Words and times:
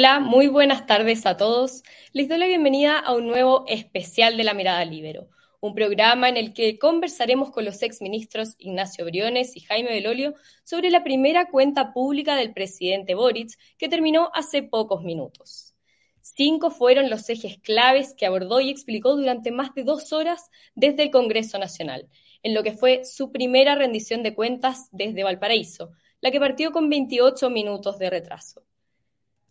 Hola, 0.00 0.18
muy 0.18 0.46
buenas 0.46 0.86
tardes 0.86 1.26
a 1.26 1.36
todos. 1.36 1.82
Les 2.14 2.26
doy 2.26 2.38
la 2.38 2.46
bienvenida 2.46 2.98
a 2.98 3.14
un 3.14 3.26
nuevo 3.26 3.64
especial 3.66 4.38
de 4.38 4.44
La 4.44 4.54
Mirada 4.54 4.82
Libero, 4.86 5.28
un 5.60 5.74
programa 5.74 6.30
en 6.30 6.38
el 6.38 6.54
que 6.54 6.78
conversaremos 6.78 7.50
con 7.50 7.66
los 7.66 7.82
exministros 7.82 8.54
Ignacio 8.56 9.04
Briones 9.04 9.58
y 9.58 9.60
Jaime 9.60 9.90
Belolio 9.90 10.36
sobre 10.64 10.88
la 10.88 11.04
primera 11.04 11.50
cuenta 11.50 11.92
pública 11.92 12.34
del 12.34 12.54
presidente 12.54 13.14
Boric, 13.14 13.50
que 13.76 13.90
terminó 13.90 14.30
hace 14.32 14.62
pocos 14.62 15.02
minutos. 15.02 15.74
Cinco 16.22 16.70
fueron 16.70 17.10
los 17.10 17.28
ejes 17.28 17.58
claves 17.58 18.14
que 18.16 18.24
abordó 18.24 18.62
y 18.62 18.70
explicó 18.70 19.14
durante 19.14 19.50
más 19.50 19.74
de 19.74 19.84
dos 19.84 20.14
horas 20.14 20.48
desde 20.74 21.02
el 21.02 21.10
Congreso 21.10 21.58
Nacional, 21.58 22.08
en 22.42 22.54
lo 22.54 22.62
que 22.62 22.72
fue 22.72 23.04
su 23.04 23.32
primera 23.32 23.74
rendición 23.74 24.22
de 24.22 24.34
cuentas 24.34 24.88
desde 24.92 25.24
Valparaíso, 25.24 25.90
la 26.22 26.30
que 26.30 26.40
partió 26.40 26.72
con 26.72 26.88
28 26.88 27.50
minutos 27.50 27.98
de 27.98 28.08
retraso. 28.08 28.64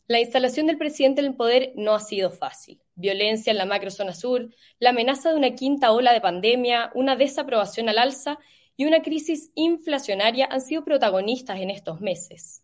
La 0.09 0.19
instalación 0.19 0.65
del 0.65 0.79
presidente 0.79 1.21
en 1.21 1.27
el 1.27 1.35
poder 1.35 1.71
no 1.75 1.93
ha 1.93 1.99
sido 1.99 2.31
fácil. 2.31 2.81
Violencia 2.95 3.51
en 3.51 3.59
la 3.59 3.67
macrozona 3.67 4.15
sur, 4.15 4.49
la 4.79 4.89
amenaza 4.89 5.29
de 5.29 5.35
una 5.35 5.53
quinta 5.53 5.91
ola 5.91 6.13
de 6.13 6.19
pandemia, 6.19 6.89
una 6.95 7.15
desaprobación 7.15 7.89
al 7.89 7.99
alza 7.99 8.39
y 8.75 8.85
una 8.85 9.03
crisis 9.03 9.51
inflacionaria 9.53 10.47
han 10.49 10.61
sido 10.61 10.83
protagonistas 10.83 11.59
en 11.59 11.69
estos 11.69 12.01
meses. 12.01 12.63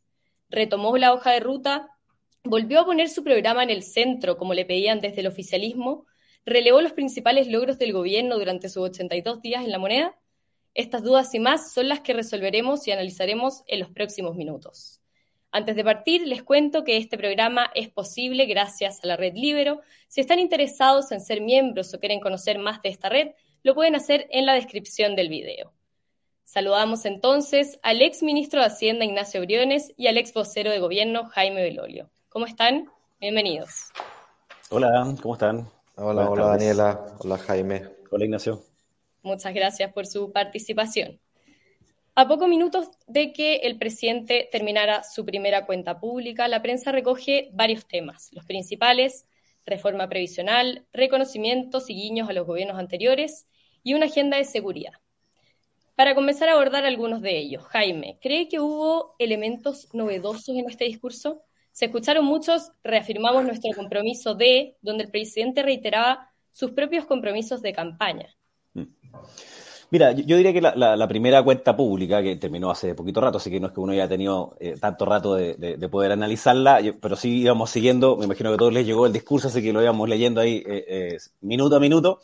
Retomó 0.49 0.97
la 0.97 1.13
hoja 1.13 1.33
de 1.33 1.39
ruta, 1.39 1.91
volvió 2.43 2.79
a 2.79 2.85
poner 2.85 3.09
su 3.09 3.23
programa 3.23 3.61
en 3.61 3.69
el 3.69 3.83
centro, 3.83 4.37
como 4.37 4.55
le 4.55 4.65
pedían 4.65 4.99
desde 4.99 5.21
el 5.21 5.27
oficialismo, 5.27 6.07
relevó 6.47 6.81
los 6.81 6.93
principales 6.93 7.47
logros 7.47 7.77
del 7.77 7.93
gobierno 7.93 8.39
durante 8.39 8.69
sus 8.69 8.89
82 8.89 9.43
días 9.43 9.63
en 9.63 9.71
la 9.71 9.77
moneda. 9.77 10.17
Estas 10.73 11.03
dudas 11.03 11.31
y 11.35 11.39
más 11.39 11.71
son 11.71 11.89
las 11.89 11.99
que 11.99 12.13
resolveremos 12.13 12.87
y 12.87 12.91
analizaremos 12.91 13.61
en 13.67 13.81
los 13.81 13.91
próximos 13.91 14.35
minutos. 14.35 14.99
Antes 15.55 15.77
de 15.77 15.85
partir, 15.85 16.27
les 16.27 16.43
cuento 16.43 16.83
que 16.83 16.97
este 16.97 17.17
programa 17.17 17.71
es 17.75 17.87
posible 17.87 18.45
gracias 18.45 19.01
a 19.01 19.07
la 19.07 19.15
red 19.15 19.35
Libero. 19.35 19.79
Si 20.09 20.19
están 20.19 20.39
interesados 20.39 21.13
en 21.13 21.21
ser 21.21 21.39
miembros 21.39 21.93
o 21.93 21.99
quieren 22.01 22.19
conocer 22.19 22.59
más 22.59 22.81
de 22.81 22.89
esta 22.89 23.07
red, 23.07 23.29
lo 23.63 23.73
pueden 23.73 23.95
hacer 23.95 24.27
en 24.31 24.45
la 24.45 24.53
descripción 24.53 25.15
del 25.15 25.29
video. 25.29 25.71
Saludamos 26.43 27.05
entonces 27.05 27.79
al 27.83 28.01
ex 28.01 28.21
ministro 28.21 28.59
de 28.59 28.65
Hacienda 28.65 29.05
Ignacio 29.05 29.39
Briones 29.39 29.93
y 29.95 30.07
al 30.07 30.17
ex 30.17 30.33
vocero 30.33 30.71
de 30.71 30.79
gobierno 30.79 31.29
Jaime 31.29 31.63
Belolio. 31.63 32.09
¿Cómo 32.27 32.47
están? 32.47 32.91
Bienvenidos. 33.21 33.93
Hola, 34.71 35.15
¿cómo 35.21 35.35
están? 35.35 35.69
Hola, 35.95 36.29
hola 36.29 36.47
Daniela, 36.47 37.15
hola 37.19 37.37
Jaime. 37.37 37.81
Hola 38.11 38.25
Ignacio. 38.25 38.61
Muchas 39.23 39.53
gracias 39.53 39.93
por 39.93 40.05
su 40.05 40.33
participación. 40.33 41.17
A 42.17 42.29
pocos 42.29 42.47
minutos 42.47 42.87
de 43.07 43.33
que 43.33 43.57
el 43.57 43.77
presidente 43.77 44.47
terminara 44.49 45.03
su 45.03 45.25
primera 45.25 45.65
cuenta 45.65 45.99
pública, 45.99 46.47
la 46.47 46.61
prensa 46.61 46.93
recoge 46.93 47.49
varios 47.51 47.85
temas. 47.85 48.29
Los 48.31 48.45
principales, 48.45 49.27
reforma 49.65 50.07
previsional, 50.07 50.85
reconocimientos 50.93 51.89
y 51.89 51.93
guiños 51.95 52.29
a 52.29 52.33
los 52.33 52.47
gobiernos 52.47 52.79
anteriores 52.79 53.47
y 53.83 53.95
una 53.95 54.05
agenda 54.05 54.37
de 54.37 54.45
seguridad. 54.45 54.93
Para 55.95 56.15
comenzar 56.15 56.47
a 56.47 56.53
abordar 56.53 56.85
algunos 56.85 57.21
de 57.21 57.37
ellos, 57.37 57.65
Jaime, 57.65 58.17
¿cree 58.21 58.47
que 58.47 58.61
hubo 58.61 59.15
elementos 59.19 59.89
novedosos 59.93 60.55
en 60.55 60.69
este 60.69 60.85
discurso? 60.85 61.43
Se 61.73 61.85
escucharon 61.85 62.23
muchos, 62.23 62.71
reafirmamos 62.81 63.43
nuestro 63.43 63.73
compromiso 63.75 64.35
de, 64.35 64.77
donde 64.81 65.03
el 65.03 65.11
presidente 65.11 65.63
reiteraba 65.63 66.31
sus 66.51 66.71
propios 66.71 67.05
compromisos 67.05 67.61
de 67.61 67.73
campaña. 67.73 68.33
Mm. 68.73 68.83
Mira, 69.91 70.11
yo, 70.11 70.37
diría 70.37 70.51
que 70.51 70.61
la, 70.61 71.07
primera 71.07 71.43
cuenta 71.43 71.75
pública, 71.75 72.21
que 72.21 72.35
terminó 72.35 72.71
hace 72.71 72.95
poquito 72.95 73.21
rato, 73.21 73.37
así 73.37 73.49
que 73.51 73.59
no 73.59 73.67
es 73.67 73.73
que 73.73 73.79
uno 73.79 73.93
haya 73.93 74.07
tenido 74.07 74.55
eh, 74.59 74.75
tanto 74.79 75.05
rato 75.05 75.35
de, 75.35 75.89
poder 75.89 76.11
analizarla, 76.11 76.81
pero 76.99 77.15
sí 77.15 77.41
íbamos 77.41 77.69
siguiendo, 77.69 78.17
me 78.17 78.25
imagino 78.25 78.49
que 78.49 78.55
a 78.55 78.57
todos 78.57 78.73
les 78.73 78.85
llegó 78.85 79.05
el 79.05 79.13
discurso, 79.13 79.47
así 79.47 79.61
que 79.61 79.71
lo 79.71 79.81
íbamos 79.81 80.09
leyendo 80.09 80.41
ahí 80.41 80.63
eh, 80.65 80.85
eh, 80.87 81.17
minuto 81.41 81.75
a 81.75 81.79
minuto. 81.79 82.19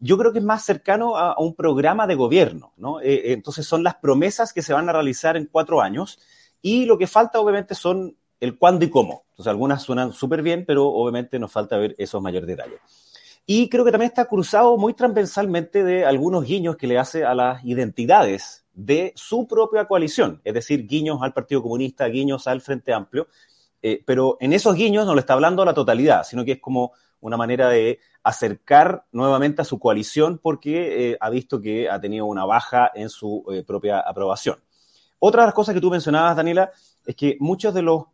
Yo 0.00 0.18
creo 0.18 0.32
que 0.32 0.40
es 0.40 0.44
más 0.44 0.64
cercano 0.64 1.16
a, 1.16 1.38
un 1.38 1.54
programa 1.54 2.06
de 2.06 2.16
gobierno, 2.16 2.72
¿no? 2.76 2.98
entonces 3.00 3.64
son 3.66 3.84
las 3.84 3.94
promesas 3.94 4.52
que 4.52 4.60
se 4.60 4.74
van 4.74 4.88
a 4.88 4.92
realizar 4.92 5.36
en 5.36 5.48
cuatro 5.50 5.80
años 5.80 6.18
y 6.60 6.84
lo 6.84 6.98
que 6.98 7.06
falta 7.06 7.40
obviamente 7.40 7.74
son 7.74 8.16
el 8.40 8.58
cuándo 8.58 8.84
y 8.84 8.90
cómo. 8.90 9.24
Entonces 9.30 9.50
algunas 9.50 9.82
suenan 9.82 10.12
súper 10.12 10.42
bien, 10.42 10.64
pero 10.66 10.88
obviamente 10.88 11.38
nos 11.38 11.52
falta 11.52 11.78
ver 11.78 11.94
esos 11.96 12.20
mayores 12.20 12.48
detalles. 12.48 12.80
Y 13.46 13.68
creo 13.68 13.84
que 13.84 13.90
también 13.90 14.08
está 14.08 14.24
cruzado 14.24 14.76
muy 14.78 14.94
transversalmente 14.94 15.84
de 15.84 16.06
algunos 16.06 16.44
guiños 16.44 16.76
que 16.76 16.86
le 16.86 16.98
hace 16.98 17.24
a 17.24 17.34
las 17.34 17.62
identidades 17.64 18.64
de 18.72 19.12
su 19.16 19.46
propia 19.46 19.86
coalición, 19.86 20.40
es 20.44 20.54
decir, 20.54 20.86
guiños 20.86 21.18
al 21.22 21.34
Partido 21.34 21.62
Comunista, 21.62 22.06
guiños 22.06 22.46
al 22.46 22.62
Frente 22.62 22.92
Amplio, 22.92 23.28
eh, 23.82 24.02
pero 24.06 24.38
en 24.40 24.54
esos 24.54 24.74
guiños 24.74 25.04
no 25.06 25.14
le 25.14 25.20
está 25.20 25.34
hablando 25.34 25.62
a 25.62 25.66
la 25.66 25.74
totalidad, 25.74 26.24
sino 26.24 26.44
que 26.44 26.52
es 26.52 26.60
como 26.60 26.92
una 27.20 27.36
manera 27.36 27.68
de 27.68 28.00
acercar 28.22 29.04
nuevamente 29.12 29.60
a 29.60 29.64
su 29.66 29.78
coalición 29.78 30.38
porque 30.42 31.10
eh, 31.10 31.18
ha 31.20 31.28
visto 31.28 31.60
que 31.60 31.90
ha 31.90 32.00
tenido 32.00 32.24
una 32.24 32.46
baja 32.46 32.90
en 32.94 33.10
su 33.10 33.44
eh, 33.52 33.62
propia 33.62 34.00
aprobación. 34.00 34.58
Otra 35.18 35.42
de 35.42 35.48
las 35.48 35.54
cosas 35.54 35.74
que 35.74 35.82
tú 35.82 35.90
mencionabas, 35.90 36.34
Daniela, 36.34 36.70
es 37.04 37.14
que 37.14 37.36
muchos 37.40 37.74
de 37.74 37.82
los 37.82 38.04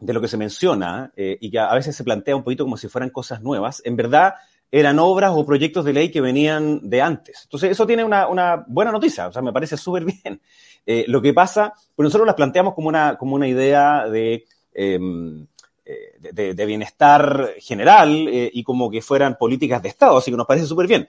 de 0.00 0.12
lo 0.12 0.20
que 0.20 0.28
se 0.28 0.36
menciona 0.36 1.12
y 1.16 1.50
que 1.50 1.58
a 1.58 1.74
veces 1.74 1.96
se 1.96 2.04
plantea 2.04 2.36
un 2.36 2.44
poquito 2.44 2.62
como 2.62 2.76
si 2.76 2.86
fueran 2.86 3.10
cosas 3.10 3.42
nuevas, 3.42 3.82
en 3.84 3.96
verdad 3.96 4.34
eran 4.70 4.98
obras 4.98 5.32
o 5.34 5.46
proyectos 5.46 5.84
de 5.84 5.92
ley 5.92 6.10
que 6.10 6.20
venían 6.20 6.88
de 6.88 7.00
antes. 7.00 7.42
Entonces, 7.44 7.70
eso 7.70 7.86
tiene 7.86 8.04
una, 8.04 8.64
buena 8.66 8.92
noticia, 8.92 9.28
o 9.28 9.32
sea, 9.32 9.42
me 9.42 9.52
parece 9.52 9.76
súper 9.76 10.04
bien. 10.04 10.40
Eh, 10.90 11.04
lo 11.06 11.20
que 11.20 11.34
pasa, 11.34 11.74
pues 11.94 12.04
nosotros 12.04 12.26
las 12.26 12.34
planteamos 12.34 12.72
como 12.72 12.88
una, 12.88 13.18
como 13.18 13.34
una 13.34 13.46
idea 13.46 14.08
de, 14.08 14.46
em, 14.72 15.46
eh, 15.84 16.54
de, 16.54 16.64
bienestar 16.64 17.50
general 17.58 18.26
eh, 18.26 18.50
y 18.50 18.62
como 18.62 18.90
que 18.90 19.02
fueran 19.02 19.36
políticas 19.36 19.82
de 19.82 19.90
Estado, 19.90 20.16
así 20.16 20.30
que 20.30 20.38
nos 20.38 20.46
parece 20.46 20.64
súper 20.64 20.86
bien. 20.86 21.06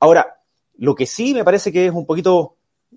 Ahora, 0.00 0.40
lo 0.78 0.96
que 0.96 1.06
sí 1.06 1.32
me 1.32 1.44
parece 1.44 1.70
que 1.70 1.86
es 1.86 1.92
un 1.92 2.06
poquito 2.06 2.56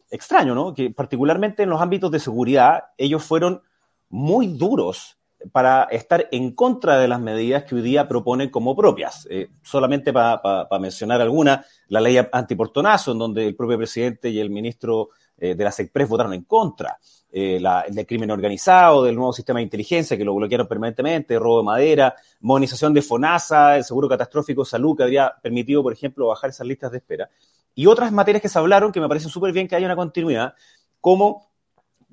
extraño, 0.10 0.56
¿no? 0.56 0.74
Que 0.74 0.90
particularmente 0.90 1.62
en 1.62 1.70
los 1.70 1.80
ámbitos 1.80 2.10
de 2.10 2.20
seguridad, 2.20 2.86
ellos 2.98 3.24
fueron 3.24 3.62
muy 4.10 4.48
duros 4.48 5.18
para 5.52 5.84
estar 5.86 6.28
en 6.32 6.52
contra 6.52 6.98
de 6.98 7.08
las 7.08 7.20
medidas 7.20 7.64
que 7.64 7.76
hoy 7.76 7.82
día 7.82 8.08
proponen 8.08 8.50
como 8.50 8.76
propias. 8.76 9.28
Eh, 9.30 9.50
solamente 9.62 10.14
para 10.14 10.68
mencionar 10.80 11.22
alguna, 11.22 11.66
la 11.90 12.02
ley 12.02 12.18
antiportonazo, 12.32 13.12
en 13.12 13.20
donde 13.20 13.46
el 13.46 13.56
propio 13.56 13.78
presidente 13.78 14.30
y 14.30 14.40
el 14.40 14.50
ministro 14.50 15.10
eh, 15.38 15.56
de 15.56 15.64
la 15.64 15.72
SECPRES 15.72 16.08
votaron 16.08 16.34
en 16.34 16.44
contra. 16.44 16.98
Eh, 17.32 17.60
la, 17.60 17.82
el 17.82 17.96
del 17.96 18.06
crimen 18.06 18.30
organizado, 18.30 19.04
del 19.04 19.16
nuevo 19.16 19.34
sistema 19.34 19.58
de 19.58 19.64
inteligencia 19.64 20.16
que 20.16 20.24
lo 20.24 20.36
bloquearon 20.36 20.68
permanentemente, 20.68 21.40
robo 21.40 21.60
de 21.60 21.66
madera, 21.66 22.16
modernización 22.42 22.94
de 22.94 23.02
FONASA, 23.02 23.78
el 23.78 23.84
seguro 23.84 24.08
catastrófico, 24.08 24.64
salud, 24.64 24.96
que 24.96 25.04
habría 25.04 25.34
permitido, 25.42 25.82
por 25.82 25.94
ejemplo, 25.94 26.28
bajar 26.28 26.52
esas 26.52 26.68
listas 26.68 26.92
de 26.92 27.00
espera. 27.00 27.30
Y 27.74 27.88
otras 27.88 28.12
materias 28.12 28.42
que 28.42 28.50
se 28.50 28.60
hablaron 28.60 28.92
que 28.92 29.02
me 29.02 29.08
parece 29.08 29.30
súper 29.30 29.52
bien 29.52 29.68
que 29.68 29.76
haya 29.76 29.88
una 29.88 29.96
continuidad, 29.96 30.54
como 31.02 31.53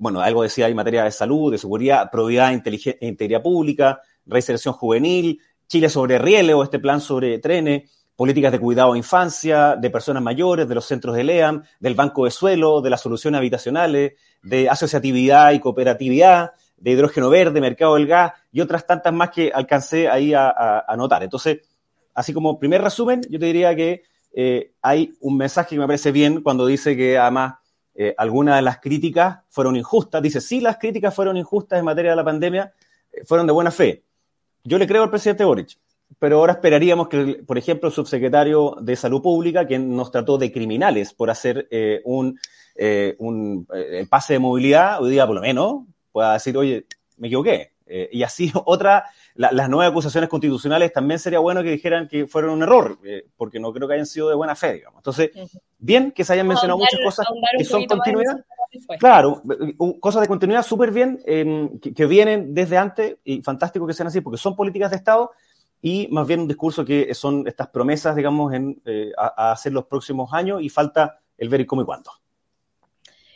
bueno, 0.01 0.19
algo 0.19 0.41
decía 0.41 0.67
en 0.67 0.75
materia 0.75 1.03
de 1.03 1.11
salud, 1.11 1.51
de 1.51 1.59
seguridad, 1.59 2.09
probidad 2.09 2.51
e 2.51 2.97
integridad 3.01 3.43
pública, 3.43 4.01
reinserción 4.25 4.73
juvenil, 4.73 5.39
Chile 5.67 5.89
sobre 5.89 6.17
rieles 6.17 6.55
o 6.55 6.63
este 6.63 6.79
plan 6.79 6.99
sobre 6.99 7.37
trenes, 7.37 7.83
políticas 8.15 8.51
de 8.51 8.59
cuidado 8.59 8.93
a 8.93 8.97
infancia, 8.97 9.75
de 9.75 9.91
personas 9.91 10.23
mayores, 10.23 10.67
de 10.67 10.73
los 10.73 10.85
centros 10.85 11.15
de 11.15 11.23
LEAM, 11.23 11.61
del 11.79 11.93
banco 11.93 12.25
de 12.25 12.31
suelo, 12.31 12.81
de 12.81 12.89
las 12.89 12.99
soluciones 12.99 13.37
habitacionales, 13.37 14.13
de 14.41 14.67
asociatividad 14.67 15.51
y 15.51 15.59
cooperatividad, 15.59 16.53
de 16.77 16.91
hidrógeno 16.91 17.29
verde, 17.29 17.61
mercado 17.61 17.93
del 17.93 18.07
gas 18.07 18.33
y 18.51 18.59
otras 18.59 18.87
tantas 18.87 19.13
más 19.13 19.29
que 19.29 19.51
alcancé 19.53 20.09
ahí 20.09 20.33
a, 20.33 20.83
anotar. 20.87 21.21
Entonces, 21.21 21.59
así 22.15 22.33
como 22.33 22.57
primer 22.57 22.81
resumen, 22.81 23.21
yo 23.29 23.37
te 23.37 23.45
diría 23.45 23.75
que 23.75 24.01
eh, 24.33 24.73
hay 24.81 25.13
un 25.19 25.37
mensaje 25.37 25.75
que 25.75 25.79
me 25.79 25.85
parece 25.85 26.11
bien 26.11 26.41
cuando 26.41 26.65
dice 26.65 26.97
que 26.97 27.19
además 27.19 27.60
eh, 27.93 28.15
algunas 28.17 28.55
de 28.55 28.61
las 28.61 28.79
críticas 28.79 29.39
fueron 29.49 29.75
injustas. 29.75 30.21
Dice, 30.21 30.41
sí, 30.41 30.61
las 30.61 30.77
críticas 30.77 31.13
fueron 31.13 31.37
injustas 31.37 31.79
en 31.79 31.85
materia 31.85 32.11
de 32.11 32.17
la 32.17 32.23
pandemia, 32.23 32.73
eh, 33.11 33.23
fueron 33.25 33.47
de 33.47 33.53
buena 33.53 33.71
fe. 33.71 34.03
Yo 34.63 34.77
le 34.77 34.87
creo 34.87 35.03
al 35.03 35.09
presidente 35.09 35.43
Boric, 35.43 35.77
pero 36.19 36.37
ahora 36.37 36.53
esperaríamos 36.53 37.07
que, 37.07 37.43
por 37.45 37.57
ejemplo, 37.57 37.89
el 37.89 37.95
subsecretario 37.95 38.75
de 38.81 38.95
Salud 38.95 39.21
Pública, 39.21 39.65
quien 39.65 39.95
nos 39.95 40.11
trató 40.11 40.37
de 40.37 40.51
criminales 40.51 41.13
por 41.13 41.29
hacer 41.29 41.67
eh, 41.71 42.01
un, 42.05 42.39
un 43.19 43.67
pase 44.09 44.33
de 44.33 44.39
movilidad, 44.39 45.01
hoy 45.01 45.11
día 45.11 45.25
por 45.25 45.35
lo 45.35 45.41
menos 45.41 45.83
pueda 46.11 46.33
decir, 46.33 46.57
oye, 46.57 46.85
me 47.17 47.27
equivoqué. 47.27 47.71
y 48.11 48.23
así 48.23 48.51
otra 48.65 49.05
las 49.35 49.69
nuevas 49.69 49.89
acusaciones 49.89 50.29
constitucionales 50.29 50.91
también 50.91 51.19
sería 51.19 51.39
bueno 51.39 51.63
que 51.63 51.71
dijeran 51.71 52.07
que 52.07 52.27
fueron 52.27 52.51
un 52.51 52.63
error, 52.63 52.99
eh, 53.03 53.25
porque 53.37 53.59
no 53.59 53.71
creo 53.71 53.87
que 53.87 53.93
hayan 53.93 54.05
sido 54.05 54.29
de 54.29 54.35
buena 54.35 54.55
fe, 54.55 54.73
digamos. 54.73 54.99
Entonces, 54.99 55.31
bien 55.77 56.11
que 56.11 56.23
se 56.23 56.33
hayan 56.33 56.47
mencionado 56.47 56.77
muchas 56.77 56.99
cosas 57.03 57.27
que 57.57 57.63
son 57.63 57.85
continuidad. 57.85 58.43
Claro, 58.99 59.41
cosas 59.99 60.21
de 60.21 60.27
continuidad 60.27 60.63
súper 60.63 60.91
bien, 60.91 61.19
que, 61.79 62.05
vienen 62.05 62.53
desde 62.53 62.77
antes, 62.77 63.17
y 63.23 63.41
fantástico 63.41 63.87
que 63.87 63.93
sean 63.93 64.07
así, 64.07 64.21
porque 64.21 64.37
son 64.37 64.55
políticas 64.55 64.91
de 64.91 64.97
Estado, 64.97 65.31
y 65.81 66.07
más 66.09 66.27
bien 66.27 66.41
un 66.41 66.47
discurso 66.47 66.85
que 66.85 67.13
son 67.13 67.47
estas 67.47 67.67
promesas, 67.69 68.15
digamos, 68.15 68.53
en, 68.53 68.81
eh, 68.85 69.11
a, 69.17 69.51
hacer 69.51 69.73
los 69.73 69.85
próximos 69.85 70.31
años, 70.33 70.61
y 70.61 70.69
falta 70.69 71.19
el 71.37 71.49
ver 71.49 71.61
y 71.61 71.65
cómo 71.65 71.81
y 71.81 71.85
cuándo. 71.85 72.11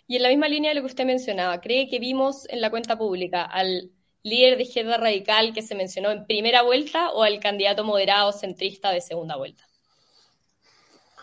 Y 0.08 0.18
en 0.18 0.24
la 0.24 0.30
misma 0.30 0.48
línea 0.48 0.70
de 0.70 0.76
lo 0.76 0.82
que 0.82 0.88
usted 0.88 1.06
mencionaba, 1.06 1.60
¿cree 1.62 1.90
que 1.90 2.00
vimos 2.00 2.48
en 2.50 2.62
la 2.62 2.70
cuenta 2.70 2.98
pública 2.98 3.44
al 3.44 3.92
líder 4.26 4.58
de 4.58 4.64
izquierda 4.64 4.98
radical 4.98 5.54
que 5.54 5.62
se 5.62 5.76
mencionó 5.76 6.10
en 6.12 6.26
primera 6.26 6.64
vuelta 6.64 7.12
o 7.12 7.24
al 7.24 7.40
candidato 7.40 7.84
moderado 7.84 8.32
centrista 8.32 8.92
de 8.92 9.00
segunda 9.00 9.38
vuelta? 9.38 9.64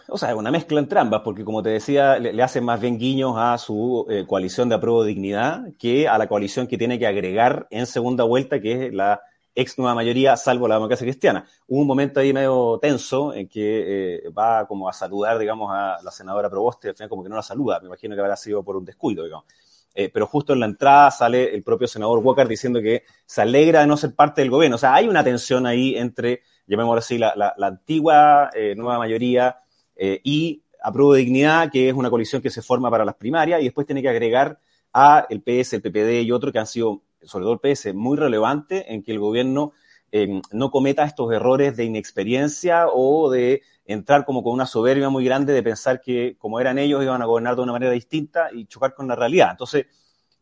O 0.08 0.16
sea, 0.16 0.30
es 0.30 0.36
una 0.36 0.50
mezcla 0.50 0.78
entre 0.78 1.00
ambas, 1.00 1.22
porque 1.22 1.44
como 1.44 1.62
te 1.62 1.70
decía, 1.70 2.18
le, 2.18 2.40
hacen 2.42 2.64
más 2.64 2.80
bien 2.80 2.98
guiños 2.98 3.34
a 3.36 3.58
su 3.58 4.06
eh, 4.08 4.24
coalición 4.26 4.68
de 4.68 4.76
apruebo 4.76 5.04
dignidad 5.04 5.62
que 5.78 6.06
a 6.06 6.16
la 6.16 6.28
coalición 6.28 6.66
que 6.66 6.78
tiene 6.78 6.98
que 6.98 7.06
agregar 7.06 7.66
en 7.70 7.86
segunda 7.86 8.22
vuelta, 8.24 8.60
que 8.60 8.86
es 8.86 8.94
la 8.94 9.20
ex 9.54 9.78
nueva 9.78 9.94
mayoría, 9.94 10.36
salvo 10.36 10.68
la 10.68 10.76
democracia 10.76 11.04
cristiana. 11.04 11.44
Hubo 11.66 11.80
un 11.80 11.86
momento 11.86 12.20
ahí 12.20 12.32
medio 12.32 12.78
tenso 12.80 13.34
en 13.34 13.48
que 13.48 14.26
eh, 14.26 14.28
va 14.30 14.66
como 14.66 14.88
a 14.88 14.92
saludar, 14.92 15.38
digamos, 15.38 15.70
a 15.72 15.98
la 16.02 16.10
senadora 16.12 16.48
Proboste, 16.48 16.90
al 16.90 16.94
final 16.94 17.08
como 17.08 17.24
que 17.24 17.28
no 17.28 17.36
la 17.36 17.42
saluda, 17.42 17.80
me 17.80 17.86
imagino 17.86 18.14
que 18.14 18.20
habrá 18.20 18.36
sido 18.36 18.62
por 18.62 18.76
un 18.76 18.84
descuido, 18.84 19.24
digamos. 19.24 19.46
Eh, 19.94 20.10
pero 20.12 20.26
justo 20.26 20.52
en 20.52 20.60
la 20.60 20.66
entrada 20.66 21.10
sale 21.10 21.54
el 21.54 21.62
propio 21.62 21.86
senador 21.86 22.18
Walker 22.20 22.48
diciendo 22.48 22.80
que 22.80 23.04
se 23.26 23.42
alegra 23.42 23.80
de 23.80 23.86
no 23.86 23.96
ser 23.96 24.14
parte 24.14 24.40
del 24.40 24.50
gobierno. 24.50 24.76
O 24.76 24.78
sea, 24.78 24.94
hay 24.94 25.08
una 25.08 25.22
tensión 25.22 25.66
ahí 25.66 25.96
entre, 25.96 26.42
llamémoslo 26.66 26.98
así, 26.98 27.18
la, 27.18 27.34
la, 27.36 27.66
antigua 27.66 28.50
eh, 28.54 28.74
nueva 28.76 28.98
mayoría 28.98 29.58
y 30.24 30.62
Apruebo 30.82 31.12
de 31.14 31.20
Dignidad, 31.20 31.70
que 31.70 31.88
es 31.88 31.94
una 31.94 32.10
coalición 32.10 32.42
que 32.42 32.50
se 32.50 32.60
forma 32.60 32.90
para 32.90 33.04
las 33.04 33.14
primarias, 33.14 33.60
y 33.60 33.64
después 33.64 33.86
tiene 33.86 34.02
que 34.02 34.08
agregar 34.08 34.58
a 34.92 35.26
el 35.30 35.42
PS, 35.42 35.74
el 35.74 35.82
PPD 35.82 36.22
y 36.22 36.32
otro 36.32 36.50
que 36.50 36.58
han 36.58 36.66
sido 36.66 37.02
sobre 37.24 37.44
todo 37.44 37.60
el 37.62 37.74
PS, 37.74 37.94
muy 37.94 38.16
relevante 38.16 38.92
en 38.92 39.02
que 39.02 39.12
el 39.12 39.18
gobierno 39.18 39.72
eh, 40.10 40.40
no 40.50 40.70
cometa 40.70 41.04
estos 41.04 41.32
errores 41.32 41.76
de 41.76 41.84
inexperiencia 41.84 42.86
o 42.88 43.30
de 43.30 43.62
entrar 43.92 44.24
como 44.24 44.42
con 44.42 44.52
una 44.52 44.66
soberbia 44.66 45.08
muy 45.08 45.24
grande 45.24 45.52
de 45.52 45.62
pensar 45.62 46.00
que 46.00 46.36
como 46.38 46.60
eran 46.60 46.78
ellos 46.78 47.02
iban 47.02 47.22
a 47.22 47.26
gobernar 47.26 47.56
de 47.56 47.62
una 47.62 47.72
manera 47.72 47.92
distinta 47.92 48.48
y 48.52 48.66
chocar 48.66 48.94
con 48.94 49.06
la 49.08 49.14
realidad. 49.14 49.50
Entonces, 49.52 49.86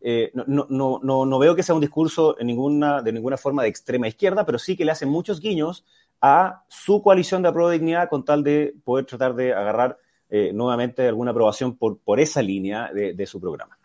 eh, 0.00 0.30
no, 0.34 0.66
no, 0.68 0.98
no, 1.02 1.26
no, 1.26 1.38
veo 1.38 1.54
que 1.54 1.62
sea 1.62 1.74
un 1.74 1.80
discurso 1.80 2.38
en 2.38 2.46
ninguna, 2.46 3.02
de 3.02 3.12
ninguna 3.12 3.36
forma 3.36 3.62
de 3.62 3.68
extrema 3.68 4.08
izquierda, 4.08 4.46
pero 4.46 4.58
sí 4.58 4.76
que 4.76 4.84
le 4.84 4.92
hacen 4.92 5.08
muchos 5.10 5.40
guiños 5.40 5.84
a 6.20 6.64
su 6.68 7.02
coalición 7.02 7.42
de 7.42 7.48
apruebo 7.48 7.70
de 7.70 7.78
dignidad 7.78 8.08
con 8.08 8.24
tal 8.24 8.42
de 8.42 8.74
poder 8.84 9.04
tratar 9.04 9.34
de 9.34 9.52
agarrar 9.52 9.98
eh, 10.30 10.52
nuevamente 10.54 11.06
alguna 11.06 11.32
aprobación 11.32 11.76
por, 11.76 11.98
por 11.98 12.20
esa 12.20 12.40
línea 12.40 12.90
de 12.92 13.26
su 13.26 13.40
programa. 13.40 13.76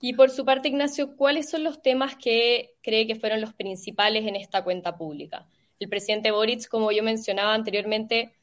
Y 0.00 0.12
por 0.12 0.30
su 0.30 0.44
parte, 0.44 0.68
Ignacio, 0.68 1.16
¿cuáles 1.16 1.50
son 1.50 1.64
los 1.64 1.82
temas 1.82 2.14
que 2.16 2.76
cree 2.82 3.06
que 3.06 3.16
fueron 3.16 3.40
los 3.40 3.52
principales 3.52 4.26
en 4.26 4.36
esta 4.36 4.62
cuenta 4.62 4.96
pública? 4.96 5.46
El 5.78 5.88
presidente 5.88 6.30
Boric, 6.30 6.68
como 6.68 6.90
yo 6.92 7.02
mencionaba 7.02 7.54
anteriormente, 7.54 8.34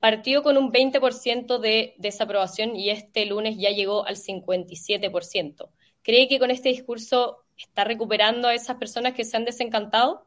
partió 0.00 0.42
con 0.42 0.56
un 0.56 0.72
20% 0.72 1.58
de 1.58 1.94
desaprobación 1.98 2.76
y 2.76 2.90
este 2.90 3.24
lunes 3.24 3.56
ya 3.56 3.70
llegó 3.70 4.04
al 4.04 4.16
57%. 4.16 5.68
¿Cree 6.02 6.28
que 6.28 6.38
con 6.38 6.50
este 6.50 6.70
discurso 6.70 7.44
está 7.56 7.84
recuperando 7.84 8.48
a 8.48 8.54
esas 8.54 8.76
personas 8.76 9.14
que 9.14 9.24
se 9.24 9.36
han 9.36 9.44
desencantado? 9.44 10.26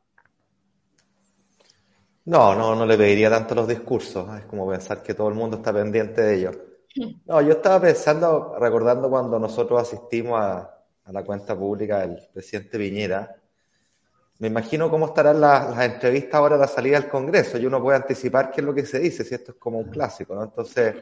No, 2.25 2.55
no, 2.55 2.73
no 2.73 2.85
le 2.85 2.97
pediría 2.97 3.29
tanto 3.29 3.53
los 3.53 3.67
discursos. 3.67 4.27
Es 4.39 4.45
como 4.45 4.67
pensar 4.67 5.03
que 5.03 5.13
todo 5.13 5.27
el 5.27 5.35
mundo 5.35 5.57
está 5.57 5.71
pendiente 5.73 6.21
de 6.21 6.35
ellos. 6.35 6.57
No, 7.25 7.41
yo 7.41 7.51
estaba 7.51 7.81
pensando, 7.81 8.55
recordando 8.57 9.09
cuando 9.09 9.37
nosotros 9.37 9.81
asistimos 9.81 10.39
a, 10.39 10.75
a 11.03 11.11
la 11.11 11.25
cuenta 11.25 11.53
pública 11.53 11.99
del 11.99 12.17
presidente 12.33 12.77
Piñera. 12.77 13.35
Me 14.39 14.47
imagino 14.47 14.89
cómo 14.89 15.07
estarán 15.07 15.39
las, 15.39 15.79
entrevistas 15.79 16.35
ahora 16.35 16.55
a 16.55 16.59
la 16.59 16.67
salida 16.67 16.99
del 16.99 17.09
Congreso 17.09 17.57
y 17.57 17.65
uno 17.65 17.81
puede 17.81 17.97
anticipar 17.97 18.51
qué 18.51 18.61
es 18.61 18.65
lo 18.65 18.73
que 18.73 18.85
se 18.85 18.99
dice, 18.99 19.23
si 19.23 19.33
esto 19.33 19.53
es 19.53 19.57
como 19.57 19.79
un 19.79 19.89
clásico, 19.89 20.35
¿no? 20.35 20.43
Entonces, 20.43 20.93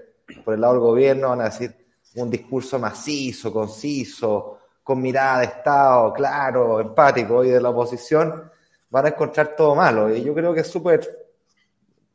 por 0.46 0.54
el 0.54 0.62
lado 0.62 0.74
del 0.74 0.82
gobierno 0.82 1.30
van 1.30 1.42
a 1.42 1.46
decir 1.46 1.76
un 2.16 2.30
discurso 2.30 2.78
macizo, 2.78 3.52
conciso, 3.52 4.60
con 4.84 5.02
mirada 5.02 5.40
de 5.40 5.46
Estado, 5.46 6.14
claro, 6.14 6.80
empático, 6.80 7.44
y 7.44 7.50
de 7.50 7.62
la 7.62 7.70
oposición 7.70 8.52
van 8.90 9.06
a 9.06 9.10
encontrar 9.10 9.56
todo 9.56 9.74
malo. 9.74 10.14
Y 10.16 10.24
yo 10.24 10.36
creo 10.36 10.54
que 10.54 10.60
es 10.60 10.68
súper 10.68 11.08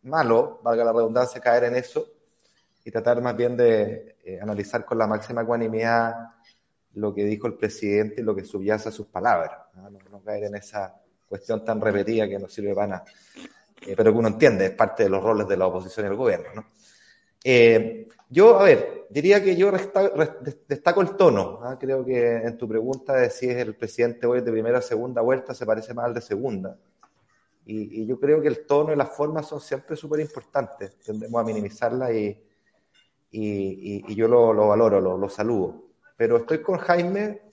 malo, 0.03 0.61
valga 0.63 0.85
la 0.85 0.93
redundancia, 0.93 1.41
caer 1.41 1.65
en 1.65 1.77
eso 1.77 2.07
y 2.85 2.91
tratar 2.93 3.21
más 3.21 3.37
bien 3.37 3.57
de 3.57 4.19
eh, 4.25 4.39
analizar 4.41 4.85
con 4.85 4.99
la 4.99 5.07
máxima 5.07 5.43
ecuanimidad 5.43 6.15
lo 6.95 7.13
que 7.13 7.25
dijo 7.25 7.47
el 7.47 7.55
presidente 7.55 8.21
y 8.21 8.25
lo 8.25 8.35
que 8.35 8.45
subyace 8.45 8.89
a 8.89 8.93
sus 8.93 9.07
palabras. 9.07 9.59
¿no? 9.75 10.23
caer 10.23 10.45
en 10.45 10.57
esa 10.57 10.95
cuestión 11.29 11.65
tan 11.65 11.81
repetida 11.81 12.29
que 12.29 12.39
no 12.39 12.49
sirve 12.49 12.75
para 12.75 12.87
nada. 12.87 13.05
Eh, 13.87 13.95
pero 13.97 14.13
que 14.13 14.19
uno 14.19 14.29
entiende, 14.29 14.67
es 14.67 14.71
parte 14.73 15.05
de 15.05 15.11
los 15.11 15.23
roles 15.23 15.47
de 15.47 15.57
la 15.57 15.67
oposición 15.67 16.07
y 16.07 16.09
el 16.09 16.17
gobierno. 16.17 16.49
¿no? 16.55 16.65
Eh, 17.45 18.09
yo, 18.29 18.59
a 18.59 18.65
ver, 18.65 19.07
diría 19.09 19.43
que 19.43 19.57
yo 19.57 19.71
destaco 19.71 21.01
el 21.01 21.17
tono. 21.17 21.61
¿ah? 21.63 21.77
Creo 21.79 22.05
que 22.05 22.37
en 22.37 22.57
tu 22.57 22.69
pregunta 22.69 23.15
de 23.15 23.31
si 23.31 23.49
es 23.49 23.57
el 23.57 23.75
presidente 23.77 24.27
hoy 24.27 24.41
de 24.41 24.51
primera 24.51 24.79
o 24.79 24.83
segunda 24.83 25.23
vuelta, 25.23 25.55
se 25.55 25.67
parece 25.67 25.95
más 25.95 26.07
al 26.07 26.15
de 26.15 26.21
segunda. 26.21 26.77
Y, 27.65 28.07
yo 28.07 28.19
creo 28.19 28.41
que 28.41 28.49
el 28.49 28.65
tono 28.65 28.95
y 28.95 28.97
las 28.97 29.11
formas 29.11 29.47
son 29.47 29.61
siempre 29.61 29.95
súper 29.95 30.21
importantes. 30.21 30.99
Tendemos 31.01 31.41
a 31.41 31.45
minimizarla 31.45 32.13
y, 32.13 32.45
yo 33.31 34.27
lo, 34.27 34.55
lo 34.55 34.69
valoro, 34.69 35.01
lo, 35.01 35.19
lo 35.19 35.29
saludo. 35.29 35.85
Pero 36.17 36.39
estoy 36.39 36.63
con 36.63 36.79
Jaime 36.79 37.48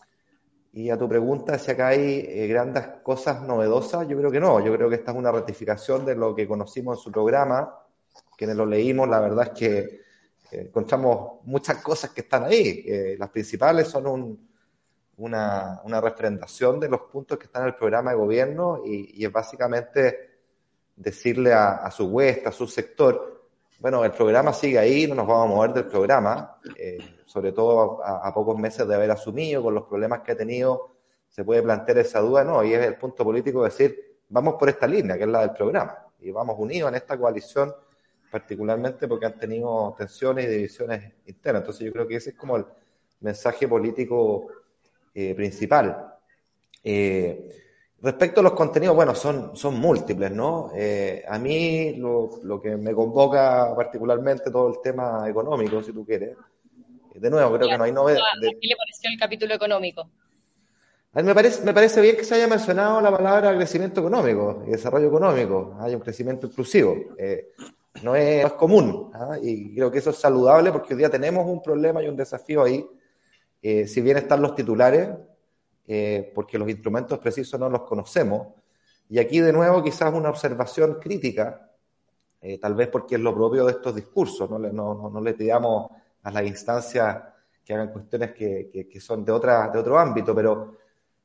y 0.75 0.89
a 0.89 0.97
tu 0.97 1.07
pregunta 1.07 1.57
si 1.57 1.71
acá 1.71 1.87
hay 1.87 2.25
eh, 2.27 2.47
grandes 2.47 2.85
cosas 3.01 3.41
novedosas, 3.43 4.05
yo 4.09 4.17
creo 4.17 4.29
que 4.29 4.41
no. 4.41 4.59
Yo 4.59 4.73
creo 4.75 4.89
que 4.89 4.95
esta 4.95 5.13
es 5.13 5.17
una 5.17 5.31
ratificación 5.31 6.05
de 6.05 6.15
lo 6.15 6.35
que 6.35 6.45
conocimos 6.45 6.97
en 6.97 7.03
su 7.03 7.13
programa, 7.13 7.79
quienes 8.37 8.57
lo 8.57 8.65
leímos, 8.65 9.07
la 9.07 9.21
verdad 9.21 9.53
es 9.53 9.57
que 9.57 9.77
eh, 9.77 10.01
encontramos 10.67 11.45
muchas 11.45 11.77
cosas 11.77 12.09
que 12.09 12.19
están 12.19 12.43
ahí. 12.43 12.83
Eh, 12.85 13.15
las 13.17 13.29
principales 13.29 13.87
son 13.87 14.37
una, 15.15 15.79
una, 15.85 16.01
refrendación 16.01 16.77
de 16.77 16.89
los 16.89 17.03
puntos 17.03 17.37
que 17.37 17.45
están 17.45 17.61
en 17.61 17.69
el 17.69 17.75
programa 17.75 18.11
de 18.11 18.17
gobierno 18.17 18.81
y, 18.85 19.23
es 19.23 19.31
básicamente 19.31 20.39
decirle 20.93 21.53
a, 21.53 21.89
su 21.89 22.07
huesta, 22.07 22.49
a 22.49 22.51
su 22.51 22.67
sector, 22.67 23.47
bueno, 23.79 24.03
el 24.03 24.11
programa 24.11 24.51
sigue 24.51 24.77
ahí, 24.77 25.07
no 25.07 25.15
nos 25.15 25.25
vamos 25.25 25.45
a 25.45 25.55
mover 25.55 25.73
del 25.73 25.85
programa 25.85 26.57
sobre 27.35 27.51
todo 27.51 27.99
a, 28.01 28.33
pocos 28.33 28.57
meses 28.57 28.87
de 28.87 28.95
haber 28.95 29.11
asumido, 29.11 29.61
con 29.61 29.75
los 29.75 29.83
problemas 29.83 30.21
que 30.21 30.31
ha 30.31 30.37
tenido, 30.37 30.95
se 31.27 31.43
puede 31.43 31.61
plantear 31.61 31.97
esa 31.97 32.21
duda, 32.21 32.45
no, 32.45 32.63
y 32.63 32.73
es 32.73 32.81
el 32.85 32.95
punto 32.95 33.25
político 33.25 33.61
de 33.61 33.69
decir, 33.71 34.19
vamos 34.29 34.55
por 34.57 34.69
esta 34.69 34.87
línea, 34.87 35.17
que 35.17 35.23
es 35.23 35.29
la 35.29 35.41
del 35.41 35.51
programa, 35.51 35.97
y 36.21 36.31
vamos 36.31 36.55
unidos 36.57 36.87
en 36.87 36.95
esta 36.95 37.17
coalición, 37.17 37.73
particularmente 38.31 39.05
porque 39.05 39.25
han 39.25 39.37
tenido 39.37 39.93
tensiones 39.97 40.45
y 40.45 40.47
divisiones 40.47 41.11
internas. 41.25 41.63
Entonces 41.63 41.85
yo 41.85 41.91
creo 41.91 42.07
que 42.07 42.15
ese 42.15 42.29
es 42.29 42.37
como 42.37 42.55
el 42.55 42.65
mensaje 43.19 43.67
político 43.67 44.47
eh, 45.13 45.35
principal. 45.35 46.13
Eh, 46.85 47.49
respecto 48.01 48.39
a 48.39 48.43
los 48.43 48.53
contenidos, 48.53 48.95
bueno, 48.95 49.13
son, 49.13 49.57
son 49.57 49.77
múltiples, 49.77 50.31
¿no? 50.31 50.71
Eh, 50.73 51.25
a 51.27 51.37
mí 51.37 51.97
lo, 51.97 52.29
lo, 52.43 52.61
que 52.61 52.77
me 52.77 52.93
convoca 52.93 53.75
particularmente 53.75 54.49
todo 54.51 54.69
el 54.69 54.79
tema 54.81 55.27
económico, 55.27 55.83
si 55.83 55.91
tú 55.91 56.05
quieres, 56.05 56.37
de 57.19 57.29
nuevo, 57.29 57.55
creo 57.55 57.69
que 57.69 57.77
no 57.77 57.83
hay 57.83 57.91
novedad. 57.91 58.21
¿Qué 58.41 58.67
le 58.67 58.75
pareció 58.75 59.09
el 59.09 59.17
capítulo 59.17 59.53
económico? 59.53 60.09
A 61.13 61.21
mí 61.21 61.27
me 61.27 61.33
parece, 61.33 61.63
me 61.63 61.73
parece 61.73 62.01
bien 62.01 62.17
que 62.17 62.25
se 62.25 62.35
haya 62.35 62.45
mencionado 62.45 62.99
la 62.99 63.09
palabra 63.09 63.55
crecimiento 63.55 64.01
económico 64.01 64.63
y 64.67 64.71
desarrollo 64.71 65.07
económico. 65.07 65.77
Hay 65.79 65.95
un 65.95 66.01
crecimiento 66.01 66.47
inclusivo. 66.47 66.93
Eh, 67.17 67.53
no, 68.03 68.17
es, 68.17 68.51
común 68.53 69.11
¿ah? 69.13 69.37
y 69.41 69.73
creo 69.73 69.89
que 69.89 69.99
eso 69.99 70.09
es 70.09 70.17
saludable 70.17 70.73
porque 70.73 70.93
hoy 70.93 70.99
día 70.99 71.09
tenemos 71.09 71.47
un 71.47 71.61
problema 71.61 72.03
y 72.03 72.09
un 72.09 72.17
desafío 72.17 72.63
ahí. 72.63 72.85
Eh, 73.61 73.87
si 73.87 74.01
bien 74.01 74.17
están 74.17 74.41
los 74.41 74.53
titulares, 74.55 75.09
eh, 75.87 76.33
porque 76.35 76.57
los 76.57 76.69
instrumentos 76.69 77.17
precisos 77.19 77.57
no 77.57 77.69
los 77.69 77.83
conocemos. 77.83 78.47
Y 79.07 79.17
aquí 79.17 79.39
de 79.39 79.53
nuevo 79.53 79.81
quizás 79.81 80.13
una 80.13 80.29
observación 80.29 80.95
crítica, 80.99 81.71
tal 82.61 82.75
vez 82.75 82.89
porque 82.89 83.15
es 83.15 83.21
lo 83.21 83.33
propio 83.33 83.65
de 83.65 83.71
estos 83.71 83.95
discursos, 83.95 84.47
no 84.49 84.59
le, 84.59 84.71
no, 84.71 85.09
no 85.09 85.21
le 85.21 85.33
pidamos 85.33 85.89
a 86.25 86.31
las 86.31 86.43
instancias 86.43 87.23
que 87.63 87.73
hagan 87.73 87.91
cuestiones 87.91 88.33
que, 88.33 88.87
que, 88.91 88.99
son 88.99 89.23
de, 89.23 89.31
otra, 89.31 89.69
de 89.69 89.79
otro 89.79 89.97
ámbito, 89.97 90.33
pero 90.33 90.75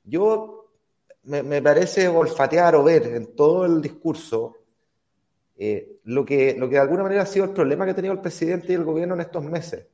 yo 0.05 0.69
me, 1.25 1.43
me, 1.43 1.63
parece 1.63 2.07
olfatear 2.07 2.77
o 2.77 2.85
ver 2.85 3.07
en 3.07 3.35
todo 3.35 3.65
el 3.65 3.81
discurso 3.81 4.57
eh, 5.57 6.01
lo, 6.05 6.25
que, 6.25 6.55
lo 6.59 6.69
que 6.69 6.75
de 6.75 6.81
alguna 6.81 7.03
manera 7.03 7.23
ha 7.23 7.27
sido 7.27 7.47
el 7.47 7.53
problema 7.53 7.85
que 7.85 7.93
ha 7.93 7.95
tenido 7.95 8.13
el 8.13 8.21
presidente 8.21 8.73
y 8.73 8.77
el 8.77 8.85
gobierno 8.85 9.15
en 9.15 9.23
estos 9.23 9.43
meses, 9.43 9.87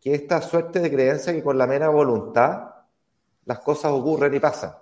que 0.00 0.14
esta 0.14 0.40
suerte 0.40 0.80
de 0.80 0.90
creencia 0.90 1.32
que 1.34 1.42
con 1.42 1.58
la 1.58 1.66
mera 1.66 1.90
voluntad 1.90 2.70
las 3.44 3.58
cosas 3.60 3.92
ocurren 3.92 4.32
y 4.34 4.40
pasan. 4.40 4.74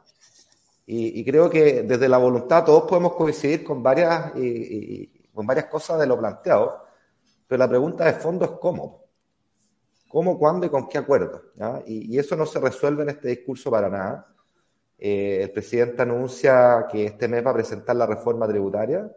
Y, 0.89 1.25
creo 1.25 1.51
que 1.51 1.83
desde 1.83 2.09
la 2.09 2.19
voluntad 2.19 2.65
todos 2.65 2.89
podemos 2.89 3.17
coincidir 3.17 3.65
con 3.65 3.83
varias, 3.83 4.37
y, 4.37 5.09
con 5.35 5.45
varias 5.45 5.67
cosas 5.67 5.99
de 5.99 6.07
lo 6.07 6.17
planteado, 6.17 6.85
pero 7.49 7.59
la 7.59 7.69
pregunta 7.69 8.05
de 8.05 8.13
fondo 8.13 8.45
es 8.45 8.51
cómo. 8.61 9.06
¿Cómo, 10.09 10.39
cuándo 10.39 10.67
y 10.67 10.71
con 10.71 10.89
qué 10.89 10.99
acuerdo? 10.99 11.43
Y, 11.87 12.19
eso 12.19 12.37
no 12.37 12.47
se 12.47 12.61
resuelve 12.61 13.03
en 13.03 13.11
este 13.11 13.29
discurso 13.29 13.71
para 13.71 13.89
nada. 13.89 14.27
Eh, 14.99 15.41
el 15.43 15.51
presidente 15.51 16.03
anuncia 16.03 16.87
que 16.91 17.07
este 17.07 17.29
mes 17.29 17.45
va 17.45 17.51
a 17.51 17.55
presentar 17.55 17.97
la 17.97 18.07
reforma 18.07 18.47
tributaria, 18.47 19.11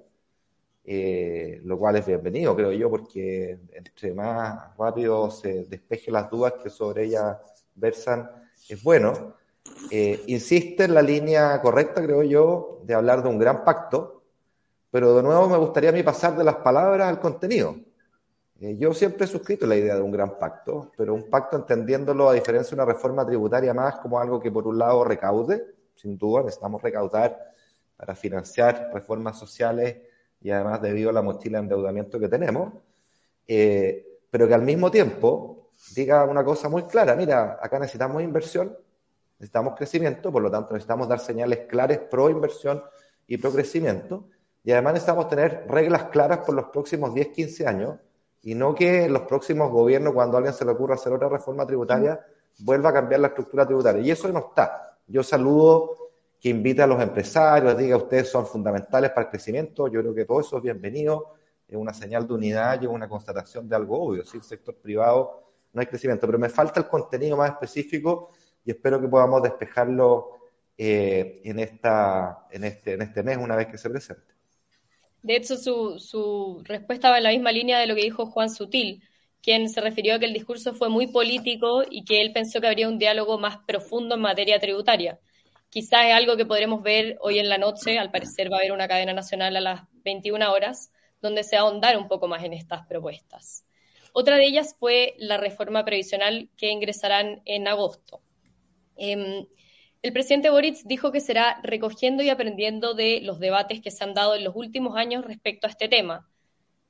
eh, 0.83 1.61
lo 1.63 1.77
cual 1.77 1.97
es 1.97 2.05
bienvenido, 2.05 2.55
creo 2.55 2.71
yo, 2.71 2.89
porque 2.89 3.59
entre 3.71 4.13
más 4.13 4.75
rápido 4.77 5.29
se 5.29 5.65
despeje 5.65 6.11
las 6.11 6.29
dudas 6.29 6.53
que 6.61 6.69
sobre 6.69 7.05
ella 7.05 7.39
versan, 7.75 8.29
es 8.67 8.81
bueno. 8.83 9.35
eh, 9.91 10.23
insiste 10.27 10.85
en 10.85 10.93
la 10.95 11.01
línea 11.01 11.61
correcta, 11.61 12.01
creo 12.03 12.23
yo, 12.23 12.81
de 12.83 12.93
hablar 12.95 13.21
de 13.23 13.29
un 13.29 13.37
gran 13.37 13.63
pacto, 13.63 14.23
pero 14.91 15.15
de 15.15 15.23
nuevo 15.23 15.47
me 15.47 15.57
gustaría 15.57 15.91
a 15.91 15.93
mí 15.93 16.03
pasar 16.03 16.35
de 16.35 16.43
las 16.43 16.55
palabras 16.57 17.07
al 17.07 17.19
contenido. 17.19 17.75
Eh, 18.61 18.75
yo 18.77 18.93
siempre 18.93 19.23
he 19.23 19.27
suscrito 19.27 19.65
la 19.65 19.77
idea 19.77 19.95
de 19.95 20.01
un 20.01 20.11
gran 20.11 20.37
pacto, 20.37 20.91
pero 20.97 21.13
un 21.13 21.29
pacto 21.29 21.55
entendiéndolo 21.55 22.29
a 22.29 22.33
diferencia 22.33 22.75
de 22.75 22.83
una 22.83 22.91
reforma 22.91 23.25
tributaria 23.25 23.73
más 23.73 23.99
como 23.99 24.19
algo 24.19 24.39
que 24.39 24.51
por 24.51 24.67
un 24.67 24.77
lado 24.77 25.05
recaude, 25.05 25.65
sin 25.95 26.17
duda 26.17 26.43
necesitamos 26.43 26.81
recaudar 26.81 27.39
para 27.95 28.15
financiar 28.15 28.89
reformas 28.93 29.39
sociales 29.39 29.97
y 30.41 30.51
además 30.51 30.81
debido 30.81 31.09
a 31.09 31.13
la 31.13 31.21
mochila 31.21 31.59
de 31.59 31.63
endeudamiento 31.63 32.19
que 32.19 32.27
tenemos, 32.27 32.73
eh, 33.47 34.19
pero 34.29 34.45
que 34.45 34.53
al 34.53 34.63
mismo 34.63 34.91
tiempo 34.91 35.71
diga 35.95 36.25
una 36.25 36.43
cosa 36.43 36.67
muy 36.67 36.83
clara, 36.83 37.15
mira, 37.15 37.59
acá 37.61 37.79
necesitamos 37.79 38.21
inversión, 38.21 38.77
necesitamos 39.37 39.75
crecimiento, 39.77 40.33
por 40.33 40.41
lo 40.41 40.51
tanto 40.51 40.73
necesitamos 40.73 41.07
dar 41.07 41.19
señales 41.19 41.59
claras 41.69 41.99
pro 42.11 42.29
inversión 42.29 42.83
y 43.25 43.37
pro 43.37 43.53
crecimiento, 43.53 44.27
y 44.65 44.73
además 44.73 44.93
necesitamos 44.95 45.29
tener 45.29 45.65
reglas 45.69 46.05
claras 46.05 46.39
por 46.39 46.55
los 46.55 46.65
próximos 46.65 47.13
10, 47.13 47.29
15 47.29 47.67
años 47.67 47.95
y 48.41 48.55
no 48.55 48.73
que 48.73 49.05
en 49.05 49.13
los 49.13 49.23
próximos 49.23 49.69
gobiernos, 49.71 50.13
cuando 50.13 50.37
alguien 50.37 50.53
se 50.53 50.65
le 50.65 50.71
ocurra 50.71 50.95
hacer 50.95 51.11
otra 51.11 51.29
reforma 51.29 51.65
tributaria, 51.65 52.19
vuelva 52.59 52.89
a 52.89 52.93
cambiar 52.93 53.19
la 53.21 53.27
estructura 53.27 53.65
tributaria. 53.65 54.01
Y 54.01 54.11
eso 54.11 54.27
no 54.29 54.39
está. 54.39 54.97
Yo 55.07 55.23
saludo 55.23 55.95
que 56.39 56.49
invite 56.49 56.81
a 56.81 56.87
los 56.87 57.01
empresarios, 57.01 57.77
diga 57.77 57.97
ustedes 57.97 58.29
son 58.29 58.45
fundamentales 58.45 59.11
para 59.11 59.23
el 59.23 59.29
crecimiento. 59.29 59.87
Yo 59.87 59.99
creo 60.01 60.15
que 60.15 60.25
todo 60.25 60.39
eso 60.39 60.57
es 60.57 60.63
bienvenido. 60.63 61.35
Es 61.67 61.75
una 61.75 61.93
señal 61.93 62.27
de 62.27 62.33
unidad 62.33 62.81
y 62.81 62.85
una 62.85 63.09
constatación 63.09 63.67
de 63.67 63.75
algo 63.75 64.01
obvio. 64.01 64.25
Si 64.25 64.37
el 64.37 64.43
sector 64.43 64.75
privado 64.75 65.43
no 65.73 65.81
hay 65.81 65.87
crecimiento, 65.87 66.25
pero 66.25 66.39
me 66.39 66.49
falta 66.49 66.79
el 66.79 66.87
contenido 66.87 67.37
más 67.37 67.51
específico 67.51 68.29
y 68.63 68.71
espero 68.71 68.99
que 68.99 69.07
podamos 69.07 69.43
despejarlo 69.43 70.39
eh, 70.77 71.41
en, 71.43 71.59
esta, 71.59 72.47
en, 72.49 72.63
este, 72.63 72.93
en 72.93 73.01
este 73.01 73.21
mes 73.21 73.37
una 73.37 73.55
vez 73.55 73.67
que 73.67 73.77
se 73.77 73.89
presente. 73.89 74.38
De 75.21 75.35
hecho, 75.35 75.57
su, 75.57 75.99
su 75.99 76.61
respuesta 76.63 77.09
va 77.09 77.17
en 77.17 77.23
la 77.23 77.31
misma 77.31 77.51
línea 77.51 77.79
de 77.79 77.87
lo 77.87 77.95
que 77.95 78.03
dijo 78.03 78.27
Juan 78.27 78.49
Sutil, 78.49 79.03
quien 79.41 79.69
se 79.69 79.81
refirió 79.81 80.15
a 80.15 80.19
que 80.19 80.25
el 80.25 80.33
discurso 80.33 80.73
fue 80.73 80.89
muy 80.89 81.07
político 81.07 81.83
y 81.89 82.03
que 82.03 82.21
él 82.21 82.31
pensó 82.33 82.61
que 82.61 82.67
habría 82.67 82.89
un 82.89 82.99
diálogo 82.99 83.37
más 83.37 83.57
profundo 83.65 84.15
en 84.15 84.21
materia 84.21 84.59
tributaria. 84.59 85.19
Quizás 85.69 86.05
es 86.07 86.13
algo 86.13 86.35
que 86.35 86.45
podremos 86.45 86.81
ver 86.81 87.17
hoy 87.21 87.39
en 87.39 87.47
la 87.47 87.57
noche, 87.57 87.99
al 87.99 88.11
parecer 88.11 88.51
va 88.51 88.57
a 88.57 88.59
haber 88.59 88.71
una 88.71 88.87
cadena 88.87 89.13
nacional 89.13 89.55
a 89.55 89.61
las 89.61 89.81
21 90.03 90.51
horas, 90.51 90.91
donde 91.21 91.43
se 91.43 91.55
va 91.55 91.61
a 91.61 91.65
ahondar 91.65 91.97
un 91.97 92.07
poco 92.07 92.27
más 92.27 92.43
en 92.43 92.53
estas 92.53 92.87
propuestas. 92.87 93.65
Otra 94.13 94.37
de 94.37 94.45
ellas 94.45 94.75
fue 94.79 95.13
la 95.17 95.37
reforma 95.37 95.85
previsional 95.85 96.49
que 96.57 96.71
ingresarán 96.71 97.41
en 97.45 97.67
agosto. 97.67 98.21
Em, 98.97 99.45
el 100.01 100.13
presidente 100.13 100.49
Boric 100.49 100.77
dijo 100.85 101.11
que 101.11 101.19
será 101.19 101.59
recogiendo 101.61 102.23
y 102.23 102.29
aprendiendo 102.29 102.93
de 102.93 103.19
los 103.21 103.39
debates 103.39 103.81
que 103.81 103.91
se 103.91 104.03
han 104.03 104.13
dado 104.13 104.35
en 104.35 104.45
los 104.45 104.55
últimos 104.55 104.95
años 104.95 105.25
respecto 105.25 105.67
a 105.67 105.69
este 105.69 105.89
tema. 105.89 106.29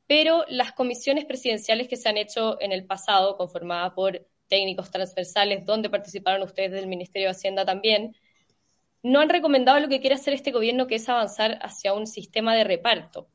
Pero 0.06 0.46
las 0.48 0.74
comisiones 0.74 1.26
presidenciales 1.26 1.88
que 1.88 1.98
se 1.98 2.10
han 2.10 2.18
hecho 2.18 2.62
en 2.62 2.72
el 2.72 2.86
pasado, 2.86 3.36
conformadas 3.38 3.94
por 3.94 4.28
técnicos 4.48 4.92
transversales, 4.92 5.66
donde 5.66 5.90
participaron 5.90 6.44
ustedes 6.44 6.72
del 6.72 6.88
Ministerio 6.88 7.28
de 7.28 7.32
Hacienda 7.32 7.66
también, 7.66 8.16
no 9.02 9.22
han 9.22 9.30
recomendado 9.30 9.80
lo 9.80 9.88
que 9.88 10.02
quiere 10.02 10.16
hacer 10.16 10.34
este 10.34 10.52
gobierno, 10.52 10.88
que 10.88 10.96
es 10.96 11.10
avanzar 11.10 11.58
hacia 11.62 11.94
un 11.94 12.06
sistema 12.06 12.56
de 12.56 12.64
reparto. 12.64 13.30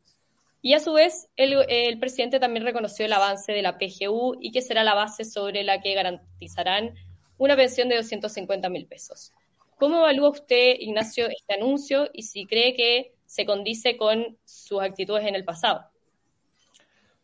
Y 0.63 0.75
a 0.75 0.81
su 0.81 0.93
vez, 0.93 1.29
el, 1.37 1.65
el, 1.69 1.99
presidente 1.99 2.41
también 2.41 2.65
reconoció 2.65 3.07
el 3.07 3.13
avance 3.13 3.53
de 3.53 3.63
la 3.63 3.79
PGU 3.79 4.37
y 4.41 4.51
que 4.51 4.63
será 4.63 4.83
la 4.85 4.95
base 4.95 5.25
sobre 5.25 5.63
la 5.63 5.81
que 5.81 5.95
garantizarán 5.95 6.95
una 7.39 7.57
pensión 7.57 7.89
de 7.89 7.97
250 7.97 8.69
mil 8.69 8.87
pesos. 8.87 9.33
¿Cómo 9.79 9.99
evalúa 9.99 10.31
usted, 10.31 10.75
Ignacio, 10.79 11.27
este 11.27 11.55
anuncio 11.55 12.09
y 12.13 12.23
si 12.23 12.47
cree 12.47 12.75
que 12.75 13.15
se 13.27 13.45
condice 13.45 13.97
con 13.97 14.37
sus 14.45 14.81
actitudes 14.81 15.27
en 15.27 15.35
el 15.35 15.45
pasado? 15.45 15.85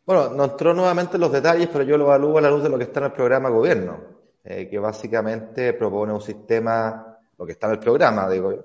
Bueno, 0.04 0.30
no 0.30 0.45
entró 0.45 0.75
nuevamente 0.75 1.16
en 1.16 1.21
los 1.21 1.33
detalles, 1.33 1.69
pero 1.73 1.85
yo 1.85 1.97
lo 1.97 2.07
evalúo 2.07 2.38
a 2.38 2.40
la 2.40 2.50
luz 2.50 2.62
de 2.62 2.69
lo 2.69 2.76
que 2.76 2.85
está 2.85 3.00
en 3.00 3.07
el 3.07 3.12
programa 3.12 3.49
gobierno, 3.49 4.00
eh, 4.42 4.69
que 4.69 4.78
básicamente 4.78 5.73
propone 5.75 6.12
un 6.12 6.21
sistema, 6.21 7.19
lo 7.38 7.47
que 7.47 7.52
está 7.52 7.69
en 7.69 7.75
el 7.75 7.78
programa, 7.78 8.28
digo 8.28 8.64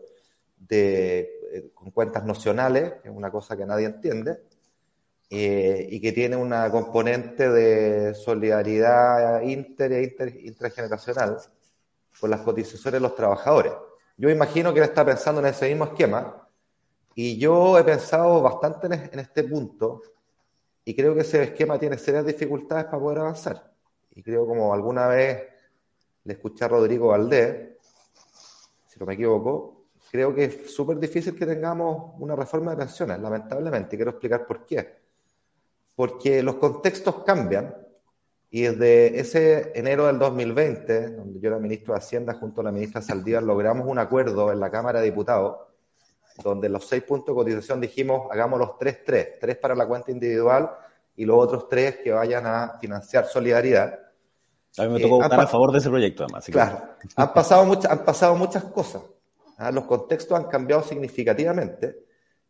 de, 0.57 1.19
eh, 1.53 1.69
con 1.73 1.91
cuentas 1.91 2.23
nocionales, 2.25 2.93
que 3.03 3.09
es 3.09 3.15
una 3.15 3.29
cosa 3.29 3.55
que 3.55 3.65
nadie 3.65 3.85
entiende, 3.85 4.39
eh, 5.29 5.87
y 5.89 5.99
que 5.99 6.11
tiene 6.11 6.35
una 6.35 6.71
componente 6.71 7.49
de 7.49 8.15
solidaridad 8.15 9.41
inter 9.41 9.93
e 9.93 10.03
inter, 10.03 10.35
intergeneracional 10.45 11.37
con 12.19 12.29
las 12.29 12.41
cotizaciones 12.41 12.93
de 12.93 13.07
los 13.07 13.15
trabajadores. 13.15 13.73
Yo 14.17 14.29
imagino 14.29 14.73
que 14.73 14.79
él 14.79 14.85
está 14.85 15.05
pensando 15.05 15.41
en 15.41 15.47
ese 15.47 15.67
mismo 15.69 15.85
esquema 15.85 16.47
y 17.13 17.37
yo 17.37 17.77
he 17.77 17.83
pensado 17.83 18.41
bastante 18.41 18.87
en 18.87 19.19
este 19.19 19.43
punto 19.43 20.01
y 20.83 20.95
creo 20.95 21.15
que 21.15 21.21
ese 21.21 21.43
esquema 21.43 21.79
tiene 21.79 21.97
serias 21.97 22.25
dificultades 22.25 22.85
para 22.85 22.99
poder 22.99 23.19
avanzar. 23.19 23.71
Y 24.11 24.23
creo 24.23 24.45
como 24.45 24.73
alguna 24.73 25.07
vez 25.07 25.43
le 26.23 26.33
escuché 26.33 26.65
a 26.65 26.67
Rodrigo 26.69 27.07
Valdés, 27.07 27.77
si 28.85 28.99
no 28.99 29.05
me 29.05 29.15
equivoco, 29.15 29.87
creo 30.11 30.33
que 30.33 30.45
es 30.45 30.73
súper 30.73 30.97
difícil 30.97 31.35
que 31.35 31.45
tengamos 31.45 32.13
una 32.19 32.35
reforma 32.35 32.71
de 32.71 32.77
pensiones, 32.77 33.19
lamentablemente, 33.19 33.95
y 33.95 33.97
quiero 33.97 34.11
explicar 34.11 34.45
por 34.45 34.65
qué. 34.65 35.01
Porque 35.95 36.41
los 36.41 36.55
contextos 36.55 37.23
cambian 37.23 37.84
y 38.49 38.61
desde 38.61 39.19
ese 39.19 39.71
enero 39.75 40.07
del 40.07 40.19
2020, 40.19 41.09
donde 41.11 41.39
yo 41.39 41.49
era 41.49 41.59
ministro 41.59 41.93
de 41.93 41.99
Hacienda 41.99 42.33
junto 42.33 42.61
a 42.61 42.65
la 42.65 42.71
ministra 42.71 43.01
Saldívar, 43.01 43.43
logramos 43.43 43.87
un 43.87 43.99
acuerdo 43.99 44.51
en 44.51 44.59
la 44.59 44.69
Cámara 44.69 44.99
de 44.99 45.05
Diputados, 45.05 45.57
donde 46.43 46.69
los 46.69 46.87
seis 46.87 47.03
puntos 47.03 47.27
de 47.27 47.33
cotización 47.33 47.81
dijimos, 47.81 48.27
hagamos 48.31 48.59
los 48.59 48.77
tres, 48.77 49.03
tres, 49.05 49.39
tres 49.39 49.57
para 49.57 49.75
la 49.75 49.87
cuenta 49.87 50.11
individual 50.11 50.69
y 51.15 51.25
los 51.25 51.37
otros 51.37 51.67
tres 51.69 51.97
que 52.03 52.11
vayan 52.11 52.45
a 52.45 52.77
financiar 52.79 53.25
solidaridad. 53.25 53.99
A 54.77 54.83
mí 54.83 54.89
me 54.89 54.99
tocó 54.99 55.21
eh, 55.23 55.27
a 55.31 55.47
favor 55.47 55.71
de 55.71 55.79
ese 55.79 55.89
proyecto, 55.89 56.23
además. 56.23 56.45
claro, 56.45 56.81
han 57.15 57.33
pasado, 57.33 57.65
muchas, 57.65 57.91
han 57.91 58.05
pasado 58.05 58.35
muchas 58.35 58.63
cosas. 58.65 59.01
¿ah? 59.57 59.71
Los 59.71 59.85
contextos 59.85 60.37
han 60.37 60.45
cambiado 60.45 60.83
significativamente 60.83 62.04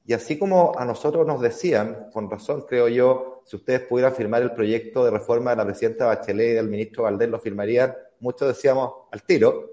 y 0.08 0.14
así 0.14 0.38
como 0.38 0.78
a 0.78 0.86
nosotros 0.86 1.26
nos 1.26 1.42
decían, 1.42 2.10
con 2.14 2.30
razón 2.30 2.66
creo 2.68 2.88
yo, 2.88 3.42
si 3.46 3.56
ustedes 3.56 3.82
pudieran 3.82 4.14
firmar 4.14 4.44
el 4.44 4.52
proyecto 4.52 5.04
de 5.04 5.10
reforma 5.10 5.52
de 5.52 5.58
la 5.58 5.66
presidenta 5.66 6.06
Bachelet 6.06 6.52
y 6.52 6.54
del 6.54 6.70
ministro 6.70 7.04
Valdés, 7.04 7.30
lo 7.30 7.40
firmarían, 7.40 7.96
muchos 8.20 8.48
decíamos 8.48 8.94
al 9.12 9.24
tiro. 9.24 9.72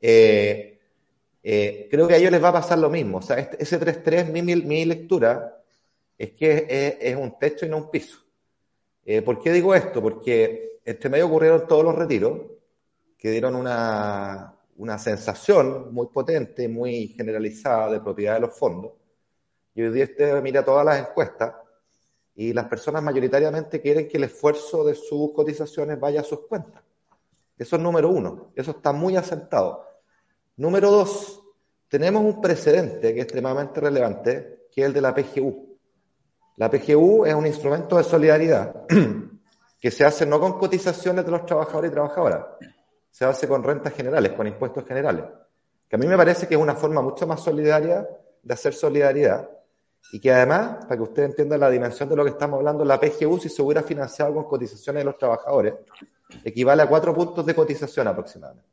Eh, 0.00 0.78
eh, 1.42 1.88
creo 1.90 2.08
que 2.08 2.14
a 2.14 2.16
ellos 2.16 2.30
les 2.30 2.42
va 2.42 2.48
a 2.48 2.54
pasar 2.54 2.78
lo 2.78 2.88
mismo. 2.88 3.18
O 3.18 3.22
sea, 3.22 3.36
este, 3.36 3.62
ese 3.62 3.78
3.3, 3.78 4.64
mi, 4.64 4.84
lectura, 4.86 5.62
es 6.16 6.32
que 6.32 6.98
es, 7.00 7.16
un 7.16 7.38
techo 7.38 7.66
y 7.66 7.68
no 7.68 7.76
un 7.76 7.90
piso. 7.90 8.18
Eh, 9.04 9.20
¿Por 9.20 9.38
qué 9.38 9.52
digo 9.52 9.74
esto? 9.74 10.00
Porque 10.00 10.80
entre 10.82 11.10
medio 11.10 11.26
ocurrieron 11.26 11.66
todos 11.66 11.84
los 11.84 11.94
retiros 11.94 12.40
que 13.18 13.30
dieron 13.30 13.54
una, 13.54 14.54
una 14.76 14.98
sensación 14.98 15.92
muy 15.92 16.06
potente, 16.06 16.68
muy 16.68 17.08
generalizada 17.08 17.90
de 17.92 18.00
propiedad 18.00 18.34
de 18.34 18.40
los 18.40 18.58
fondos 18.58 18.92
y 19.74 19.82
hoy 19.82 19.92
día 19.92 20.04
usted 20.04 20.40
mira 20.40 20.64
todas 20.64 20.84
las 20.84 21.00
encuestas 21.00 21.54
y 22.36 22.52
las 22.52 22.66
personas 22.66 23.02
mayoritariamente 23.02 23.80
quieren 23.80 24.08
que 24.08 24.16
el 24.16 24.24
esfuerzo 24.24 24.84
de 24.84 24.94
sus 24.94 25.32
cotizaciones 25.32 25.98
vaya 25.98 26.20
a 26.20 26.24
sus 26.24 26.46
cuentas. 26.46 26.82
Eso 27.56 27.76
es 27.76 27.82
número 27.82 28.08
uno, 28.08 28.52
eso 28.54 28.72
está 28.72 28.92
muy 28.92 29.16
asentado. 29.16 29.84
Número 30.56 30.90
dos, 30.90 31.42
tenemos 31.88 32.22
un 32.22 32.40
precedente 32.40 33.12
que 33.12 33.20
es 33.20 33.24
extremadamente 33.24 33.80
relevante, 33.80 34.66
que 34.70 34.82
es 34.82 34.86
el 34.88 34.92
de 34.92 35.00
la 35.00 35.14
PGU. 35.14 35.78
La 36.56 36.70
PGU 36.70 37.26
es 37.26 37.34
un 37.34 37.46
instrumento 37.46 37.96
de 37.96 38.04
solidaridad 38.04 38.86
que 39.80 39.90
se 39.90 40.04
hace 40.04 40.24
no 40.24 40.40
con 40.40 40.58
cotizaciones 40.58 41.24
de 41.24 41.30
los 41.30 41.46
trabajadores 41.46 41.90
y 41.90 41.94
trabajadoras, 41.94 42.46
se 43.10 43.24
hace 43.24 43.46
con 43.46 43.62
rentas 43.62 43.92
generales, 43.92 44.32
con 44.32 44.46
impuestos 44.46 44.84
generales, 44.84 45.24
que 45.88 45.96
a 45.96 45.98
mí 45.98 46.06
me 46.06 46.16
parece 46.16 46.48
que 46.48 46.54
es 46.54 46.60
una 46.60 46.74
forma 46.74 47.02
mucho 47.02 47.26
más 47.26 47.40
solidaria 47.40 48.08
de 48.42 48.54
hacer 48.54 48.74
solidaridad 48.74 49.48
y 50.12 50.20
que 50.20 50.30
además, 50.30 50.84
para 50.84 50.96
que 50.96 51.02
usted 51.02 51.24
entienda 51.24 51.58
la 51.58 51.70
dimensión 51.70 52.08
de 52.08 52.16
lo 52.16 52.24
que 52.24 52.30
estamos 52.30 52.58
hablando, 52.58 52.84
la 52.84 53.00
PGU, 53.00 53.38
si 53.38 53.48
se 53.48 53.62
hubiera 53.62 53.82
financiado 53.82 54.34
con 54.34 54.44
cotizaciones 54.44 55.00
de 55.00 55.04
los 55.04 55.18
trabajadores, 55.18 55.74
equivale 56.44 56.82
a 56.82 56.88
cuatro 56.88 57.14
puntos 57.14 57.44
de 57.44 57.54
cotización 57.54 58.06
aproximadamente. 58.06 58.68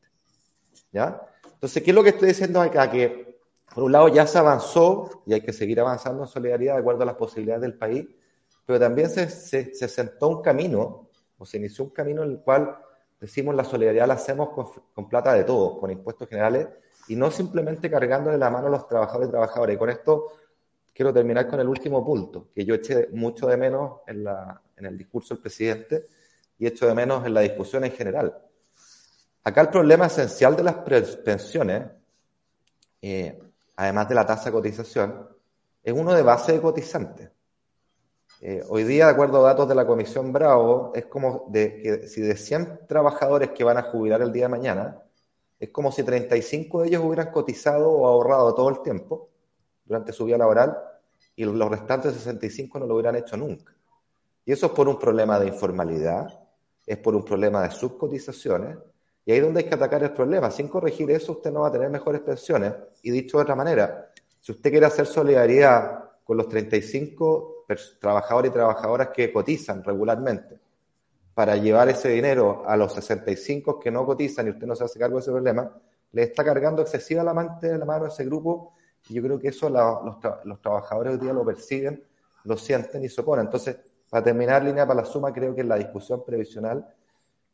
¿Ya? 0.92 1.22
Entonces, 1.46 1.82
¿qué 1.82 1.92
es 1.92 1.96
lo 1.96 2.04
que 2.04 2.10
estoy 2.10 2.30
diciendo 2.30 2.62
acá? 2.62 2.90
Que, 2.90 3.40
por 3.74 3.86
un 3.86 3.92
lado, 3.92 4.08
ya 4.10 4.28
se 4.28 4.38
avanzó 4.38 5.24
y 5.26 5.34
hay 5.34 5.42
que 5.42 5.54
seguir 5.54 5.80
avanzando 5.80 6.24
en 6.24 6.28
solidaridad 6.28 6.76
de 6.76 6.80
acuerdo 6.82 7.04
a 7.04 7.06
las 7.06 7.16
posibilidades 7.16 7.62
del 7.62 7.78
país, 7.78 8.06
pero 8.66 8.80
también 8.80 9.10
se, 9.10 9.30
se, 9.30 9.74
se 9.74 9.88
sentó 9.88 10.28
un 10.28 10.42
camino, 10.42 11.10
o 11.38 11.46
se 11.46 11.58
inició 11.58 11.86
un 11.86 11.92
camino 11.92 12.24
en 12.24 12.32
el 12.32 12.40
cual 12.40 12.78
decimos 13.20 13.56
la 13.56 13.64
solidaridad 13.64 14.08
la 14.08 14.16
hacemos 14.16 14.50
con, 14.50 14.68
con 14.94 15.08
plata 15.08 15.34
de 15.34 15.44
todos, 15.44 15.80
con 15.80 15.90
impuestos 15.90 16.28
generales, 16.28 16.68
y 17.08 17.16
no 17.16 17.32
simplemente 17.32 17.90
cargándole 17.90 18.38
la 18.38 18.50
mano 18.50 18.68
a 18.68 18.72
los 18.72 18.88
trabajadores 18.88 19.30
y 19.30 19.32
trabajadoras. 19.32 19.76
Y 19.76 19.78
con 19.78 19.90
esto 19.90 20.28
quiero 21.02 21.12
terminar 21.12 21.48
con 21.48 21.60
el 21.60 21.68
último 21.68 22.06
punto, 22.06 22.50
que 22.54 22.64
yo 22.64 22.76
eché 22.76 23.08
mucho 23.12 23.48
de 23.48 23.58
menos 23.58 24.02
en, 24.06 24.24
la, 24.24 24.62
en 24.78 24.86
el 24.86 24.96
discurso 24.96 25.34
del 25.34 25.42
presidente 25.42 26.06
y 26.60 26.68
echo 26.68 26.86
de 26.86 26.94
menos 26.94 27.26
en 27.26 27.34
la 27.34 27.42
discusión 27.42 27.84
en 27.84 27.92
general. 27.92 28.38
Acá 29.44 29.62
el 29.62 29.70
problema 29.70 30.06
esencial 30.06 30.56
de 30.56 30.62
las 30.62 30.76
pensiones 30.76 31.86
eh, 33.02 33.42
además 33.78 34.10
de 34.10 34.14
la 34.14 34.28
tasa 34.28 34.46
de 34.46 34.52
cotización, 34.52 35.28
es 35.82 35.92
uno 35.92 36.14
de 36.14 36.22
base 36.22 36.52
de 36.52 36.62
cotizantes. 36.62 37.32
Eh, 38.40 38.64
hoy 38.70 38.84
día, 38.84 39.06
de 39.06 39.14
acuerdo 39.14 39.44
a 39.44 39.50
datos 39.50 39.68
de 39.68 39.74
la 39.74 39.88
Comisión 39.88 40.32
Bravo, 40.32 40.92
es 40.94 41.08
como 41.08 41.48
de, 41.50 41.82
que 41.82 42.08
si 42.08 42.22
de 42.22 42.36
100 42.36 42.82
trabajadores 42.88 43.50
que 43.50 43.64
van 43.64 43.80
a 43.80 43.84
jubilar 43.84 44.22
el 44.22 44.32
día 44.32 44.44
de 44.44 44.50
mañana, 44.50 45.02
es 45.60 45.70
como 45.70 45.92
si 45.92 46.04
35 46.04 46.82
de 46.82 46.90
ellos 46.90 47.04
hubieran 47.04 47.32
cotizado 47.32 47.90
o 47.90 48.06
ahorrado 48.06 48.54
todo 48.54 48.70
el 48.70 48.84
tiempo 48.84 49.30
durante 49.84 50.14
su 50.14 50.26
vida 50.26 50.38
laboral 50.38 50.91
y 51.42 51.46
los 51.46 51.70
restantes 51.70 52.14
65 52.14 52.80
no 52.80 52.86
lo 52.86 52.94
hubieran 52.96 53.16
hecho 53.16 53.36
nunca. 53.36 53.74
Y 54.46 54.52
eso 54.52 54.68
es 54.68 54.72
por 54.74 54.88
un 54.88 55.00
problema 55.00 55.40
de 55.40 55.48
informalidad, 55.48 56.28
es 56.86 56.98
por 56.98 57.16
un 57.16 57.26
problema 57.26 57.64
de 57.64 57.72
subcotizaciones, 57.72 58.78
y 59.26 59.32
ahí 59.32 59.40
es 59.40 59.44
donde 59.44 59.62
hay 59.62 59.68
que 59.68 59.76
atacar 59.76 60.04
el 60.04 60.12
problema. 60.12 60.52
Sin 60.52 60.68
corregir 60.68 61.10
eso, 61.12 61.34
usted 61.34 61.52
no 61.52 61.62
va 61.62 61.70
a 61.70 61.72
tener 61.72 61.90
mejores 61.90 62.22
pensiones. 62.22 62.74
Y 63.04 63.12
dicho 63.12 63.38
de 63.38 63.44
otra 63.44 63.56
manera, 63.56 64.12
si 64.40 64.52
usted 64.52 64.70
quiere 64.70 64.86
hacer 64.86 65.06
solidaridad 65.06 66.12
con 66.24 66.38
los 66.38 66.48
35 66.48 67.66
trabajadores 68.00 68.52
y 68.52 68.54
trabajadoras 68.54 69.10
que 69.10 69.32
cotizan 69.32 69.84
regularmente 69.84 70.60
para 71.34 71.56
llevar 71.56 71.90
ese 71.90 72.10
dinero 72.10 72.64
a 72.68 72.76
los 72.76 72.94
65 72.94 73.80
que 73.80 73.90
no 73.90 74.06
cotizan 74.06 74.48
y 74.48 74.50
usted 74.52 74.68
no 74.68 74.76
se 74.76 74.84
hace 74.84 75.00
cargo 75.00 75.16
de 75.16 75.22
ese 75.22 75.32
problema, 75.32 75.72
le 76.12 76.24
está 76.24 76.44
cargando 76.44 76.82
excesiva 76.82 77.24
la, 77.24 77.34
mano 77.34 78.06
a 78.06 78.08
ese 78.10 78.26
grupo 78.26 78.74
yo 79.10 79.22
creo 79.22 79.40
que 79.40 79.50
eso 79.50 79.70
los, 79.70 80.18
los, 80.46 80.62
trabajadores 80.62 81.14
hoy 81.14 81.20
día 81.20 81.34
lo 81.34 81.46
perciben, 81.46 82.04
lo 82.44 82.58
sienten 82.58 83.04
y 83.04 83.10
se 83.10 83.22
oponen. 83.22 83.46
Entonces, 83.46 83.78
para 84.10 84.24
terminar, 84.24 84.64
línea 84.64 84.86
para 84.86 85.02
la 85.02 85.06
suma, 85.06 85.34
creo 85.34 85.54
que 85.56 85.62
en 85.62 85.70
la 85.70 85.76
discusión 85.76 86.24
previsional, 86.26 86.86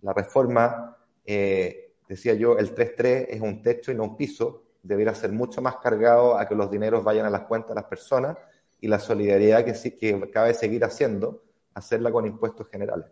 la 0.01 0.13
reforma, 0.13 0.97
eh, 1.25 1.93
decía 2.07 2.33
yo, 2.33 2.57
el 2.57 2.73
3.3 2.75 3.27
es 3.29 3.41
un 3.41 3.61
techo 3.61 3.91
y 3.91 3.95
no 3.95 4.03
un 4.03 4.17
piso, 4.17 4.63
debería 4.83 5.13
ser 5.13 5.31
mucho 5.31 5.61
más 5.61 5.77
cargado 5.77 6.37
a 6.37 6.47
que 6.47 6.55
los 6.55 6.69
dineros 6.71 7.03
vayan 7.03 7.25
a 7.25 7.29
las 7.29 7.41
cuentas 7.41 7.69
de 7.69 7.75
las 7.75 7.85
personas 7.85 8.37
y 8.79 8.87
la 8.87 8.99
solidaridad 8.99 9.65
que, 9.65 9.73
sí, 9.73 9.91
que 9.91 10.29
cabe 10.31 10.53
seguir 10.53 10.83
haciendo, 10.83 11.43
hacerla 11.73 12.11
con 12.11 12.25
impuestos 12.25 12.67
generales. 12.69 13.07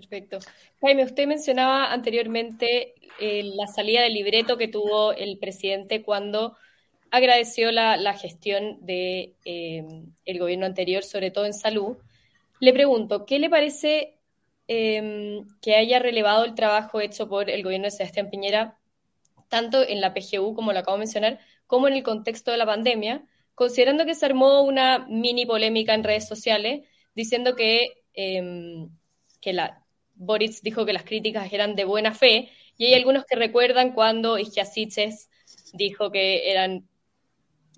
Perfecto. 0.00 0.38
Jaime, 0.80 1.04
usted 1.04 1.26
mencionaba 1.26 1.92
anteriormente 1.92 2.94
eh, 3.20 3.42
la 3.54 3.66
salida 3.66 4.02
del 4.02 4.14
libreto 4.14 4.56
que 4.56 4.66
tuvo 4.66 5.12
el 5.12 5.38
presidente 5.38 6.02
cuando 6.02 6.56
agradeció 7.10 7.70
la, 7.70 8.14
gestión 8.14 8.78
del 8.80 9.34
de, 9.44 10.04
eh, 10.24 10.38
gobierno 10.38 10.64
anterior, 10.64 11.02
sobre 11.02 11.30
todo 11.30 11.44
en 11.44 11.52
salud. 11.52 11.98
Le 12.60 12.72
pregunto, 12.72 13.26
¿qué 13.26 13.38
le 13.38 13.50
parece 13.50 14.18
em, 14.68 15.46
que 15.60 15.74
haya 15.76 15.98
relevado 15.98 16.44
el 16.44 16.54
trabajo 16.54 17.00
hecho 17.00 17.28
por 17.28 17.50
el 17.50 17.62
gobierno 17.62 17.86
de 17.86 17.90
Sebastián 17.90 18.30
Piñera, 18.30 18.78
tanto 19.48 19.86
en 19.86 20.00
la 20.00 20.14
PGU, 20.14 20.54
como 20.54 20.72
lo 20.72 20.78
acabo 20.78 20.96
de 20.96 21.00
mencionar, 21.00 21.40
como 21.66 21.88
en 21.88 21.94
el 21.94 22.02
contexto 22.02 22.52
de 22.52 22.56
la 22.56 22.66
pandemia, 22.66 23.24
considerando 23.54 24.06
que 24.06 24.14
se 24.14 24.26
armó 24.26 24.62
una 24.62 25.06
mini 25.08 25.44
polémica 25.44 25.94
en 25.94 26.04
redes 26.04 26.26
sociales 26.28 26.88
diciendo 27.14 27.56
que, 27.56 28.04
em, 28.14 28.88
que 29.40 29.52
la, 29.52 29.79
Boris 30.20 30.62
dijo 30.62 30.84
que 30.84 30.92
las 30.92 31.04
críticas 31.04 31.52
eran 31.52 31.74
de 31.74 31.84
buena 31.84 32.12
fe, 32.12 32.50
y 32.76 32.86
hay 32.86 32.94
algunos 32.94 33.24
que 33.24 33.36
recuerdan 33.36 33.92
cuando 33.92 34.38
Ischiasiches 34.38 35.28
dijo 35.72 36.10
que 36.10 36.50
eran 36.50 36.86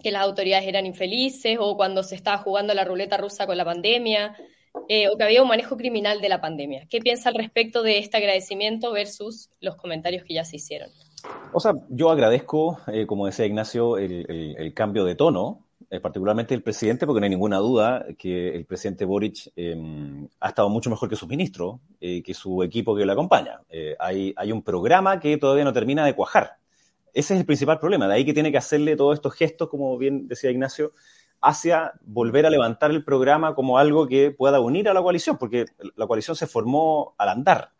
que 0.02 0.10
las 0.10 0.22
autoridades 0.22 0.66
eran 0.66 0.84
infelices 0.84 1.56
o 1.60 1.76
cuando 1.76 2.02
se 2.02 2.16
estaba 2.16 2.38
jugando 2.38 2.74
la 2.74 2.84
ruleta 2.84 3.16
rusa 3.16 3.46
con 3.46 3.56
la 3.56 3.64
pandemia 3.64 4.36
eh, 4.88 5.08
o 5.08 5.16
que 5.16 5.22
había 5.22 5.42
un 5.42 5.48
manejo 5.48 5.76
criminal 5.76 6.20
de 6.20 6.28
la 6.28 6.40
pandemia. 6.40 6.86
¿Qué 6.90 7.00
piensa 7.00 7.28
al 7.28 7.36
respecto 7.36 7.82
de 7.82 7.98
este 7.98 8.16
agradecimiento 8.16 8.90
versus 8.92 9.50
los 9.60 9.76
comentarios 9.76 10.24
que 10.24 10.34
ya 10.34 10.44
se 10.44 10.56
hicieron? 10.56 10.90
O 11.52 11.60
sea, 11.60 11.72
yo 11.88 12.10
agradezco, 12.10 12.80
eh, 12.88 13.06
como 13.06 13.26
decía 13.26 13.46
Ignacio, 13.46 13.98
el, 13.98 14.72
cambio 14.74 15.04
de 15.04 15.14
tono, 15.14 15.66
eh, 15.92 16.00
particularmente 16.00 16.54
el 16.54 16.62
presidente, 16.62 17.06
porque 17.06 17.20
no 17.20 17.24
hay 17.24 17.30
ninguna 17.30 17.58
duda 17.58 18.06
que 18.18 18.56
el 18.56 18.64
presidente 18.64 19.04
Boric 19.04 19.52
em, 19.54 20.26
ha 20.40 20.48
estado 20.48 20.68
mucho 20.68 20.90
mejor 20.90 21.08
que 21.08 21.16
su 21.16 21.26
ministro, 21.26 21.80
que 22.00 22.34
su 22.34 22.62
equipo 22.62 22.96
que 22.96 23.04
lo 23.04 23.12
acompaña. 23.12 23.60
hay, 23.98 24.34
hay 24.36 24.50
un 24.50 24.62
programa 24.62 25.20
que 25.20 25.36
todavía 25.36 25.64
no 25.64 25.72
termina 25.72 26.04
de 26.04 26.14
cuajar 26.16 26.56
ese 27.14 27.34
es 27.34 27.40
el 27.40 27.46
principal 27.46 27.78
problema, 27.78 28.08
de 28.08 28.14
ahí 28.14 28.24
que 28.24 28.32
tiene 28.32 28.50
que 28.50 28.58
hacerle 28.58 28.96
todos 28.96 29.14
estos 29.14 29.34
gestos, 29.34 29.68
como 29.68 29.98
bien 29.98 30.28
decía 30.28 30.50
Ignacio, 30.50 30.92
hacia 31.40 31.92
volver 32.02 32.46
a 32.46 32.50
levantar 32.50 32.90
el 32.90 33.04
programa 33.04 33.54
como 33.54 33.78
algo 33.78 34.06
que 34.06 34.30
pueda 34.30 34.60
unir 34.60 34.88
a 34.88 34.94
la 34.94 35.02
coalición, 35.02 35.36
porque 35.36 35.66
la 35.96 36.06
coalición 36.06 36.36
se 36.36 36.46
formó 36.46 37.14
al 37.18 37.28
andar. 37.28 37.72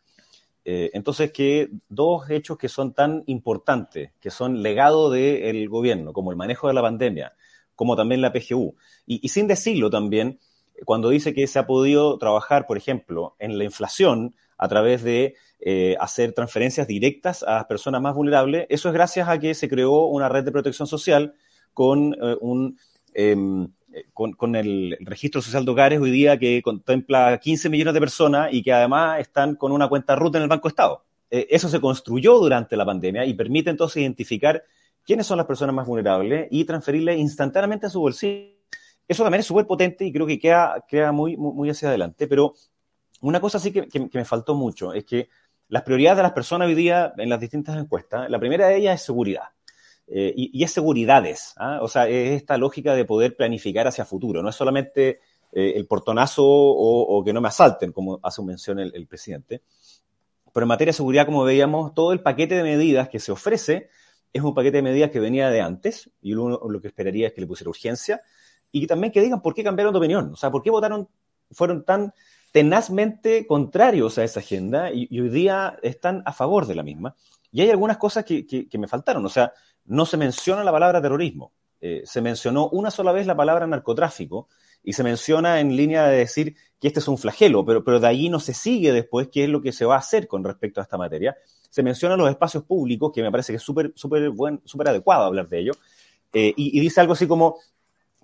Eh, 0.65 0.91
entonces, 0.93 1.33
que 1.33 1.71
dos 1.89 2.29
hechos 2.29 2.59
que 2.59 2.69
son 2.69 2.93
tan 2.93 3.23
importantes, 3.27 4.11
que 4.21 4.31
son 4.31 4.63
legado 4.63 5.11
del 5.11 5.69
gobierno, 5.69 6.13
como 6.13 6.31
el 6.31 6.37
manejo 6.37 6.69
de 6.69 6.75
la 6.75 6.83
pandemia, 6.83 7.33
como 7.75 7.97
también 7.97 8.21
la 8.21 8.33
PGU, 8.33 8.75
y, 9.07 9.29
sin 9.29 9.47
decirlo 9.47 9.91
también, 9.91 10.39
cuando 10.85 11.11
dice 11.11 11.35
que 11.35 11.47
se 11.47 11.59
ha 11.59 11.67
podido 11.67 12.19
trabajar, 12.19 12.67
por 12.67 12.77
ejemplo, 12.77 13.37
en 13.39 13.59
la 13.59 13.65
inflación 13.65 14.35
a 14.59 14.69
través 14.69 15.03
de 15.03 15.35
eh, 15.61 15.97
hacer 16.01 16.33
transferencias 16.33 16.87
directas 16.87 17.43
a 17.43 17.55
las 17.55 17.65
personas 17.67 18.01
más 18.01 18.15
vulnerables. 18.15 18.67
Eso 18.69 18.89
es 18.89 18.95
gracias 18.95 19.29
a 19.29 19.39
que 19.39 19.55
se 19.55 19.69
creó 19.69 20.07
una 20.07 20.29
red 20.29 20.45
de 20.45 20.53
protección 20.53 20.87
social 20.87 21.35
con 21.73 22.15
eh, 22.15 22.37
un... 22.41 22.79
Em, 23.15 23.69
con, 24.15 24.57
el 24.57 24.97
registro 25.01 25.43
social 25.43 25.65
de 25.65 25.71
hogares 25.71 26.01
hoy 26.01 26.11
día 26.11 26.39
que 26.39 26.63
contempla 26.63 27.39
15 27.39 27.69
millones 27.69 27.93
de 27.93 28.01
personas 28.01 28.49
y 28.53 28.63
que 28.63 28.73
además 28.73 29.21
están 29.21 29.55
con 29.55 29.71
una 29.71 29.89
cuenta 29.89 30.17
ruta 30.17 30.39
en 30.39 30.45
el 30.45 30.49
Banco 30.49 30.69
Estado. 30.69 31.05
Eh, 31.31 31.47
eso 31.51 31.69
se 31.69 31.81
construyó 31.81 32.39
durante 32.39 32.77
la 32.77 32.85
pandemia 32.85 33.25
y 33.25 33.35
permite 33.35 33.71
entonces 33.71 34.03
identificar 34.03 34.63
quiénes 35.05 35.27
son 35.27 35.37
las 35.37 35.47
personas 35.47 35.75
más 35.75 35.87
vulnerables 35.87 36.49
y 36.51 36.65
transferirle 36.65 37.17
instantáneamente 37.17 37.87
a 37.87 37.91
su 37.91 38.01
bolsillo. 38.01 38.53
Eso 39.07 39.23
también 39.23 39.41
es 39.41 39.47
súper 39.47 39.67
potente 39.67 40.05
y 40.05 40.13
creo 40.13 40.27
que 40.27 40.39
queda, 40.39 40.85
queda 40.87 41.13
muy, 41.13 41.37
muy, 41.37 41.69
hacia 41.69 41.89
adelante, 41.89 42.27
pero 42.27 42.55
una 43.21 43.41
cosa 43.41 43.59
sí 43.59 43.73
que, 43.73 43.89
me 44.13 44.25
faltó 44.25 44.55
mucho 44.55 44.93
es 44.93 45.05
que 45.05 45.29
las 45.69 45.83
prioridades 45.83 46.19
de 46.19 46.23
las 46.23 46.33
personas 46.33 46.69
hoy 46.69 46.75
día 46.75 47.13
en 47.17 47.29
las 47.29 47.41
distintas 47.41 47.77
encuestas, 47.77 48.31
la 48.31 48.39
primera 48.39 48.69
de 48.69 48.77
ellas 48.77 49.01
es 49.01 49.07
seguridad. 49.07 49.45
Eh, 50.07 50.33
y, 50.37 50.63
es 50.63 50.73
seguridades, 50.73 51.55
¿ah? 51.57 51.79
o 51.81 51.89
sea, 51.89 52.09
es 52.09 52.33
esta 52.33 52.59
lógica 52.59 52.95
de 52.95 53.05
poder 53.05 53.37
planificar 53.37 53.87
hacia 53.87 54.05
futuro, 54.05 54.43
no 54.43 54.51
es 54.51 54.57
solamente 54.57 55.21
eh, 55.53 55.73
el 55.77 55.87
portonazo 55.87 56.45
o, 56.45 57.23
que 57.25 57.33
no 57.33 57.41
me 57.41 57.49
asalten, 57.49 57.93
como 57.93 58.19
hace 58.23 58.43
mención 58.43 58.79
el, 58.79 58.93
el, 58.95 59.07
presidente. 59.07 59.63
Pero 60.53 60.65
en 60.65 60.69
materia 60.69 60.91
de 60.91 60.97
seguridad, 60.97 61.25
como 61.25 61.45
veíamos, 61.45 61.95
todo 61.95 62.13
el 62.13 62.21
paquete 62.21 62.57
de 62.57 62.63
medidas 62.63 63.09
que 63.09 63.21
se 63.21 63.33
ofrece 63.33 63.89
es 64.33 64.43
un 64.43 64.55
paquete 64.55 64.79
de 64.79 64.83
medidas 64.83 65.11
que 65.11 65.21
venía 65.21 65.51
de 65.51 65.61
antes, 65.61 66.11
y 66.21 66.35
uno 66.35 66.61
lo 66.69 66.81
que 66.81 66.89
esperaría 66.89 67.29
es 67.29 67.35
que 67.35 67.41
le 67.41 67.47
pusiera 67.47 67.71
urgencia, 67.71 68.23
y 68.71 68.87
también 68.87 69.13
que 69.13 69.21
digan 69.21 69.43
por 69.43 69.55
qué 69.55 69.63
cambiaron 69.63 69.93
de 69.93 69.99
opinión, 69.99 70.33
o 70.33 70.37
sea, 70.37 70.51
por 70.51 70.63
qué 70.63 70.71
votaron, 70.71 71.09
fueron 71.51 71.85
tan 71.85 72.13
tenazmente 72.53 73.47
contrarios 73.47 74.19
a 74.19 74.25
esa 74.25 74.41
agenda 74.41 74.93
y, 74.93 75.19
hoy 75.19 75.31
día 75.31 75.79
están 75.83 76.23
a 76.27 76.33
favor 76.33 76.67
de 76.67 76.75
la 76.75 76.83
misma. 76.83 77.17
Y 77.51 77.63
hay 77.63 77.71
algunas 77.71 77.97
cosas 77.97 78.25
que, 78.25 78.69
me 78.79 78.87
faltaron. 78.87 79.25
O 79.25 79.29
sea, 79.29 79.53
no 79.87 80.07
se 80.07 80.17
menciona 80.17 80.63
la 80.63 80.71
palabra 80.71 81.03
terrorismo. 81.03 81.53
Eh, 81.81 82.03
se 82.05 82.21
mencionó 82.21 82.69
una 82.69 82.91
sola 82.91 83.11
vez 83.11 83.27
la 83.27 83.37
palabra 83.37 83.67
narcotráfico 83.67 84.49
y 84.85 84.93
se 84.93 85.03
menciona 85.03 85.61
en 85.61 85.77
línea 85.77 86.07
de 86.07 86.19
decir 86.19 86.55
que 86.79 86.89
este 86.89 87.01
es 87.01 87.09
un 87.09 87.19
flagelo, 87.19 87.65
pero, 87.65 87.83
pero 87.83 87.99
de 87.99 88.07
ahí 88.07 88.29
no 88.29 88.39
se 88.39 88.55
sigue 88.55 88.93
después 88.93 89.29
qué 89.33 89.45
es 89.45 89.51
lo 89.51 89.63
que 89.63 89.73
se 89.73 89.85
va 89.85 89.97
a 89.97 89.99
hacer 89.99 90.29
con 90.29 90.45
respecto 90.45 90.81
a 90.81 90.85
esta 90.85 90.99
materia. 90.99 91.37
Se 91.73 91.83
mencionan 91.83 92.19
los 92.19 92.29
espacios 92.29 92.65
públicos, 92.65 93.11
que 93.15 93.23
me 93.23 93.31
parece 93.31 93.55
que 93.55 93.57
es 93.57 93.63
súper 93.63 93.93
súper 93.95 94.31
súper 94.67 94.89
adecuado 94.89 95.25
hablar 95.25 95.49
de 95.49 95.59
ello, 95.59 95.73
eh, 96.35 96.53
y, 96.55 96.79
dice 96.81 97.01
algo 97.01 97.15
así 97.15 97.27
como, 97.27 97.57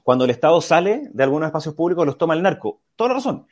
cuando 0.02 0.26
el 0.26 0.30
Estado 0.30 0.60
sale 0.60 1.08
de 1.14 1.22
algunos 1.22 1.46
espacios 1.46 1.74
públicos 1.74 2.04
los 2.04 2.18
toma 2.18 2.34
el 2.34 2.42
narco. 2.42 2.82
Toda 2.94 3.08
la 3.08 3.14
razón. 3.14 3.46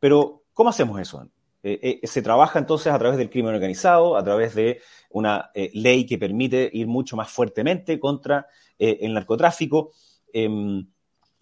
Pero, 0.00 0.42
¿cómo 0.52 0.70
hacemos 0.70 1.00
eso? 1.00 1.28
Eh, 1.62 2.00
eh, 2.02 2.06
se 2.08 2.20
trabaja 2.20 2.58
entonces 2.58 2.92
a 2.92 2.98
través 2.98 3.16
del 3.16 3.30
crimen 3.30 3.54
organizado, 3.54 4.16
a 4.16 4.24
través 4.24 4.56
de 4.56 4.80
una 5.10 5.52
ley 5.54 6.04
que 6.04 6.18
permite 6.18 6.68
ir 6.72 6.88
mucho 6.88 7.16
más 7.16 7.30
fuertemente 7.30 8.00
contra 8.00 8.48
el 8.76 9.14
narcotráfico. 9.14 9.92
Em, 10.32 10.84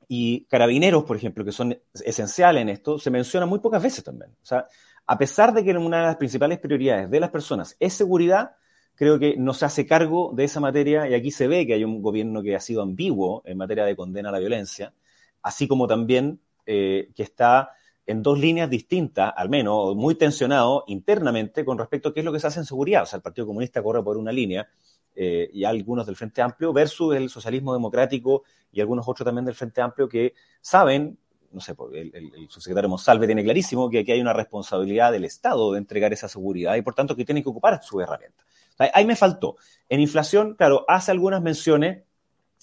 y 0.07 0.45
carabineros, 0.45 1.05
por 1.05 1.17
ejemplo, 1.17 1.47
que 1.47 1.53
son 1.53 1.79
esenciales 2.05 2.61
en 2.61 2.69
esto, 2.69 2.99
se 2.99 3.11
mencionan 3.11 3.49
muy 3.49 3.59
pocas 3.59 3.83
veces 3.83 4.05
también. 4.05 4.31
O 4.31 4.47
sea, 4.47 4.67
a 5.07 5.19
pesar 5.19 5.53
de 5.55 5.65
que 5.65 5.71
una 5.77 5.99
de 5.99 6.07
las 6.07 6.17
principales 6.17 6.59
prioridades 6.59 7.11
de 7.11 7.21
las 7.21 7.31
personas 7.31 7.77
es 7.81 7.93
seguridad, 7.93 8.57
creo 8.95 9.19
que 9.19 9.37
no 9.37 9.55
se 9.55 9.65
hace 9.65 9.87
cargo 9.87 10.33
de 10.35 10.45
esa 10.45 10.61
materia 10.61 11.09
y 11.09 11.15
aquí 11.15 11.31
se 11.31 11.49
ve 11.49 11.67
que 11.67 11.75
hay 11.75 11.85
un 11.85 12.03
gobierno 12.03 12.43
que 12.43 12.57
ha 12.57 12.61
sido 12.61 12.83
ambiguo 12.83 13.43
en 13.45 13.59
materia 13.59 13.85
de 13.85 13.95
condena 13.95 14.31
a 14.31 14.33
la 14.33 14.39
violencia, 14.39 14.93
así 15.43 15.69
como 15.69 15.87
también 15.87 16.41
que 16.65 17.13
está 17.17 17.71
en 18.07 18.23
dos 18.23 18.39
líneas 18.39 18.71
distintas, 18.71 19.33
al 19.37 19.49
menos, 19.49 19.97
muy 19.97 20.15
tensionado 20.15 20.85
internamente 20.87 21.65
con 21.65 21.77
respecto 21.77 22.09
a 22.09 22.15
qué 22.15 22.21
es 22.21 22.27
lo 22.27 22.33
que 22.33 22.41
se 22.41 22.47
hace 22.47 22.61
en 22.61 22.65
seguridad. 22.65 23.03
O 23.03 23.07
sea, 23.07 23.17
el 23.17 23.23
Partido 23.23 23.47
Comunista 23.47 23.83
corre 23.83 24.03
por 24.03 24.17
una 24.17 24.31
línea 24.31 24.69
eh, 25.15 25.51
y 25.53 25.65
algunos 25.65 26.07
del 26.07 26.15
Frente 26.15 26.41
Amplio 26.41 26.73
versus 26.73 27.17
el 27.17 27.29
socialismo 27.29 27.73
democrático 27.73 28.45
y 28.71 28.81
algunos 28.81 29.09
otros 29.09 29.25
también 29.25 29.45
del 29.45 29.55
Frente 29.55 29.81
Amplio 29.81 30.09
que 30.09 30.35
saben, 30.61 31.19
no 31.53 31.61
sé, 31.61 31.75
pues, 31.75 31.95
el, 31.95 32.13
el, 32.15 32.49
subsecretario 32.49 32.89
Monsalve 32.89 33.27
tiene 33.27 33.45
clarísimo 33.45 33.89
que 33.91 34.01
aquí 34.01 34.13
hay 34.13 34.21
una 34.21 34.33
responsabilidad 34.33 35.13
del 35.13 35.25
Estado 35.25 35.73
de 35.73 35.79
entregar 35.79 36.13
esa 36.13 36.29
seguridad 36.29 36.77
y 36.77 36.83
por 36.83 36.95
tanto 36.95 37.17
que 37.17 37.25
tienen 37.25 37.43
que 37.43 37.49
ocupar 37.49 37.83
su 37.83 38.01
herramienta. 38.01 38.45
Ahí 38.79 39.07
me 39.07 39.17
faltó. 39.17 39.57
En 39.89 40.01
inflación, 40.01 40.55
claro, 40.55 40.85
hace 40.89 41.11
algunas 41.11 41.41
menciones 41.41 42.03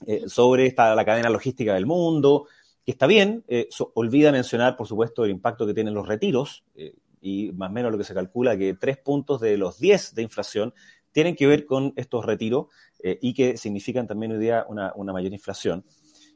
eh, 0.06 0.24
sobre 0.28 0.68
esta, 0.68 0.94
la 0.96 1.06
cadena 1.06 1.30
logística 1.30 1.74
del 1.74 1.86
mundo, 1.86 2.48
que 2.86 2.92
está 2.92 3.08
bien, 3.08 3.44
eh, 3.48 3.70
olvida 3.96 4.32
mencionar, 4.32 4.76
por 4.76 4.88
supuesto, 4.88 5.24
el 5.24 5.32
impacto 5.32 5.66
que 5.66 5.74
tienen 5.74 5.94
los 5.94 6.08
retiros, 6.08 6.64
eh, 6.76 6.96
y 7.22 7.52
más 7.54 7.70
o 7.70 7.74
menos 7.74 7.92
lo 7.92 7.98
que 7.98 8.04
se 8.04 8.14
calcula 8.14 8.58
que 8.58 8.74
tres 8.74 8.98
puntos 8.98 9.40
de 9.40 9.58
los 9.58 9.80
diez 9.80 10.14
de 10.14 10.24
inflación 10.24 10.74
tienen 11.12 11.36
que 11.36 11.48
ver 11.48 11.66
con 11.66 11.94
estos 11.96 12.26
retiros 12.26 12.68
y 13.02 13.34
que 13.34 13.56
significan 13.56 14.08
también 14.08 14.32
hoy 14.32 14.40
día 14.40 14.66
una 14.68 15.14
mayor 15.14 15.32
inflación 15.32 15.86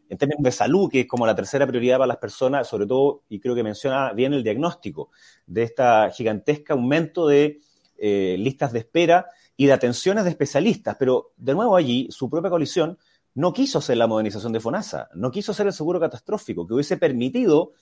en 0.10 0.18
términos 0.18 0.44
de 0.44 0.52
salud, 0.52 0.90
que 0.90 1.02
es 1.02 1.08
como 1.08 1.26
la 1.26 1.36
tercera 1.36 1.68
prioridad 1.68 1.98
para 1.98 2.08
las 2.08 2.18
personas, 2.18 2.68
sobre 2.68 2.86
todo, 2.86 3.24
y 3.30 3.40
creo 3.40 3.56
que 3.56 3.64
menciona 3.64 4.14
bien 4.14 4.34
el 4.34 4.44
diagnóstico 4.44 5.10
de 5.46 5.64
esta 5.64 6.10
gigantesca 6.12 6.74
aumento 6.74 7.28
de 7.28 7.60
eh, 7.98 8.36
listas 8.40 8.72
de 8.72 8.80
espera 8.80 9.28
y 9.56 9.66
de 9.66 9.74
atenciones 9.74 10.24
de 10.24 10.30
especialistas. 10.30 10.96
Pero, 11.00 11.34
de 11.38 11.54
nuevo, 11.54 11.76
allí, 11.76 12.08
su 12.10 12.30
propia 12.30 12.50
coalición 12.50 12.98
no 13.36 13.54
quiso 13.54 13.80
hacer 13.80 13.98
la 13.98 14.08
modernización 14.08 14.54
de 14.54 14.60
FONASA, 14.60 15.10
no 15.14 15.32
quiso 15.32 15.52
hacer 15.52 15.68
el 15.68 15.74
seguro 15.74 16.00
catastrófico, 16.00 16.66
que 16.66 16.74
hubiese 16.74 16.98
permitido, 16.98 17.74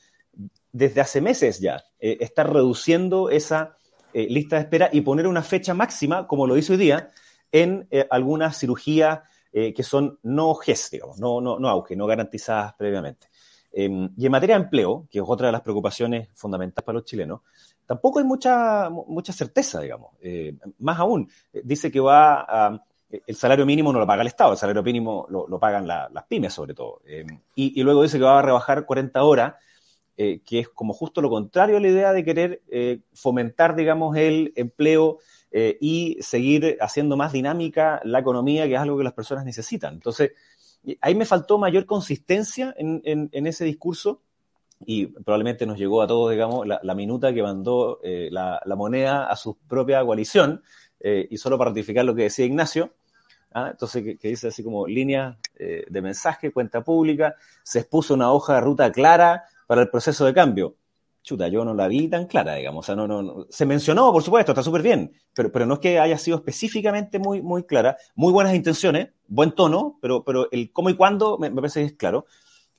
desde 0.71 1.01
hace 1.01 1.21
meses 1.21 1.59
ya, 1.59 1.83
eh, 1.99 2.17
estar 2.19 2.51
reduciendo 2.51 3.29
esa 3.29 3.77
eh, 4.13 4.27
lista 4.29 4.57
de 4.57 4.63
espera 4.63 4.89
y 4.91 5.01
poner 5.01 5.27
una 5.27 5.43
fecha 5.43 5.73
máxima, 5.73 6.27
como 6.27 6.47
lo 6.47 6.57
hizo 6.57 6.73
hoy 6.73 6.79
día, 6.79 7.11
en 7.51 7.88
algunas 8.09 8.59
cirugías 8.59 9.21
eh, 9.57 9.73
que 9.73 9.83
son 9.83 10.19
no 10.23 10.53
GES, 10.53 10.89
digamos, 10.91 11.17
no, 11.17 11.39
no, 11.39 11.57
no 11.57 11.69
auge, 11.69 11.95
no 11.95 12.05
garantizadas 12.05 12.73
previamente. 12.73 13.29
Em, 13.71 14.09
y 14.17 14.25
en 14.25 14.31
materia 14.33 14.57
de 14.57 14.63
empleo, 14.63 15.07
que 15.09 15.19
es 15.19 15.23
otra 15.25 15.47
de 15.47 15.53
las 15.53 15.61
preocupaciones 15.61 16.27
fundamentales 16.33 16.83
para 16.85 16.97
los 16.97 17.05
chilenos, 17.05 17.39
tampoco 17.85 18.19
hay 18.19 18.25
mucha, 18.25 18.89
mucha 18.89 19.31
certeza, 19.31 19.79
digamos. 19.79 20.11
Eh, 20.19 20.57
más 20.79 20.99
aún, 20.99 21.29
eh, 21.53 21.61
dice 21.63 21.89
que 21.89 22.01
va 22.01 22.41
a, 22.41 22.83
el 23.09 23.35
salario 23.37 23.65
mínimo 23.65 23.93
no 23.93 23.99
lo 23.99 24.05
paga 24.05 24.23
el 24.23 24.27
Estado, 24.27 24.51
el 24.51 24.57
salario 24.57 24.83
mínimo 24.83 25.25
lo, 25.29 25.57
pagan 25.57 25.87
las 25.87 26.23
pymes 26.27 26.51
sobre 26.51 26.73
todo. 26.73 27.01
Em, 27.05 27.39
y, 27.55 27.79
y, 27.79 27.83
luego 27.83 28.03
dice 28.03 28.17
que 28.17 28.25
va 28.25 28.39
a 28.39 28.41
rebajar 28.41 28.85
40 28.85 29.23
horas, 29.23 29.53
que 30.17 30.59
es 30.59 30.67
como 30.67 30.93
justo 30.93 31.21
lo 31.21 31.29
contrario 31.29 31.77
a 31.77 31.79
la 31.79 31.87
idea 31.87 32.11
de 32.11 32.25
querer 32.25 32.61
fomentar, 33.13 33.75
digamos, 33.75 34.17
el 34.17 34.51
empleo 34.57 35.19
eh, 35.51 35.77
y 35.79 36.17
seguir 36.21 36.77
haciendo 36.81 37.15
más 37.15 37.31
dinámica 37.31 38.01
la 38.03 38.19
economía, 38.19 38.67
que 38.67 38.73
es 38.73 38.79
algo 38.79 38.97
que 38.97 39.03
las 39.03 39.13
personas 39.13 39.45
necesitan. 39.45 39.93
Entonces, 39.93 40.31
ahí 41.01 41.15
me 41.15 41.25
faltó 41.25 41.58
mayor 41.58 41.86
consistencia 41.86 42.73
en, 42.77 43.29
ese 43.31 43.65
discurso 43.65 44.21
y 44.86 45.08
probablemente 45.08 45.65
nos 45.65 45.77
llegó 45.77 46.01
a 46.01 46.08
todos, 46.08 46.31
digamos, 46.31 46.67
la, 46.67 46.95
minuta 46.95 47.34
que 47.34 47.41
mandó 47.41 47.99
eh, 48.03 48.29
la, 48.31 48.62
moneda 48.75 49.29
a 49.29 49.36
su 49.36 49.58
propia 49.58 50.03
coalición, 50.03 50.62
eh, 50.99 51.27
y 51.29 51.38
solo 51.38 51.58
para 51.58 51.69
ratificar 51.69 52.03
lo 52.03 52.13
que 52.13 52.23
decía 52.23 52.45
Ignacio, 52.45 52.93
¿ah? 53.53 53.69
entonces 53.71 54.17
que, 54.19 54.27
dice 54.27 54.49
así 54.49 54.63
como 54.63 54.88
línea 54.88 55.38
de 55.58 56.01
mensaje, 56.01 56.51
cuenta 56.51 56.84
pública, 56.84 57.36
se 57.63 57.79
expuso 57.79 58.13
una 58.13 58.31
hoja 58.31 58.55
de 58.55 58.62
ruta 58.62 58.91
clara 58.91 59.45
para 59.67 59.81
el 59.81 59.89
proceso 59.89 60.25
de 60.25 60.34
cambio 60.34 60.75
chuta, 61.25 61.47
yo 61.47 61.65
no 61.65 61.73
la 61.73 61.88
vi 61.88 62.07
tan 62.07 62.27
clara, 62.27 62.53
digamos. 62.53 62.85
O 62.85 62.88
sea, 62.88 62.95
no, 62.95 63.07
no, 63.07 63.47
se 63.49 63.65
mencionó, 63.65 64.13
por 64.13 64.23
supuesto, 64.23 64.51
está 64.51 64.61
súper 64.61 64.83
bien, 64.83 65.11
pero, 65.33 65.51
pero 65.51 65.65
no 65.65 65.73
es 65.73 65.79
que 65.79 65.99
haya 65.99 66.17
sido 66.17 66.38
específicamente 66.38 67.17
muy, 67.19 67.41
muy 67.41 67.63
clara. 67.63 67.97
Muy 68.13 68.31
buenas 68.31 68.53
intenciones, 68.53 69.09
buen 69.27 69.51
tono, 69.51 69.97
pero, 70.01 70.23
pero 70.23 70.47
el 70.51 70.71
cómo 70.71 70.89
y 70.89 70.95
cuándo 70.95 71.38
me, 71.39 71.49
parece 71.51 71.81
que 71.81 71.85
es 71.88 71.93
claro. 71.93 72.27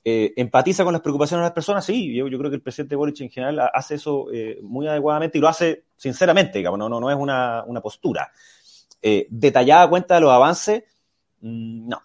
Eh, 0.03 0.33
empatiza 0.37 0.85
con 0.85 0.93
las 0.93 1.01
preocupaciones 1.01 1.41
de 1.41 1.47
las 1.47 1.53
personas, 1.53 1.85
sí, 1.85 2.15
yo, 2.15 2.25
creo 2.25 2.49
que 2.49 2.55
el 2.55 2.61
presidente 2.61 2.95
Boric 2.95 3.19
en 3.19 3.29
general 3.29 3.69
hace 3.73 3.95
eso 3.95 4.27
eh, 4.31 4.57
muy 4.63 4.87
adecuadamente 4.87 5.37
y 5.37 5.41
lo 5.41 5.49
hace 5.49 5.83
sinceramente, 5.97 6.59
digamos, 6.59 6.79
no, 6.79 6.87
no, 6.87 7.01
no 7.01 7.11
es 7.11 7.17
una, 7.17 7.65
una 7.65 7.81
postura. 7.81 8.31
Eh, 9.01 9.27
detallada 9.29 9.89
cuenta 9.89 10.15
de 10.15 10.21
los 10.21 10.31
avances, 10.31 10.83
mm, 11.41 11.89
no, 11.89 12.01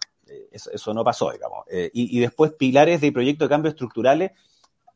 eso, 0.51 0.93
no 0.93 1.05
pasó, 1.05 1.31
digamos. 1.31 1.63
Y, 1.93 2.17
y, 2.17 2.19
después 2.19 2.51
pilares 2.51 2.99
de 2.99 3.11
proyectos 3.13 3.47
de 3.47 3.53
cambio 3.53 3.69
estructurales, 3.69 4.31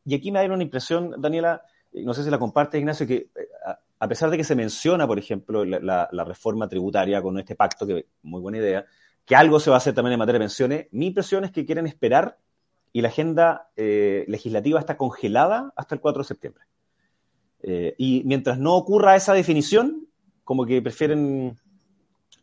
y 0.08 0.16
aquí 0.16 0.32
me 0.32 0.40
da 0.40 0.54
una 0.54 0.64
impresión, 0.64 1.16
Daniela, 1.18 1.62
no 1.92 2.14
sé 2.14 2.24
si 2.24 2.30
la 2.30 2.40
comparte 2.40 2.78
Ignacio, 2.78 3.06
que 3.06 3.30
eh, 3.36 3.50
a 4.00 4.08
pesar 4.08 4.30
de 4.30 4.38
que 4.38 4.46
se 4.46 4.56
menciona, 4.56 5.06
por 5.06 5.20
ejemplo, 5.20 5.66
la, 5.66 6.08
reforma 6.26 6.70
tributaria 6.70 7.22
con 7.22 7.38
este 7.38 7.56
pacto, 7.56 7.86
que 7.86 8.06
muy 8.22 8.40
buena 8.40 8.60
idea, 8.60 8.86
que 9.26 9.36
algo 9.36 9.60
se 9.60 9.70
va 9.70 9.76
a 9.76 9.80
hacer 9.80 9.94
también 9.94 10.14
en 10.14 10.20
materia 10.20 10.40
de 10.40 10.46
pensiones, 10.46 10.88
mi 10.92 11.08
impresión 11.08 11.44
es 11.44 11.52
que 11.52 11.66
quieren 11.66 11.88
esperar 11.88 12.38
y 12.94 13.02
la 13.02 13.10
agenda 13.10 13.70
eh, 13.76 14.24
legislativa 14.30 14.80
está 14.80 14.96
congelada 14.96 15.74
hasta 15.76 15.96
el 15.96 16.00
4 16.00 16.22
de 16.22 16.28
septiembre. 16.28 16.64
Eh, 17.64 17.96
y 17.98 18.22
mientras 18.24 18.60
no 18.60 18.76
ocurra 18.76 19.18
esa 19.18 19.34
definición, 19.34 20.08
como 20.46 20.66
que 20.66 20.82
prefieren 20.82 21.58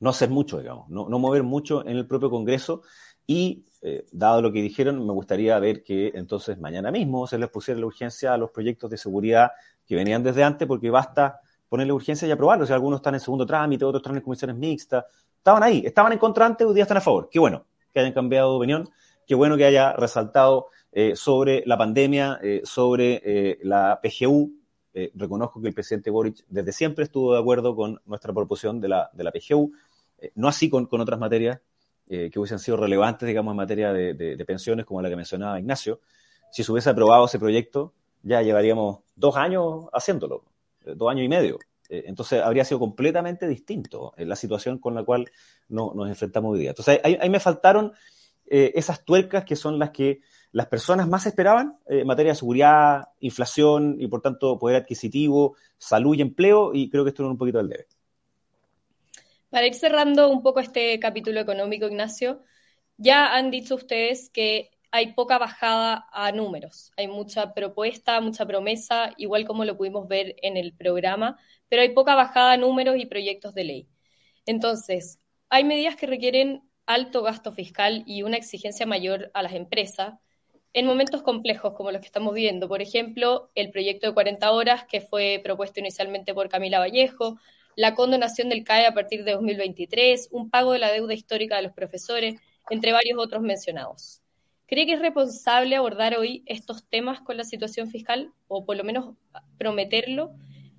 no 0.00 0.10
hacer 0.10 0.28
mucho, 0.28 0.58
digamos, 0.58 0.90
no 0.90 1.18
mover 1.18 1.44
mucho 1.44 1.80
en 1.86 1.96
el 1.96 2.06
propio 2.06 2.28
Congreso 2.28 2.82
y 3.26 3.64
eh, 3.86 4.06
dado 4.12 4.42
lo 4.42 4.52
que 4.52 4.62
dijeron, 4.62 5.06
me 5.06 5.12
gustaría 5.12 5.58
ver 5.58 5.82
que 5.82 6.12
entonces 6.14 6.58
mañana 6.58 6.90
mismo 6.90 7.26
se 7.26 7.38
les 7.38 7.48
pusiera 7.50 7.78
la 7.78 7.86
urgencia 7.86 8.32
a 8.32 8.38
los 8.38 8.50
proyectos 8.50 8.90
de 8.90 8.96
seguridad 8.96 9.50
que 9.86 9.94
venían 9.94 10.22
desde 10.22 10.42
antes, 10.42 10.66
porque 10.66 10.90
basta 10.90 11.40
ponerle 11.68 11.92
urgencia 11.92 12.26
y 12.26 12.30
aprobarlos. 12.30 12.68
Si 12.68 12.74
algunos 12.74 12.98
están 12.98 13.14
en 13.14 13.20
segundo 13.20 13.44
trámite, 13.44 13.84
otros 13.84 14.00
están 14.00 14.16
en 14.16 14.22
comisiones 14.22 14.56
mixtas. 14.56 15.04
Estaban 15.36 15.62
ahí, 15.62 15.82
estaban 15.84 16.12
en 16.12 16.18
contra 16.18 16.46
antes, 16.46 16.66
hoy 16.66 16.74
día 16.74 16.84
están 16.84 16.96
a 16.96 17.02
favor. 17.02 17.28
Qué 17.30 17.38
bueno 17.38 17.66
que 17.92 18.00
hayan 18.00 18.12
cambiado 18.12 18.52
de 18.52 18.56
opinión, 18.56 18.90
qué 19.26 19.34
bueno 19.34 19.56
que 19.56 19.66
haya 19.66 19.92
resaltado 19.92 20.68
eh, 20.90 21.14
sobre 21.14 21.62
la 21.66 21.76
pandemia, 21.76 22.40
eh, 22.42 22.62
sobre 22.64 23.58
la 23.62 24.00
PGU. 24.02 24.50
reconozco 25.14 25.60
que 25.60 25.68
el 25.68 25.74
presidente 25.74 26.10
Boric 26.10 26.44
desde 26.48 26.72
siempre 26.72 27.04
estuvo 27.04 27.34
de 27.34 27.40
acuerdo 27.40 27.76
con 27.76 28.00
nuestra 28.06 28.32
proposición 28.32 28.80
de 28.80 28.88
la, 28.88 29.10
de 29.12 29.24
la 29.24 29.30
PGU, 29.30 29.72
no 30.36 30.48
así 30.48 30.70
con, 30.70 30.86
con 30.86 31.00
otras 31.02 31.18
materias 31.20 31.60
eh, 32.06 32.30
que 32.30 32.38
hubiesen 32.38 32.58
sido 32.58 32.76
relevantes, 32.76 33.26
digamos, 33.26 33.52
en 33.52 33.56
materia 33.56 33.92
de, 33.92 34.44
pensiones, 34.46 34.84
como 34.84 35.00
la 35.00 35.08
que 35.08 35.16
mencionaba 35.16 35.58
Ignacio. 35.58 36.00
Si 36.52 36.62
se 36.62 36.70
hubiese 36.70 36.90
aprobado 36.90 37.24
ese 37.24 37.38
proyecto, 37.38 37.94
ya 38.22 38.42
llevaríamos 38.42 39.00
dos 39.16 39.36
años 39.36 39.86
haciéndolo, 39.92 40.44
eh, 40.84 40.92
dos 40.94 41.10
años 41.10 41.24
y 41.24 41.28
medio. 41.28 41.58
Eh, 41.88 42.04
entonces 42.06 42.42
habría 42.42 42.64
sido 42.64 42.78
completamente 42.78 43.48
distinto 43.48 44.12
la 44.18 44.36
situación 44.36 44.78
con 44.78 44.94
la 44.94 45.02
cual 45.02 45.30
no, 45.68 45.92
nos 45.94 46.08
enfrentamos 46.08 46.52
hoy 46.52 46.60
día. 46.60 46.70
Entonces 46.70 47.00
ahí, 47.02 47.16
ahí 47.20 47.30
me 47.30 47.40
faltaron 47.40 47.92
esas 48.46 49.06
tuercas 49.06 49.46
que 49.46 49.56
son 49.56 49.78
las 49.78 49.90
que 49.90 50.20
las 50.52 50.66
personas 50.66 51.08
más 51.08 51.24
esperaban 51.24 51.78
en 51.86 52.06
materia 52.06 52.32
de 52.32 52.36
seguridad, 52.36 53.08
inflación 53.20 53.96
y 53.98 54.06
por 54.06 54.20
tanto 54.20 54.58
poder 54.58 54.76
adquisitivo, 54.76 55.56
salud 55.78 56.14
y 56.14 56.20
empleo, 56.20 56.74
y 56.74 56.90
creo 56.90 57.04
que 57.04 57.08
esto 57.08 57.22
era 57.22 57.30
un 57.30 57.38
poquito 57.38 57.56
del 57.56 57.70
debe. 57.70 57.86
Para 59.54 59.68
ir 59.68 59.74
cerrando 59.74 60.30
un 60.30 60.42
poco 60.42 60.58
este 60.58 60.98
capítulo 60.98 61.38
económico, 61.38 61.86
Ignacio, 61.86 62.42
ya 62.96 63.36
han 63.36 63.52
dicho 63.52 63.76
ustedes 63.76 64.28
que 64.28 64.72
hay 64.90 65.12
poca 65.12 65.38
bajada 65.38 66.08
a 66.10 66.32
números, 66.32 66.90
hay 66.96 67.06
mucha 67.06 67.54
propuesta, 67.54 68.20
mucha 68.20 68.46
promesa, 68.46 69.14
igual 69.16 69.44
como 69.46 69.64
lo 69.64 69.76
pudimos 69.76 70.08
ver 70.08 70.34
en 70.42 70.56
el 70.56 70.74
programa, 70.74 71.38
pero 71.68 71.82
hay 71.82 71.90
poca 71.90 72.16
bajada 72.16 72.50
a 72.50 72.56
números 72.56 72.96
y 72.98 73.06
proyectos 73.06 73.54
de 73.54 73.62
ley. 73.62 73.88
Entonces, 74.44 75.20
hay 75.50 75.62
medidas 75.62 75.94
que 75.94 76.08
requieren 76.08 76.68
alto 76.84 77.22
gasto 77.22 77.52
fiscal 77.52 78.02
y 78.08 78.24
una 78.24 78.38
exigencia 78.38 78.86
mayor 78.86 79.30
a 79.34 79.44
las 79.44 79.52
empresas 79.52 80.14
en 80.72 80.84
momentos 80.84 81.22
complejos 81.22 81.74
como 81.74 81.92
los 81.92 82.00
que 82.00 82.08
estamos 82.08 82.34
viendo. 82.34 82.66
Por 82.66 82.82
ejemplo, 82.82 83.52
el 83.54 83.70
proyecto 83.70 84.08
de 84.08 84.14
40 84.14 84.50
horas 84.50 84.84
que 84.86 85.00
fue 85.00 85.40
propuesto 85.44 85.78
inicialmente 85.78 86.34
por 86.34 86.48
Camila 86.48 86.80
Vallejo, 86.80 87.38
la 87.76 87.94
condonación 87.94 88.48
del 88.48 88.64
CAE 88.64 88.86
a 88.86 88.94
partir 88.94 89.24
de 89.24 89.32
2023, 89.32 90.28
un 90.32 90.50
pago 90.50 90.72
de 90.72 90.78
la 90.78 90.92
deuda 90.92 91.14
histórica 91.14 91.56
de 91.56 91.62
los 91.62 91.72
profesores, 91.72 92.40
entre 92.70 92.92
varios 92.92 93.18
otros 93.18 93.42
mencionados. 93.42 94.22
¿Cree 94.66 94.86
que 94.86 94.94
es 94.94 95.00
responsable 95.00 95.76
abordar 95.76 96.16
hoy 96.16 96.42
estos 96.46 96.84
temas 96.88 97.20
con 97.20 97.36
la 97.36 97.44
situación 97.44 97.88
fiscal 97.88 98.32
o 98.48 98.64
por 98.64 98.76
lo 98.76 98.84
menos 98.84 99.14
prometerlo? 99.58 100.32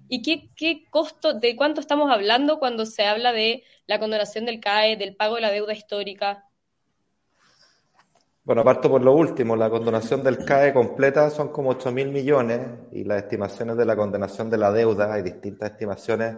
¿Y 0.07 0.21
qué, 0.21 0.83
costo, 0.89 1.33
de 1.33 1.55
cuánto 1.55 1.81
estamos 1.81 2.11
hablando 2.11 2.59
cuando 2.59 2.85
se 2.85 3.05
habla 3.05 3.31
de 3.31 3.63
la 3.87 3.99
condonación 3.99 4.45
del 4.45 4.59
CAE, 4.59 4.97
del 4.97 5.15
pago 5.15 5.35
de 5.35 5.41
la 5.41 5.51
deuda 5.51 5.73
histórica? 5.73 6.45
Bueno, 8.43 8.63
parto 8.63 8.89
por 8.89 9.03
lo 9.03 9.13
último. 9.13 9.55
La 9.55 9.69
condonación 9.69 10.23
del 10.23 10.45
CAE 10.45 10.73
completa 10.73 11.29
son 11.31 11.49
como 11.49 11.71
8 11.71 11.91
mil 11.91 12.09
millones 12.09 12.61
y 12.91 13.03
las 13.03 13.23
estimaciones 13.23 13.77
de 13.77 13.85
la 13.85 13.95
condonación 13.95 14.49
de 14.49 14.57
la 14.57 14.71
deuda, 14.71 15.13
hay 15.13 15.23
distintas 15.23 15.71
estimaciones, 15.71 16.37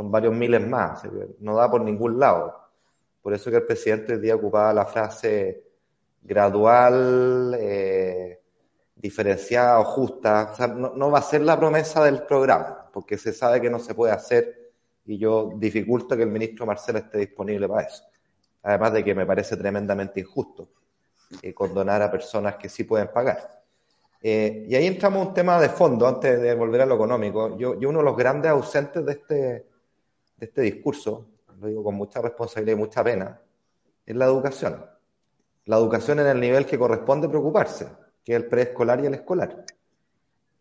son 0.00 0.10
varios 0.10 0.34
miles 0.34 0.66
más, 0.66 1.02
no 1.40 1.56
da 1.56 1.70
por 1.70 1.82
ningún 1.82 2.18
lado. 2.18 2.58
Por 3.20 3.34
eso 3.34 3.50
que 3.50 3.58
el 3.58 3.66
presidente 3.66 4.14
hoy 4.14 4.20
día 4.20 4.34
ocupaba 4.34 4.72
la 4.72 4.86
frase 4.86 5.62
gradual, 6.22 7.54
eh, 7.60 8.40
diferenciada 8.96 9.78
o 9.78 9.84
justa. 9.84 10.52
O 10.52 10.56
sea, 10.56 10.68
no, 10.68 11.10
va 11.10 11.18
a 11.18 11.22
ser 11.22 11.42
la 11.42 11.58
promesa 11.58 12.02
del 12.02 12.22
programa, 12.22 12.88
porque 12.90 13.18
se 13.18 13.34
sabe 13.34 13.60
que 13.60 13.68
no 13.68 13.78
se 13.78 13.94
puede 13.94 14.14
hacer 14.14 14.72
y 15.04 15.18
yo 15.18 15.52
dificulto 15.56 16.16
que 16.16 16.22
el 16.22 16.30
ministro 16.30 16.64
Marcelo 16.64 16.98
esté 16.98 17.18
disponible 17.18 17.68
para 17.68 17.86
eso. 17.86 18.04
Además 18.62 18.94
de 18.94 19.04
que 19.04 19.14
me 19.14 19.26
parece 19.26 19.54
tremendamente 19.58 20.20
injusto 20.20 20.70
eh, 21.42 21.52
condonar 21.52 22.00
a 22.00 22.10
personas 22.10 22.56
que 22.56 22.70
sí 22.70 22.84
pueden 22.84 23.08
pagar. 23.08 23.60
Eh, 24.22 24.66
y 24.66 24.74
ahí 24.74 24.86
entramos 24.86 25.24
a 25.24 25.28
un 25.28 25.34
tema 25.34 25.60
de 25.60 25.68
fondo, 25.68 26.06
antes 26.06 26.40
de 26.40 26.54
volver 26.54 26.82
a 26.82 26.86
lo 26.86 26.94
económico. 26.94 27.56
Yo, 27.58 27.78
yo 27.78 27.88
uno 27.88 28.00
de 28.00 28.04
los 28.04 28.16
grandes 28.16 28.50
ausentes 28.50 29.04
de 29.04 29.12
este, 29.12 29.69
de 30.40 30.46
este 30.46 30.62
discurso, 30.62 31.26
lo 31.60 31.66
digo 31.68 31.84
con 31.84 31.94
mucha 31.94 32.20
responsabilidad 32.22 32.76
y 32.76 32.80
mucha 32.80 33.04
pena, 33.04 33.40
es 34.06 34.16
la 34.16 34.24
educación. 34.24 34.84
La 35.66 35.76
educación 35.76 36.18
en 36.20 36.26
el 36.26 36.40
nivel 36.40 36.64
que 36.64 36.78
corresponde 36.78 37.28
preocuparse, 37.28 37.86
que 38.24 38.32
es 38.32 38.42
el 38.42 38.48
preescolar 38.48 39.00
y 39.00 39.06
el 39.06 39.14
escolar. 39.14 39.64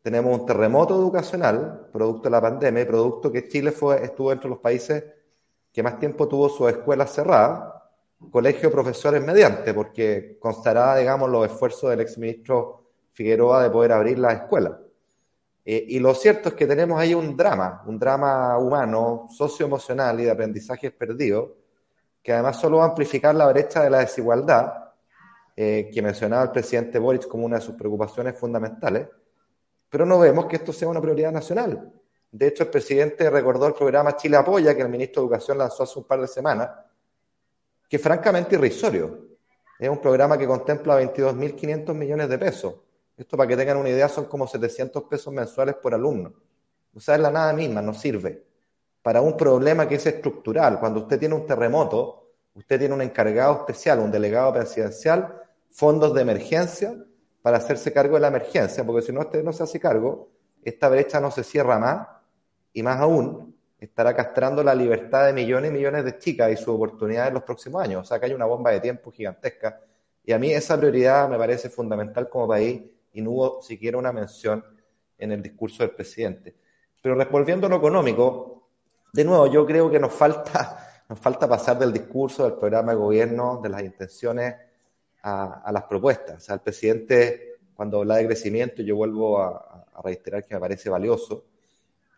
Tenemos 0.01 0.37
un 0.37 0.45
terremoto 0.45 0.95
educacional, 0.95 1.87
producto 1.91 2.23
de 2.23 2.29
la 2.29 2.41
pandemia, 2.41 2.85
producto 2.85 3.31
que 3.31 3.47
Chile 3.47 3.71
fue, 3.71 4.03
estuvo 4.03 4.31
entre 4.33 4.49
los 4.49 4.59
países 4.59 5.03
que 5.71 5.81
más 5.81 5.97
tiempo 5.97 6.27
tuvo 6.27 6.49
sus 6.49 6.69
escuelas 6.69 7.13
cerradas, 7.13 7.73
colegio 8.31 8.69
profesores 8.69 9.23
mediante, 9.23 9.73
porque 9.73 10.37
constará, 10.39 10.97
digamos, 10.97 11.29
los 11.29 11.45
esfuerzos 11.45 11.89
del 11.91 12.01
exministro 12.01 12.83
Figueroa 13.11 13.63
de 13.63 13.69
poder 13.69 13.93
abrir 13.93 14.19
las 14.19 14.33
escuelas. 14.33 14.73
Eh, 15.71 15.85
y 15.87 15.99
lo 15.99 16.15
cierto 16.15 16.49
es 16.49 16.55
que 16.55 16.65
tenemos 16.65 16.99
ahí 16.99 17.13
un 17.13 17.37
drama, 17.37 17.83
un 17.85 17.99
drama 17.99 18.57
humano, 18.57 19.27
socioemocional 19.29 20.19
y 20.19 20.23
de 20.23 20.31
aprendizajes 20.31 20.91
perdidos, 20.91 21.51
que 22.23 22.33
además 22.33 22.59
solo 22.59 22.77
va 22.77 22.85
a 22.85 22.87
amplificar 22.87 23.35
la 23.35 23.45
brecha 23.49 23.83
de 23.83 23.91
la 23.91 23.99
desigualdad, 23.99 24.73
eh, 25.55 25.91
que 25.93 26.01
mencionaba 26.01 26.41
el 26.41 26.49
presidente 26.49 26.97
Boric 26.97 27.27
como 27.27 27.45
una 27.45 27.57
de 27.57 27.61
sus 27.61 27.75
preocupaciones 27.75 28.35
fundamentales, 28.35 29.09
pero 29.87 30.07
no 30.07 30.17
vemos 30.17 30.47
que 30.47 30.55
esto 30.55 30.73
sea 30.73 30.87
una 30.87 31.01
prioridad 31.01 31.31
nacional. 31.31 31.93
De 32.31 32.47
hecho, 32.47 32.63
el 32.63 32.69
presidente 32.71 33.29
recordó 33.29 33.67
el 33.67 33.75
programa 33.75 34.15
Chile 34.15 34.37
Apoya, 34.37 34.75
que 34.75 34.81
el 34.81 34.89
ministro 34.89 35.21
de 35.21 35.27
Educación 35.27 35.59
lanzó 35.59 35.83
hace 35.83 35.99
un 35.99 36.05
par 36.05 36.19
de 36.19 36.27
semanas, 36.27 36.67
que 37.87 37.97
es 37.97 38.01
francamente 38.01 38.55
irrisorio. 38.55 39.19
Es 39.77 39.87
un 39.87 40.01
programa 40.01 40.35
que 40.35 40.47
contempla 40.47 40.99
22.500 40.99 41.93
millones 41.93 42.27
de 42.27 42.39
pesos. 42.39 42.73
Esto, 43.19 43.35
para 43.35 43.49
que 43.49 43.57
tengan 43.57 43.75
una 43.75 43.89
idea, 43.89 44.07
son 44.07 44.25
como 44.25 44.47
700 44.47 45.03
pesos 45.03 45.33
mensuales 45.33 45.75
por 45.75 45.93
alumno. 45.93 46.33
O 46.95 47.01
sea, 47.01 47.15
es 47.15 47.21
la 47.21 47.29
nada 47.29 47.51
misma, 47.51 47.81
no 47.81 47.93
sirve. 47.93 48.45
Para 49.01 49.19
un 49.19 49.35
problema 49.35 49.89
que 49.89 49.95
es 49.95 50.05
estructural, 50.05 50.79
cuando 50.79 51.01
usted 51.01 51.19
tiene 51.19 51.35
un 51.35 51.45
terremoto, 51.45 52.29
usted 52.53 52.79
tiene 52.79 52.95
un 52.95 53.01
encargado 53.01 53.57
especial, 53.57 53.99
un 53.99 54.09
delegado 54.09 54.53
presidencial, 54.53 55.35
fondos 55.69 56.13
de 56.13 56.21
emergencia 56.21 56.95
para 57.41 57.57
hacerse 57.57 57.91
cargo 57.91 58.15
de 58.15 58.21
la 58.21 58.29
emergencia, 58.29 58.85
porque 58.85 59.01
si 59.01 59.11
no 59.11 59.19
usted 59.19 59.43
no 59.43 59.51
se 59.51 59.63
hace 59.63 59.81
cargo, 59.81 60.29
esta 60.63 60.87
brecha 60.87 61.19
no 61.19 61.29
se 61.29 61.43
cierra 61.43 61.77
más 61.77 62.07
y 62.71 62.83
más 62.83 63.01
aún 63.01 63.53
estará 63.81 64.15
castrando 64.15 64.63
la 64.63 64.73
libertad 64.73 65.25
de 65.25 65.33
millones 65.33 65.71
y 65.71 65.73
millones 65.73 66.05
de 66.05 66.17
chicas 66.17 66.51
y 66.53 66.55
su 66.55 66.73
oportunidad 66.73 67.27
en 67.27 67.33
los 67.33 67.43
próximos 67.43 67.83
años. 67.83 68.01
O 68.01 68.05
sea 68.05 68.17
que 68.17 68.27
hay 68.27 68.33
una 68.33 68.45
bomba 68.45 68.71
de 68.71 68.79
tiempo 68.79 69.11
gigantesca. 69.11 69.81
Y 70.23 70.31
a 70.31 70.39
mí 70.39 70.53
esa 70.53 70.77
prioridad 70.77 71.27
me 71.27 71.37
parece 71.37 71.69
fundamental 71.69 72.29
como 72.29 72.47
país 72.47 72.81
y 73.13 73.21
no 73.21 73.31
hubo 73.31 73.61
siquiera 73.61 73.97
una 73.97 74.11
mención 74.11 74.63
en 75.17 75.31
el 75.31 75.41
discurso 75.41 75.83
del 75.83 75.91
presidente. 75.91 76.55
Pero 77.01 77.15
respondiendo 77.15 77.67
a 77.67 77.69
lo 77.69 77.77
económico, 77.77 78.69
de 79.13 79.23
nuevo, 79.23 79.47
yo 79.47 79.65
creo 79.65 79.89
que 79.89 79.99
nos 79.99 80.13
falta, 80.13 81.03
nos 81.09 81.19
falta 81.19 81.47
pasar 81.47 81.79
del 81.79 81.93
discurso, 81.93 82.43
del 82.43 82.53
programa 82.53 82.91
de 82.91 82.97
gobierno, 82.97 83.59
de 83.61 83.69
las 83.69 83.83
intenciones 83.83 84.55
a, 85.23 85.69
las 85.71 85.83
propuestas. 85.83 86.37
O 86.37 86.39
sea, 86.39 86.55
el 86.55 86.61
presidente, 86.61 87.59
cuando 87.73 87.99
habla 87.99 88.17
de 88.17 88.27
crecimiento, 88.27 88.81
yo 88.81 88.95
vuelvo 88.95 89.41
a, 89.41 89.87
a 89.93 90.01
reiterar 90.01 90.45
que 90.45 90.53
me 90.53 90.59
parece 90.59 90.89
valioso, 90.89 91.45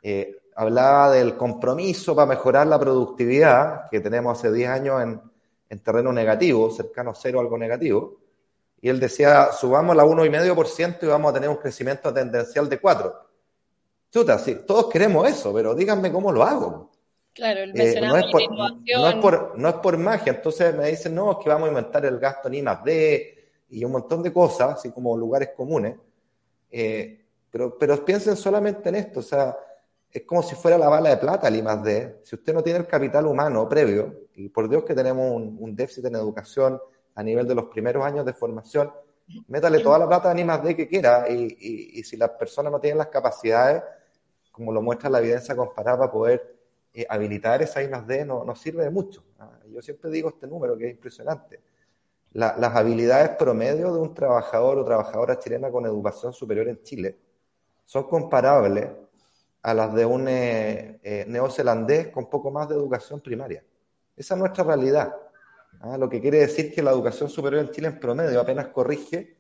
eh, 0.04 0.38
hablaba 0.56 1.12
del 1.12 1.38
compromiso 1.38 2.16
para 2.16 2.28
mejorar 2.28 2.68
la 2.68 2.80
productividad 2.80 3.90
que 3.90 4.00
tenemos 4.00 4.38
hace 4.38 4.52
10 4.52 4.70
años 4.70 5.02
en, 5.02 5.80
terreno 5.80 6.12
negativo, 6.12 6.70
cercano 6.70 7.12
a 7.12 7.16
cero, 7.16 7.40
algo 7.40 7.58
negativo. 7.58 8.20
Y 8.82 8.90
él 8.90 9.00
decía, 9.00 9.52
subamos 9.52 9.96
la 9.96 10.04
1,5% 10.04 10.98
y 11.04 11.06
vamos 11.06 11.32
a 11.32 11.34
tener 11.36 11.50
un 11.50 11.58
crecimiento 11.58 12.14
tendencial 12.14 12.68
de 12.68 12.82
4%. 12.82 13.14
Chuta, 14.12 14.38
sí, 14.40 14.60
todos 14.68 14.90
queremos 14.90 15.30
eso, 15.30 15.54
pero 15.54 15.74
díganme 15.74 16.12
cómo 16.12 16.32
lo 16.32 16.44
hago. 16.44 16.92
Claro, 17.34 17.62
el 17.62 17.80
eh, 17.80 18.02
no, 18.02 18.18
es 18.18 18.26
por, 18.30 18.42
no, 18.52 19.08
es 19.08 19.16
por, 19.16 19.58
no 19.58 19.70
es 19.70 19.76
por 19.76 19.98
magia. 19.98 20.34
Entonces 20.34 20.76
me 20.76 20.90
dicen, 20.90 21.16
no, 21.16 21.32
es 21.32 21.38
que 21.42 21.50
vamos 21.50 21.68
a 21.68 21.70
inventar 21.70 22.06
el 22.06 22.20
gasto 22.20 22.50
en 22.50 22.56
I 22.56 22.62
más 22.62 22.84
D 22.84 23.50
y 23.70 23.86
un 23.86 23.92
montón 23.94 24.22
de 24.22 24.34
cosas, 24.34 24.74
así 24.78 24.92
como 24.92 25.16
lugares 25.16 25.52
comunes. 25.56 25.96
Eh, 26.70 27.24
pero, 27.50 27.78
pero 27.78 28.04
piensen 28.04 28.36
solamente 28.36 28.90
en 28.90 28.96
esto, 28.96 29.22
o 29.22 29.24
sea, 29.24 29.56
es 30.12 30.24
como 30.24 30.44
si 30.44 30.56
fuera 30.56 30.78
la 30.78 30.90
bala 30.90 31.10
de 31.10 31.18
plata 31.18 31.48
el 31.48 31.56
I 31.56 31.62
más 31.62 31.82
D. 31.82 32.20
Si 32.24 32.36
usted 32.36 32.54
no 32.54 32.62
tiene 32.62 32.80
el 32.80 32.88
capital 32.88 33.26
humano 33.28 33.68
previo, 33.70 34.28
y 34.36 34.50
por 34.50 34.68
Dios 34.68 34.84
que 34.84 34.94
tenemos 34.94 35.32
un, 35.32 35.76
déficit 35.76 36.06
en 36.06 36.16
educación 36.16 36.80
a 37.16 37.24
nivel 37.24 37.48
de 37.48 37.56
los 37.56 37.66
primeros 37.66 38.04
años 38.06 38.26
de 38.26 38.34
formación, 38.34 38.92
métale 39.48 39.80
toda 39.80 40.00
la 40.00 40.08
plata 40.08 40.32
en 40.32 40.40
I 40.40 40.44
más 40.44 40.64
D 40.64 40.76
que 40.76 40.88
quiera, 40.88 41.30
y, 41.30 42.04
si 42.04 42.18
las 42.18 42.32
personas 42.32 42.72
no 42.72 42.80
tienen 42.80 42.98
las 42.98 43.08
capacidades, 43.08 43.84
como 44.52 44.72
lo 44.72 44.82
muestra 44.82 45.10
la 45.10 45.20
evidencia 45.20 45.56
comparada, 45.56 45.98
para 46.00 46.12
poder 46.12 46.56
eh, 46.94 47.06
habilitar 47.10 47.62
esa 47.62 47.82
I 47.82 47.90
más 47.90 48.06
D, 48.06 48.26
no, 48.26 48.44
no 48.44 48.56
sirve 48.56 48.84
de 48.84 48.90
mucho. 48.90 49.24
Ah, 49.40 49.60
yo 49.72 49.82
siempre 49.82 50.10
digo 50.10 50.30
este 50.30 50.48
número 50.48 50.78
que 50.78 50.86
es 50.88 50.92
impresionante. 50.92 51.62
las 52.34 52.76
habilidades 52.76 53.32
promedio 53.32 53.94
de 53.94 54.00
un 54.00 54.14
trabajador 54.14 54.78
o 54.78 54.86
trabajadora 54.86 55.38
chilena 55.40 55.70
con 55.70 55.86
educación 55.86 56.34
superior 56.34 56.68
en 56.70 56.82
Chile 56.82 57.18
son 57.86 58.08
comparables 58.08 58.88
a 59.64 59.74
las 59.74 59.94
de 59.94 60.06
un 60.06 60.28
eh, 60.28 61.00
eh, 61.04 61.26
neozelandés 61.28 62.08
con 62.08 62.30
poco 62.30 62.52
más 62.52 62.70
de 62.70 62.76
educación 62.76 63.20
primaria. 63.20 63.64
Esa 64.16 64.34
es 64.34 64.40
nuestra 64.40 64.64
realidad. 64.64 65.14
¿Ah? 65.80 65.98
Lo 65.98 66.10
que 66.10 66.20
quiere 66.20 66.40
decir 66.40 66.74
que 66.74 66.82
la 66.82 66.92
educación 66.92 67.30
superior 67.30 67.64
en 67.64 67.72
Chile 67.72 67.88
en 67.88 68.00
promedio 68.00 68.42
apenas 68.42 68.68
corrige 68.68 69.38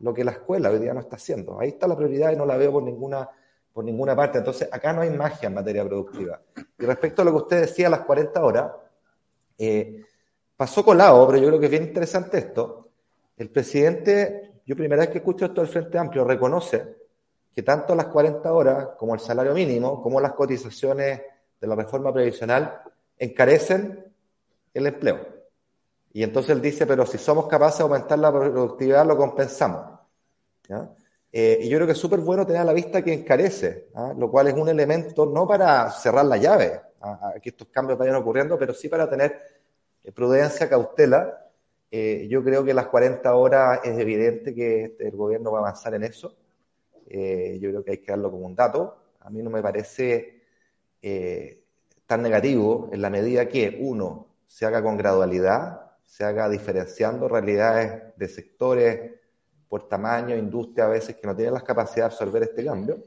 lo 0.00 0.12
que 0.12 0.24
la 0.24 0.32
escuela 0.32 0.70
hoy 0.70 0.78
día 0.78 0.94
no 0.94 1.00
está 1.00 1.16
haciendo. 1.16 1.60
Ahí 1.60 1.70
está 1.70 1.86
la 1.86 1.96
prioridad 1.96 2.32
y 2.32 2.36
no 2.36 2.46
la 2.46 2.56
veo 2.56 2.72
por 2.72 2.82
ninguna, 2.82 3.28
por 3.72 3.84
ninguna 3.84 4.14
parte. 4.14 4.38
Entonces, 4.38 4.68
acá 4.70 4.92
no 4.92 5.02
hay 5.02 5.10
magia 5.10 5.48
en 5.48 5.54
materia 5.54 5.84
productiva. 5.84 6.40
Y 6.78 6.84
respecto 6.84 7.22
a 7.22 7.24
lo 7.24 7.30
que 7.32 7.36
usted 7.38 7.60
decía, 7.62 7.88
las 7.88 8.00
40 8.00 8.44
horas, 8.44 8.72
eh, 9.58 10.04
pasó 10.56 10.84
colado, 10.84 11.26
pero 11.26 11.38
yo 11.38 11.48
creo 11.48 11.60
que 11.60 11.66
es 11.66 11.70
bien 11.70 11.84
interesante 11.84 12.38
esto. 12.38 12.88
El 13.36 13.50
presidente, 13.50 14.60
yo 14.66 14.76
primera 14.76 15.00
vez 15.00 15.10
que 15.10 15.18
escucho 15.18 15.46
esto 15.46 15.60
del 15.60 15.70
Frente 15.70 15.98
Amplio, 15.98 16.24
reconoce 16.24 16.96
que 17.54 17.62
tanto 17.62 17.94
las 17.94 18.06
40 18.06 18.52
horas 18.52 18.88
como 18.98 19.14
el 19.14 19.20
salario 19.20 19.54
mínimo, 19.54 20.02
como 20.02 20.20
las 20.20 20.32
cotizaciones 20.32 21.22
de 21.60 21.66
la 21.66 21.76
reforma 21.76 22.12
previsional 22.12 22.82
encarecen 23.16 24.12
el 24.72 24.86
empleo. 24.86 25.33
Y 26.14 26.22
entonces 26.22 26.50
él 26.54 26.62
dice, 26.62 26.86
pero 26.86 27.04
si 27.04 27.18
somos 27.18 27.48
capaces 27.48 27.78
de 27.78 27.82
aumentar 27.82 28.16
la 28.20 28.30
productividad, 28.30 29.04
lo 29.04 29.16
compensamos. 29.16 29.98
Eh, 31.32 31.58
y 31.62 31.68
yo 31.68 31.78
creo 31.78 31.88
que 31.88 31.92
es 31.94 31.98
súper 31.98 32.20
bueno 32.20 32.46
tener 32.46 32.62
a 32.62 32.64
la 32.64 32.72
vista 32.72 33.02
que 33.02 33.12
encarece, 33.12 33.88
¿ah? 33.94 34.14
lo 34.16 34.30
cual 34.30 34.46
es 34.46 34.54
un 34.54 34.68
elemento 34.68 35.26
no 35.26 35.44
para 35.44 35.90
cerrar 35.90 36.24
la 36.26 36.36
llave 36.36 36.80
a, 37.00 37.34
que 37.42 37.48
estos 37.48 37.66
cambios 37.66 37.98
vayan 37.98 38.14
ocurriendo, 38.14 38.56
pero 38.56 38.72
sí 38.72 38.88
para 38.88 39.10
tener 39.10 39.40
eh, 40.04 40.12
prudencia, 40.12 40.68
cautela. 40.68 41.50
Eh, 41.90 42.28
yo 42.30 42.44
creo 42.44 42.64
que 42.64 42.72
las 42.72 42.86
40 42.86 43.34
horas 43.34 43.80
es 43.82 43.98
evidente 43.98 44.54
que 44.54 44.96
el 45.00 45.16
gobierno 45.16 45.50
va 45.50 45.58
a 45.58 45.62
avanzar 45.62 45.94
en 45.94 46.04
eso. 46.04 46.36
Yo 47.06 47.70
creo 47.70 47.84
que 47.84 47.90
hay 47.90 47.98
que 47.98 48.12
darlo 48.12 48.30
como 48.30 48.46
un 48.46 48.54
dato. 48.54 48.96
A 49.20 49.30
mí 49.30 49.42
no 49.42 49.50
me 49.50 49.62
parece 49.62 50.42
tan 52.06 52.22
negativo 52.22 52.88
en 52.92 53.02
la 53.02 53.10
medida 53.10 53.48
que, 53.48 53.78
uno, 53.80 54.28
se 54.46 54.64
haga 54.64 54.82
con 54.82 54.96
gradualidad, 54.96 55.83
se 56.04 56.24
haga 56.24 56.48
diferenciando 56.48 57.28
realidades 57.28 58.16
de 58.16 58.28
sectores 58.28 59.12
por 59.68 59.88
tamaño, 59.88 60.36
industria 60.36 60.86
a 60.86 60.88
veces 60.88 61.16
que 61.16 61.26
no 61.26 61.34
tienen 61.34 61.54
las 61.54 61.62
capacidades 61.64 62.12
de 62.12 62.24
absorber 62.24 62.42
este 62.44 62.64
cambio. 62.64 63.02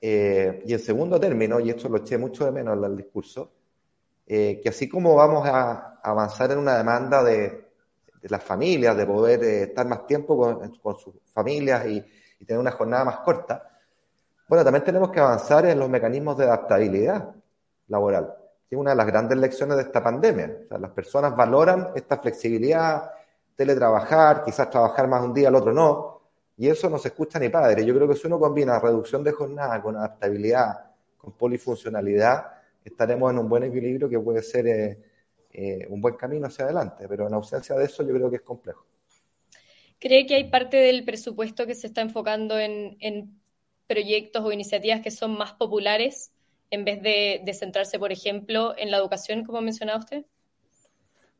Eh, 0.00 0.62
y 0.66 0.72
en 0.72 0.78
segundo 0.78 1.18
término, 1.18 1.58
y 1.60 1.70
esto 1.70 1.88
lo 1.88 1.98
eché 1.98 2.18
mucho 2.18 2.44
de 2.44 2.52
menos 2.52 2.76
en 2.76 2.84
el 2.84 2.96
discurso, 2.96 3.52
que 4.26 4.64
así 4.68 4.88
como 4.88 5.14
vamos 5.14 5.46
a 5.46 6.00
avanzar 6.02 6.50
en 6.50 6.58
una 6.58 6.76
demanda 6.76 7.22
de, 7.22 7.64
las 8.22 8.42
familias, 8.42 8.96
de 8.96 9.06
poder 9.06 9.42
estar 9.44 9.86
más 9.86 10.04
tiempo 10.04 10.36
con, 10.36 10.76
con 10.78 10.98
sus 10.98 11.14
familias 11.32 11.86
y, 11.86 12.04
y 12.40 12.44
tener 12.44 12.60
una 12.60 12.72
jornada 12.72 13.04
más 13.04 13.18
corta. 13.18 13.70
Bueno, 14.48 14.64
también 14.64 14.84
tenemos 14.84 15.10
que 15.10 15.20
avanzar 15.20 15.66
en 15.66 15.78
los 15.78 15.88
mecanismos 15.88 16.36
de 16.38 16.44
adaptabilidad 16.44 17.34
laboral, 17.88 18.34
es 18.70 18.78
una 18.78 18.90
de 18.90 18.96
las 18.96 19.06
grandes 19.06 19.38
lecciones 19.38 19.76
de 19.76 19.84
esta 19.84 20.02
pandemia. 20.02 20.52
Las 20.78 20.90
personas 20.90 21.36
valoran 21.36 21.88
esta 21.94 22.18
flexibilidad, 22.18 23.10
teletrabajar, 23.54 24.44
quizás 24.44 24.68
trabajar 24.70 25.08
más 25.08 25.22
un 25.24 25.32
día, 25.32 25.48
al 25.48 25.54
otro 25.54 25.72
no, 25.72 26.20
y 26.56 26.68
eso 26.68 26.88
no 26.88 26.98
se 26.98 27.08
escucha 27.08 27.38
ni 27.38 27.48
padre. 27.48 27.84
Yo 27.84 27.94
creo 27.94 28.08
que 28.08 28.14
si 28.14 28.26
uno 28.26 28.38
combina 28.38 28.78
reducción 28.78 29.22
de 29.22 29.32
jornada 29.32 29.80
con 29.82 29.96
adaptabilidad, 29.96 30.92
con 31.16 31.32
polifuncionalidad, 31.32 32.46
estaremos 32.84 33.32
en 33.32 33.38
un 33.38 33.48
buen 33.48 33.64
equilibrio 33.64 34.08
que 34.08 34.18
puede 34.18 34.42
ser 34.42 34.66
eh, 34.66 34.98
eh, 35.52 35.86
un 35.88 36.00
buen 36.00 36.16
camino 36.16 36.46
hacia 36.46 36.64
adelante, 36.66 37.06
pero 37.08 37.26
en 37.26 37.34
ausencia 37.34 37.74
de 37.76 37.84
eso 37.84 38.02
yo 38.02 38.14
creo 38.14 38.30
que 38.30 38.36
es 38.36 38.42
complejo. 38.42 38.84
¿Cree 39.98 40.26
que 40.26 40.34
hay 40.34 40.50
parte 40.50 40.76
del 40.76 41.04
presupuesto 41.04 41.66
que 41.66 41.74
se 41.74 41.86
está 41.86 42.02
enfocando 42.02 42.58
en, 42.58 43.40
proyectos 43.86 44.44
o 44.44 44.50
iniciativas 44.50 45.00
que 45.00 45.12
son 45.12 45.38
más 45.38 45.52
populares 45.52 46.32
en 46.70 46.84
vez 46.84 47.02
de, 47.02 47.54
centrarse, 47.54 47.98
por 47.98 48.12
ejemplo, 48.12 48.74
en 48.76 48.90
la 48.90 48.98
educación, 48.98 49.44
como 49.44 49.60
mencionaba 49.60 49.98
usted? 49.98 50.24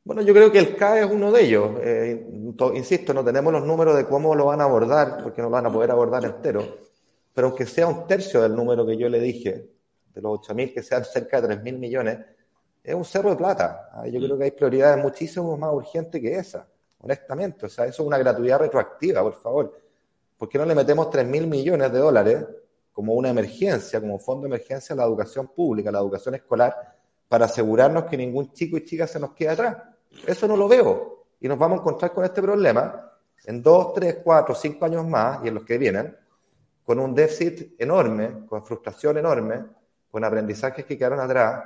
Bueno, 0.05 0.23
yo 0.23 0.33
creo 0.33 0.53
que 0.53 0.61
el 0.61 0.77
CAE 0.77 1.01
es 1.01 1.11
uno 1.11 1.33
de 1.33 1.45
ellos. 1.45 1.71
Eh, 1.83 2.27
insisto, 2.75 3.13
no 3.13 3.25
tenemos 3.25 3.53
los 3.53 3.65
números 3.65 3.97
de 3.97 4.07
cómo 4.07 4.35
lo 4.35 4.47
van 4.47 4.61
a 4.61 4.65
abordar, 4.65 5.23
porque 5.23 5.43
no 5.43 5.49
lo 5.49 5.53
van 5.53 5.67
a 5.67 5.73
poder 5.73 5.91
abordar 5.91 6.25
entero. 6.25 6.79
Pero 7.35 7.49
aunque 7.49 7.67
sea 7.67 7.89
un 7.89 8.07
tercio 8.07 8.41
del 8.41 8.55
número 8.55 8.87
que 8.87 8.97
yo 8.97 9.09
le 9.09 9.19
dije, 9.19 9.69
de 10.15 10.23
los 10.23 10.41
8.000, 10.41 10.73
que 10.73 10.83
sean 10.83 11.05
cerca 11.05 11.41
de 11.41 11.57
3.000 11.57 11.79
millones, 11.79 12.19
es 12.83 12.95
un 12.95 13.05
cerro 13.05 13.31
de 13.31 13.37
plata. 13.37 13.91
¿ah? 13.93 14.07
Yo 14.07 14.21
creo 14.21 14.39
que 14.39 14.45
hay 14.45 14.51
prioridades 14.53 15.03
muchísimo 15.03 15.57
más 15.57 15.73
urgentes 15.73 16.21
que 16.21 16.37
esa, 16.37 16.67
honestamente. 17.01 17.67
O 17.67 17.69
sea, 17.69 17.85
eso 17.87 18.03
es 18.03 18.07
una 18.07 18.17
gratuidad 18.17 18.61
retroactiva, 18.61 19.23
por 19.23 19.35
favor. 19.35 19.81
¿Por 20.39 20.49
qué 20.49 20.57
no 20.57 20.65
le 20.65 20.75
metemos 20.75 21.11
3 21.11 21.27
mil 21.27 21.47
millones 21.49 21.93
de 21.93 21.99
dólares 21.99 22.45
como 22.97 23.13
una 23.13 23.29
emergencia, 23.29 24.01
como 24.01 24.19
fondo 24.19 24.49
de 24.49 24.55
emergencia 24.55 24.97
la 24.97 25.05
educación 25.05 25.49
pública, 25.49 25.93
la 25.93 25.99
educación 25.99 26.35
escolar, 26.35 26.75
para 27.29 27.45
asegurarnos 27.45 28.05
que 28.05 28.17
ningún 28.17 28.55
chico 28.55 28.79
y 28.79 28.85
chica 28.85 29.07
se 29.07 29.21
nos 29.21 29.33
quede 29.33 29.51
atrás? 29.51 29.77
Eso 30.27 30.49
no 30.49 30.57
lo 30.57 30.67
veo. 30.67 31.27
Y 31.39 31.47
nos 31.47 31.59
vamos 31.59 31.77
a 31.77 31.83
encontrar 31.83 32.15
con 32.15 32.25
este 32.25 32.41
problema 32.41 33.13
en 33.45 33.63
dos, 33.63 33.93
tres, 33.93 34.17
cuatro, 34.25 34.55
cinco 34.55 34.87
años 34.87 35.07
más 35.07 35.45
y 35.45 35.49
en 35.49 35.57
los 35.57 35.65
que 35.65 35.77
vienen, 35.77 36.17
con 36.83 36.99
un 36.99 37.15
déficit 37.15 37.79
enorme, 37.79 38.47
con 38.47 38.65
frustración 38.65 39.19
enorme, 39.19 39.63
con 40.11 40.25
aprendizajes 40.25 40.87
que 40.87 40.97
quedaron 40.97 41.21
atrás 41.21 41.65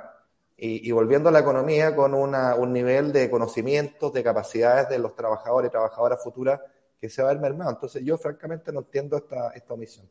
y, 0.57 0.91
volviendo 0.91 1.29
a 1.29 1.31
la 1.31 1.39
economía 1.39 1.95
con 1.95 2.13
un 2.13 2.73
nivel 2.73 3.13
de 3.13 3.29
conocimientos, 3.29 4.11
de 4.11 4.21
capacidades 4.21 4.89
de 4.89 4.99
los 4.99 5.15
trabajadores 5.15 5.69
y 5.69 5.71
trabajadoras 5.71 6.21
futuras 6.21 6.59
que 6.99 7.07
se 7.07 7.23
va 7.23 7.29
a 7.29 7.33
ver 7.33 7.41
mermado. 7.41 7.71
Entonces 7.71 8.03
yo 8.03 8.17
francamente 8.17 8.73
no 8.73 8.81
entiendo 8.81 9.15
esta, 9.15 9.51
esta 9.51 9.73
omisión. 9.73 10.09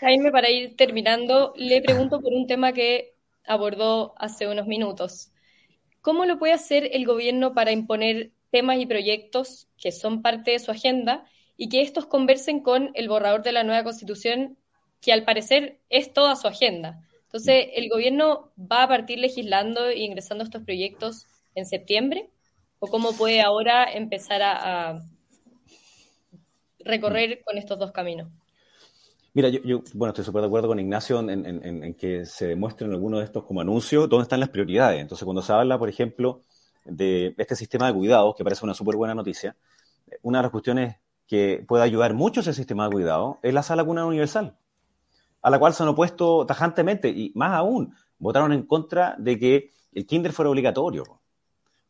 Jaime, 0.00 0.30
para 0.30 0.50
ir 0.50 0.76
terminando, 0.76 1.52
le 1.56 1.80
pregunto 1.82 2.20
por 2.20 2.32
un 2.32 2.46
tema 2.46 2.72
que 2.72 3.14
abordó 3.46 4.14
hace 4.16 4.48
unos 4.48 4.66
minutos. 4.66 5.30
¿Cómo 6.00 6.24
lo 6.24 6.38
puede 6.38 6.52
hacer 6.52 6.90
el 6.92 7.06
gobierno 7.06 7.54
para 7.54 7.72
imponer 7.72 8.32
temas 8.50 8.78
y 8.78 8.86
proyectos 8.86 9.68
que 9.78 9.92
son 9.92 10.22
parte 10.22 10.52
de 10.52 10.58
su 10.58 10.70
agenda 10.70 11.24
y 11.56 11.68
que 11.68 11.80
estos 11.80 12.06
conversen 12.06 12.60
con 12.60 12.90
el 12.94 13.08
borrador 13.08 13.42
de 13.42 13.52
la 13.52 13.64
nueva 13.64 13.84
constitución, 13.84 14.58
que 15.00 15.12
al 15.12 15.24
parecer 15.24 15.80
es 15.88 16.12
toda 16.12 16.36
su 16.36 16.48
agenda? 16.48 17.00
Entonces, 17.24 17.68
¿el 17.74 17.88
gobierno 17.88 18.52
va 18.58 18.84
a 18.84 18.88
partir 18.88 19.18
legislando 19.18 19.86
e 19.86 19.98
ingresando 20.00 20.44
estos 20.44 20.62
proyectos 20.62 21.26
en 21.54 21.66
septiembre? 21.66 22.30
¿O 22.78 22.88
cómo 22.88 23.12
puede 23.12 23.40
ahora 23.40 23.90
empezar 23.92 24.42
a, 24.42 25.00
recorrer 26.80 27.42
con 27.42 27.56
estos 27.58 27.78
dos 27.78 27.92
caminos? 27.92 28.28
Mira, 29.34 29.48
yo, 29.48 29.82
bueno, 29.94 30.10
estoy 30.10 30.24
súper 30.24 30.42
de 30.42 30.46
acuerdo 30.46 30.68
con 30.68 30.78
Ignacio 30.78 31.18
en, 31.28 31.94
que 31.94 32.24
se 32.24 32.46
demuestren 32.46 32.92
algunos 32.92 33.18
de 33.20 33.26
estos 33.26 33.44
como 33.44 33.60
anuncios 33.60 34.08
dónde 34.08 34.22
están 34.22 34.40
las 34.40 34.48
prioridades. 34.48 35.00
Entonces, 35.00 35.24
cuando 35.24 35.42
se 35.42 35.52
habla, 35.52 35.78
por 35.78 35.88
ejemplo, 35.88 36.42
de 36.84 37.34
este 37.36 37.56
sistema 37.56 37.88
de 37.88 37.94
cuidados, 37.94 38.36
que 38.36 38.44
parece 38.44 38.64
una 38.64 38.74
súper 38.74 38.96
buena 38.96 39.14
noticia, 39.14 39.56
una 40.22 40.38
de 40.38 40.42
las 40.44 40.52
cuestiones 40.52 40.96
que 41.26 41.64
puede 41.66 41.82
ayudar 41.82 42.14
mucho 42.14 42.40
ese 42.40 42.54
sistema 42.54 42.84
de 42.84 42.92
cuidado 42.92 43.40
es 43.42 43.52
la 43.52 43.62
sala 43.62 43.84
cuna 43.84 44.06
universal 44.06 44.56
a 45.42 45.50
la 45.50 45.58
cual 45.58 45.74
se 45.74 45.82
han 45.82 45.90
opuesto 45.90 46.46
tajantemente 46.46 47.10
y 47.10 47.30
más 47.34 47.52
aún 47.52 47.94
votaron 48.18 48.52
en 48.52 48.62
contra 48.66 49.14
de 49.18 49.38
que 49.38 49.70
el 49.92 50.06
kinder 50.06 50.32
fuera 50.32 50.50
obligatorio. 50.50 51.20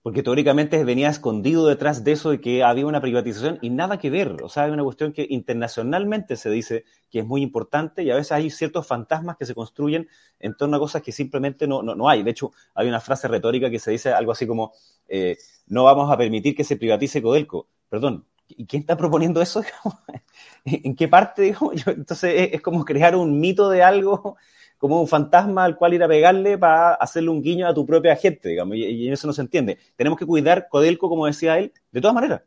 Porque 0.04 0.22
teóricamente 0.22 0.84
venía 0.84 1.08
escondido 1.08 1.66
detrás 1.66 2.04
de 2.04 2.12
eso 2.12 2.28
de 2.28 2.38
que 2.38 2.62
había 2.62 2.84
una 2.84 3.00
privatización 3.00 3.58
y 3.62 3.70
nada 3.70 3.98
que 3.98 4.10
ver. 4.10 4.42
O 4.42 4.50
sea, 4.50 4.64
hay 4.64 4.70
una 4.70 4.84
cuestión 4.84 5.14
que 5.14 5.26
internacionalmente 5.30 6.36
se 6.36 6.50
dice 6.50 6.84
que 7.10 7.20
es 7.20 7.26
muy 7.26 7.40
importante 7.40 8.02
y 8.02 8.10
a 8.10 8.14
veces 8.14 8.32
hay 8.32 8.50
ciertos 8.50 8.86
fantasmas 8.86 9.38
que 9.38 9.46
se 9.46 9.54
construyen 9.54 10.06
en 10.40 10.54
torno 10.58 10.76
a 10.76 10.78
cosas 10.78 11.00
que 11.00 11.10
simplemente 11.10 11.66
no, 11.66 11.82
no, 11.82 12.06
hay. 12.06 12.22
De 12.22 12.32
hecho, 12.32 12.52
hay 12.74 12.86
una 12.86 13.00
frase 13.00 13.28
retórica 13.28 13.70
que 13.70 13.78
se 13.78 13.92
dice 13.92 14.12
algo 14.12 14.32
así 14.32 14.46
como, 14.46 14.74
eh, 15.08 15.38
no 15.68 15.84
vamos 15.84 16.12
a 16.12 16.18
permitir 16.18 16.54
que 16.54 16.64
se 16.64 16.76
privatice 16.76 17.22
Codelco. 17.22 17.68
Perdón, 17.88 18.26
¿y 18.46 18.66
quién 18.66 18.80
está 18.80 18.98
proponiendo 18.98 19.40
eso? 19.40 19.64
¿En 20.66 20.94
qué 20.96 21.08
parte? 21.08 21.56
entonces 21.86 22.50
es, 22.52 22.60
como 22.60 22.84
crear 22.84 23.16
un 23.16 23.40
mito 23.40 23.70
de 23.70 23.82
algo, 23.82 24.36
como 24.78 25.00
un 25.00 25.08
fantasma 25.08 25.64
al 25.64 25.76
cual 25.76 25.94
ir 25.94 26.02
a 26.02 26.08
pegarle 26.08 26.58
para 26.58 26.94
hacerle 26.94 27.30
un 27.30 27.42
guiño 27.42 27.66
a 27.66 27.74
tu 27.74 27.86
propia 27.86 28.16
gente, 28.16 28.50
digamos, 28.50 28.76
y, 28.76 29.08
eso 29.08 29.26
no 29.26 29.32
se 29.32 29.42
entiende. 29.42 29.78
Tenemos 29.96 30.18
que 30.18 30.26
cuidar 30.26 30.68
Codelco, 30.68 31.08
como 31.08 31.26
decía 31.26 31.58
él, 31.58 31.72
de 31.90 32.00
todas 32.00 32.14
maneras, 32.14 32.42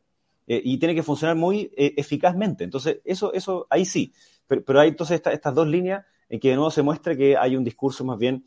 eh, 0.48 0.62
y 0.64 0.78
tiene 0.78 0.96
que 0.96 1.04
funcionar 1.04 1.36
muy 1.36 1.72
eh, 1.76 1.94
eficazmente. 1.98 2.64
Entonces, 2.64 3.00
eso, 3.04 3.34
eso, 3.34 3.68
ahí 3.70 3.86
sí. 3.86 4.14
Pero, 4.48 4.80
hay 4.80 4.90
entonces 4.90 5.22
estas 5.26 5.54
dos 5.54 5.68
líneas 5.68 6.06
en 6.30 6.40
que 6.40 6.50
de 6.50 6.56
nuevo 6.56 6.72
se 6.72 6.82
muestra 6.82 7.16
que 7.16 7.36
hay 7.36 7.56
un 7.56 7.64
discurso 7.64 8.06
más 8.06 8.18
bien 8.18 8.46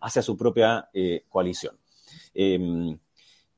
hacia 0.00 0.22
su 0.22 0.36
propia 0.36 0.88
eh, 0.92 1.24
coalición. 1.28 1.76
Em, 2.34 2.98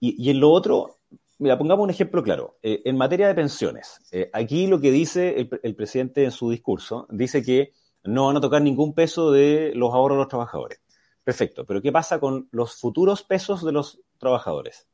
y, 0.00 0.30
en 0.30 0.40
lo 0.40 0.50
otro, 0.50 0.98
Mira, 1.38 1.58
pongamos 1.58 1.82
un 1.82 1.90
ejemplo 1.90 2.22
claro. 2.22 2.58
En 2.62 2.96
materia 2.96 3.26
de 3.26 3.34
pensiones, 3.34 4.00
aquí 4.32 4.68
lo 4.68 4.80
que 4.80 4.92
dice 4.92 5.48
el, 5.60 5.74
presidente 5.74 6.22
en 6.22 6.30
su 6.30 6.48
discurso, 6.50 7.08
dice 7.10 7.42
que 7.42 7.72
no 8.04 8.26
van 8.26 8.36
a 8.36 8.40
tocar 8.40 8.62
ningún 8.62 8.94
peso 8.94 9.30
de 9.30 9.72
los 9.74 9.92
ahorros 9.92 10.16
de 10.16 10.22
los 10.22 10.28
trabajadores. 10.28 10.80
Perfecto, 11.24 11.64
pero 11.64 11.80
¿qué 11.80 11.92
pasa 11.92 12.18
con 12.18 12.48
los 12.50 12.74
futuros 12.74 13.22
pesos 13.22 13.64
de 13.64 13.72
los 13.72 14.00
trabajadores? 14.18 14.88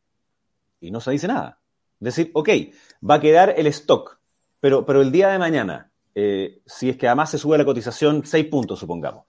Y 0.80 0.90
no 0.90 1.00
se 1.00 1.10
dice 1.12 1.28
nada. 1.28 1.60
Es 2.00 2.16
decir, 2.16 2.30
ok, 2.34 2.48
va 3.08 3.14
a 3.14 3.20
quedar 3.20 3.54
el 3.56 3.66
stock, 3.68 4.20
pero, 4.60 4.84
pero 4.84 5.00
el 5.00 5.10
día 5.10 5.28
de 5.28 5.38
mañana, 5.38 5.90
eh, 6.14 6.62
si 6.66 6.90
es 6.90 6.96
que 6.96 7.06
además 7.08 7.30
se 7.30 7.38
sube 7.38 7.58
la 7.58 7.64
cotización 7.64 8.24
6 8.24 8.46
puntos, 8.46 8.78
supongamos, 8.78 9.24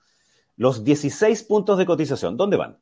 los 0.58 0.84
16 0.84 1.44
puntos 1.44 1.78
de 1.78 1.86
cotización, 1.86 2.38
¿dónde 2.38 2.58
van? 2.58 2.80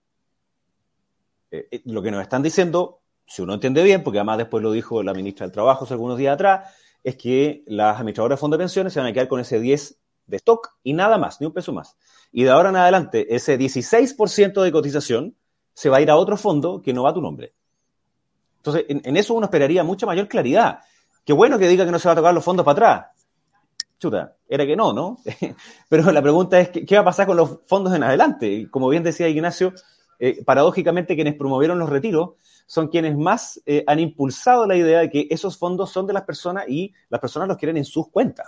lo 1.85 2.01
que 2.03 2.11
nos 2.11 2.21
están 2.21 2.43
diciendo 2.43 3.01
si 3.27 3.41
uno 3.41 3.53
entiende 3.53 3.83
bien, 3.83 4.03
porque 4.03 4.19
además 4.19 4.37
después 4.37 4.63
lo 4.63 4.71
dijo 4.71 5.03
la 5.03 5.13
ministra 5.13 5.45
del 5.45 5.51
Trabajo 5.51 5.83
hace 5.83 5.93
algunos 5.93 6.17
días 6.17 6.33
atrás, 6.33 6.73
es 7.03 7.17
que 7.17 7.63
las 7.67 7.97
administradoras 7.97 8.37
de 8.37 8.39
fondos 8.39 8.57
de 8.57 8.63
pensiones 8.63 8.93
se 8.93 8.99
van 8.99 9.09
a 9.09 9.13
quedar 9.13 9.27
con 9.27 9.39
ese 9.39 9.59
10 9.59 9.99
de 10.27 10.37
stock 10.37 10.75
y 10.83 10.93
nada 10.93 11.17
más, 11.17 11.41
ni 11.41 11.47
un 11.47 11.53
peso 11.53 11.73
más. 11.73 11.97
Y 12.31 12.43
de 12.43 12.51
ahora 12.51 12.69
en 12.69 12.75
adelante, 12.75 13.33
ese 13.35 13.57
16% 13.57 14.61
de 14.61 14.71
cotización 14.71 15.35
se 15.73 15.89
va 15.89 15.97
a 15.97 16.01
ir 16.01 16.11
a 16.11 16.17
otro 16.17 16.37
fondo 16.37 16.81
que 16.81 16.93
no 16.93 17.03
va 17.03 17.11
a 17.11 17.13
tu 17.13 17.21
nombre. 17.21 17.53
Entonces, 18.57 18.85
en, 18.89 19.15
eso 19.15 19.33
uno 19.33 19.45
esperaría 19.45 19.83
mucha 19.83 20.05
mayor 20.05 20.27
claridad. 20.27 20.79
Qué 21.23 21.33
bueno 21.33 21.57
que 21.57 21.67
diga 21.67 21.85
que 21.85 21.91
no 21.91 21.99
se 21.99 22.07
va 22.07 22.13
a 22.13 22.15
tocar 22.15 22.33
los 22.33 22.43
fondos 22.43 22.65
para 22.65 22.73
atrás. 22.73 23.05
Chuta, 23.99 24.35
era 24.47 24.65
que 24.65 24.75
no, 24.75 24.93
¿no? 24.93 25.17
Pero 25.89 26.11
la 26.11 26.21
pregunta 26.21 26.59
es, 26.59 26.69
¿qué 26.69 26.95
va 26.95 27.01
a 27.01 27.05
pasar 27.05 27.25
con 27.25 27.37
los 27.37 27.59
fondos 27.65 27.93
en 27.95 28.03
adelante? 28.03 28.69
Como 28.69 28.89
bien 28.89 29.03
decía 29.03 29.27
Ignacio, 29.27 29.73
eh, 30.19 30.43
paradójicamente 30.43 31.15
quienes 31.15 31.35
promovieron 31.35 31.79
los 31.79 31.89
retiros 31.89 32.31
son 32.65 32.89
quienes 32.89 33.15
más 33.15 33.61
eh, 33.65 33.83
han 33.87 33.99
impulsado 33.99 34.67
la 34.67 34.75
idea 34.75 34.99
de 34.99 35.09
que 35.09 35.27
esos 35.29 35.57
fondos 35.57 35.91
son 35.91 36.05
de 36.05 36.13
las 36.13 36.23
personas 36.23 36.65
y 36.67 36.93
las 37.09 37.21
personas 37.21 37.47
los 37.47 37.57
quieren 37.57 37.77
en 37.77 37.85
sus 37.85 38.09
cuentas. 38.09 38.47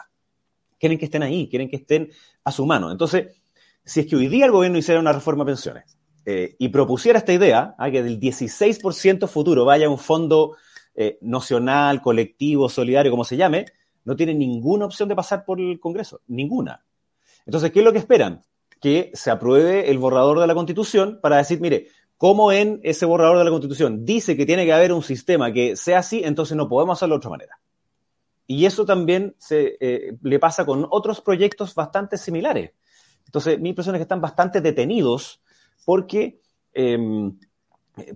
Quieren 0.79 0.97
que 0.97 1.05
estén 1.05 1.23
ahí, 1.23 1.49
quieren 1.49 1.69
que 1.69 1.75
estén 1.75 2.09
a 2.43 2.51
su 2.51 2.65
mano. 2.65 2.91
Entonces, 2.91 3.41
si 3.83 4.01
es 4.01 4.07
que 4.07 4.15
hoy 4.15 4.27
día 4.27 4.45
el 4.45 4.51
gobierno 4.51 4.77
hiciera 4.77 4.99
una 4.99 5.13
reforma 5.13 5.43
de 5.43 5.51
pensiones 5.51 5.97
eh, 6.25 6.55
y 6.57 6.69
propusiera 6.69 7.19
esta 7.19 7.33
idea, 7.33 7.75
ah, 7.77 7.91
que 7.91 8.03
del 8.03 8.19
16% 8.19 9.27
futuro 9.27 9.65
vaya 9.65 9.87
a 9.87 9.89
un 9.89 9.97
fondo 9.97 10.55
eh, 10.95 11.17
nocional, 11.21 12.01
colectivo, 12.01 12.69
solidario, 12.69 13.11
como 13.11 13.23
se 13.23 13.37
llame, 13.37 13.65
no 14.05 14.15
tiene 14.15 14.33
ninguna 14.33 14.85
opción 14.85 15.09
de 15.09 15.15
pasar 15.15 15.45
por 15.45 15.59
el 15.59 15.79
Congreso, 15.79 16.21
ninguna. 16.27 16.83
Entonces, 17.45 17.71
¿qué 17.71 17.79
es 17.79 17.85
lo 17.85 17.93
que 17.93 17.99
esperan? 17.99 18.41
Que 18.79 19.11
se 19.13 19.31
apruebe 19.31 19.89
el 19.89 19.97
borrador 19.97 20.39
de 20.39 20.47
la 20.47 20.55
Constitución 20.55 21.19
para 21.21 21.37
decir, 21.37 21.59
mire, 21.59 21.87
como 22.17 22.51
en 22.51 22.79
ese 22.83 23.05
borrador 23.05 23.37
de 23.37 23.45
la 23.45 23.49
Constitución 23.49 24.05
dice 24.05 24.35
que 24.35 24.45
tiene 24.45 24.65
que 24.65 24.73
haber 24.73 24.91
un 24.91 25.03
sistema 25.03 25.53
que 25.53 25.75
sea 25.75 25.99
así, 25.99 26.21
entonces 26.23 26.57
no 26.57 26.67
podemos 26.67 26.97
hacerlo 26.97 27.15
de 27.15 27.17
otra 27.17 27.29
manera. 27.29 27.59
Y 28.51 28.65
eso 28.65 28.83
también 28.83 29.35
se, 29.37 29.77
eh, 29.79 30.17
le 30.23 30.39
pasa 30.39 30.65
con 30.65 30.87
otros 30.89 31.21
proyectos 31.21 31.75
bastante 31.75 32.17
similares. 32.17 32.71
Entonces, 33.23 33.59
mi 33.59 33.69
impresión 33.69 33.93
es 33.93 33.99
que 33.99 34.03
están 34.03 34.21
bastante 34.21 34.59
detenidos 34.59 35.39
porque, 35.85 36.41
em, 36.73 37.37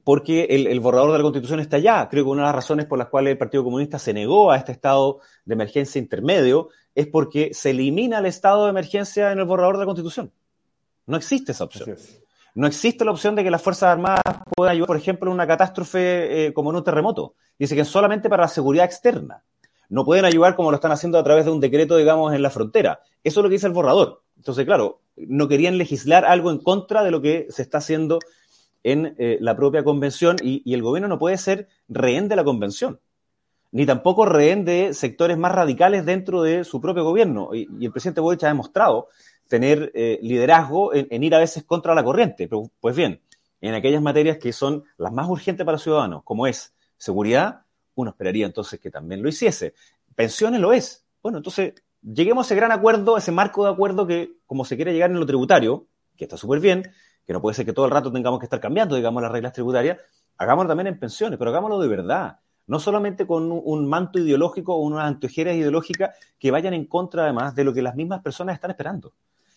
porque 0.03 0.45
el, 0.45 0.79
borrador 0.79 1.11
de 1.11 1.19
la 1.19 1.21
Constitución 1.21 1.59
está 1.59 1.75
allá. 1.75 2.09
Creo 2.09 2.23
que 2.23 2.31
una 2.31 2.41
de 2.41 2.47
las 2.47 2.55
razones 2.55 2.87
por 2.87 2.97
las 2.97 3.09
cuales 3.09 3.33
el 3.33 3.37
Partido 3.37 3.63
Comunista 3.63 3.99
se 3.99 4.11
negó 4.11 4.51
a 4.51 4.57
este 4.57 4.71
estado 4.71 5.19
de 5.45 5.53
emergencia 5.53 5.99
intermedio 5.99 6.69
es 6.95 7.05
porque 7.05 7.53
se 7.53 7.69
elimina 7.69 8.17
el 8.17 8.25
estado 8.25 8.63
de 8.63 8.71
emergencia 8.71 9.31
en 9.31 9.37
el 9.37 9.45
borrador 9.45 9.75
de 9.75 9.81
la 9.81 9.85
Constitución. 9.85 10.31
No 11.05 11.15
existe 11.15 11.51
esa 11.51 11.65
opción. 11.65 11.95
No 12.55 12.65
existe 12.65 13.05
la 13.05 13.11
opción 13.11 13.35
de 13.35 13.43
que 13.43 13.51
las 13.51 13.61
Fuerzas 13.61 13.89
Armadas 13.89 14.23
puedan 14.55 14.71
ayudar, 14.71 14.87
por 14.87 14.97
ejemplo, 14.97 15.29
en 15.29 15.35
una 15.35 15.45
catástrofe 15.45 16.47
eh, 16.47 16.53
como 16.53 16.71
en 16.71 16.77
un 16.77 16.83
terremoto. 16.83 17.35
Dice 17.59 17.75
que 17.75 17.81
es 17.81 17.87
solamente 17.87 18.29
para 18.29 18.45
la 18.45 18.49
seguridad 18.49 18.85
externa. 18.85 19.43
No 19.89 20.05
pueden 20.05 20.25
ayudar 20.25 20.55
como 20.55 20.71
lo 20.71 20.75
están 20.75 20.91
haciendo 20.91 21.17
a 21.19 21.23
través 21.23 21.45
de 21.45 21.51
un 21.51 21.59
decreto, 21.59 21.97
digamos, 21.97 22.33
en 22.33 22.41
la 22.41 22.49
frontera. 22.49 23.01
Eso 23.23 23.39
es 23.39 23.43
lo 23.43 23.49
que 23.49 23.55
dice 23.55 23.67
el 23.67 23.73
borrador. 23.73 24.23
Entonces, 24.37 24.65
claro, 24.65 25.01
no 25.15 25.47
querían 25.47 25.77
legislar 25.77 26.25
algo 26.25 26.51
en 26.51 26.59
contra 26.59 27.03
de 27.03 27.11
lo 27.11 27.21
que 27.21 27.47
se 27.49 27.61
está 27.61 27.77
haciendo 27.77 28.19
en 28.83 29.15
eh, 29.17 29.37
la 29.39 29.55
propia 29.55 29.83
convención 29.83 30.35
y, 30.41 30.73
el 30.73 30.81
gobierno 30.81 31.07
no 31.07 31.19
puede 31.19 31.37
ser 31.37 31.67
rehén 31.87 32.27
de 32.27 32.35
la 32.35 32.43
convención, 32.43 32.99
ni 33.71 33.85
tampoco 33.85 34.25
rehén 34.25 34.65
de 34.65 34.93
sectores 34.93 35.37
más 35.37 35.53
radicales 35.53 36.05
dentro 36.05 36.43
de 36.43 36.63
su 36.63 36.81
propio 36.81 37.03
gobierno. 37.03 37.49
Y, 37.53 37.85
el 37.85 37.91
presidente 37.91 38.21
Boric 38.21 38.43
ha 38.43 38.47
demostrado 38.47 39.07
tener 39.47 39.91
eh, 39.93 40.19
liderazgo 40.21 40.93
en, 40.93 41.23
ir 41.23 41.35
a 41.35 41.39
veces 41.39 41.63
contra 41.63 41.95
la 41.95 42.03
corriente. 42.03 42.47
Pero, 42.47 42.69
pues 42.79 42.95
bien, 42.95 43.21
en 43.61 43.73
aquellas 43.73 44.01
materias 44.01 44.37
que 44.37 44.51
son 44.51 44.83
las 44.97 45.13
más 45.13 45.29
urgentes 45.29 45.65
para 45.65 45.75
los 45.75 45.83
ciudadanos, 45.83 46.23
como 46.23 46.47
es 46.47 46.73
seguridad, 46.97 47.62
uno 47.95 48.11
esperaría 48.11 48.45
entonces 48.45 48.79
que 48.79 48.89
también 48.89 49.21
lo 49.21 49.29
hiciese. 49.29 49.73
Pensiones 50.15 50.59
lo 50.59 50.73
es. 50.73 51.05
Bueno, 51.21 51.37
entonces 51.39 51.73
lleguemos 52.01 52.45
a 52.45 52.47
ese 52.47 52.55
gran 52.55 52.71
acuerdo, 52.71 53.17
ese 53.17 53.31
marco 53.31 53.65
de 53.65 53.71
acuerdo 53.71 54.05
que, 54.05 54.33
como 54.45 54.65
se 54.65 54.75
quiere 54.75 54.93
llegar 54.93 55.09
en 55.09 55.19
lo 55.19 55.25
tributario, 55.25 55.87
que 56.17 56.25
está 56.25 56.37
súper 56.37 56.59
bien, 56.59 56.91
que 57.25 57.33
no 57.33 57.41
puede 57.41 57.55
ser 57.55 57.65
que 57.65 57.73
todo 57.73 57.85
el 57.85 57.91
rato 57.91 58.11
tengamos 58.11 58.39
que 58.39 58.45
estar 58.45 58.59
cambiando, 58.59 58.95
digamos, 58.95 59.21
las 59.21 59.31
reglas 59.31 59.53
tributarias, 59.53 59.97
hagámoslo 60.37 60.69
también 60.69 60.87
en 60.87 60.99
pensiones, 60.99 61.37
pero 61.39 61.51
hagámoslo 61.51 61.79
de 61.79 61.87
verdad. 61.87 62.39
No 62.65 62.79
solamente 62.79 63.27
con 63.27 63.51
un, 63.51 63.87
manto 63.87 64.19
ideológico 64.19 64.75
o 64.75 64.79
unas 64.79 65.05
anteojeras 65.05 65.55
ideológicas 65.55 66.15
que 66.39 66.49
vayan 66.49 66.73
en 66.73 66.85
contra, 66.85 67.23
además, 67.23 67.55
de 67.55 67.65
lo 67.65 67.73
que 67.73 67.81
las 67.81 67.95
mismas 67.95 68.21
personas 68.21 68.55
están 68.55 68.71
esperando. 68.71 69.13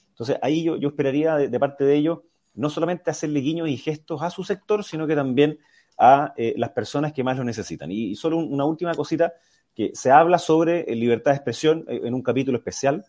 Entonces, 0.09 0.39
ahí 0.43 0.65
yo, 0.65 0.77
esperaría 0.77 1.37
de, 1.37 1.61
parte 1.61 1.85
de 1.85 1.95
ellos 1.95 2.21
no 2.55 2.69
solamente 2.69 3.11
hacerle 3.11 3.41
guiños 3.41 3.69
y 3.69 3.77
gestos 3.77 4.23
a 4.23 4.31
su 4.31 4.43
sector, 4.43 4.83
sino 4.83 5.07
que 5.07 5.15
también 5.15 5.59
a 5.99 6.35
eh, 6.37 6.55
las 6.57 6.71
personas 6.71 7.13
que 7.13 7.25
más 7.25 7.37
lo 7.37 7.45
necesitan. 7.45 7.91
Y, 7.91 8.15
solo 8.17 8.39
una 8.39 8.65
última 8.65 8.95
cosita, 8.95 9.35
que 9.75 9.91
se 9.95 10.11
habla 10.11 10.39
sobre 10.39 10.81
eh, 10.81 10.95
libertad 10.95 11.33
de 11.33 11.37
expresión 11.37 11.85
eh, 11.89 12.01
en 12.05 12.15
un 12.15 12.23
capítulo 12.23 12.59
especial, 12.59 13.05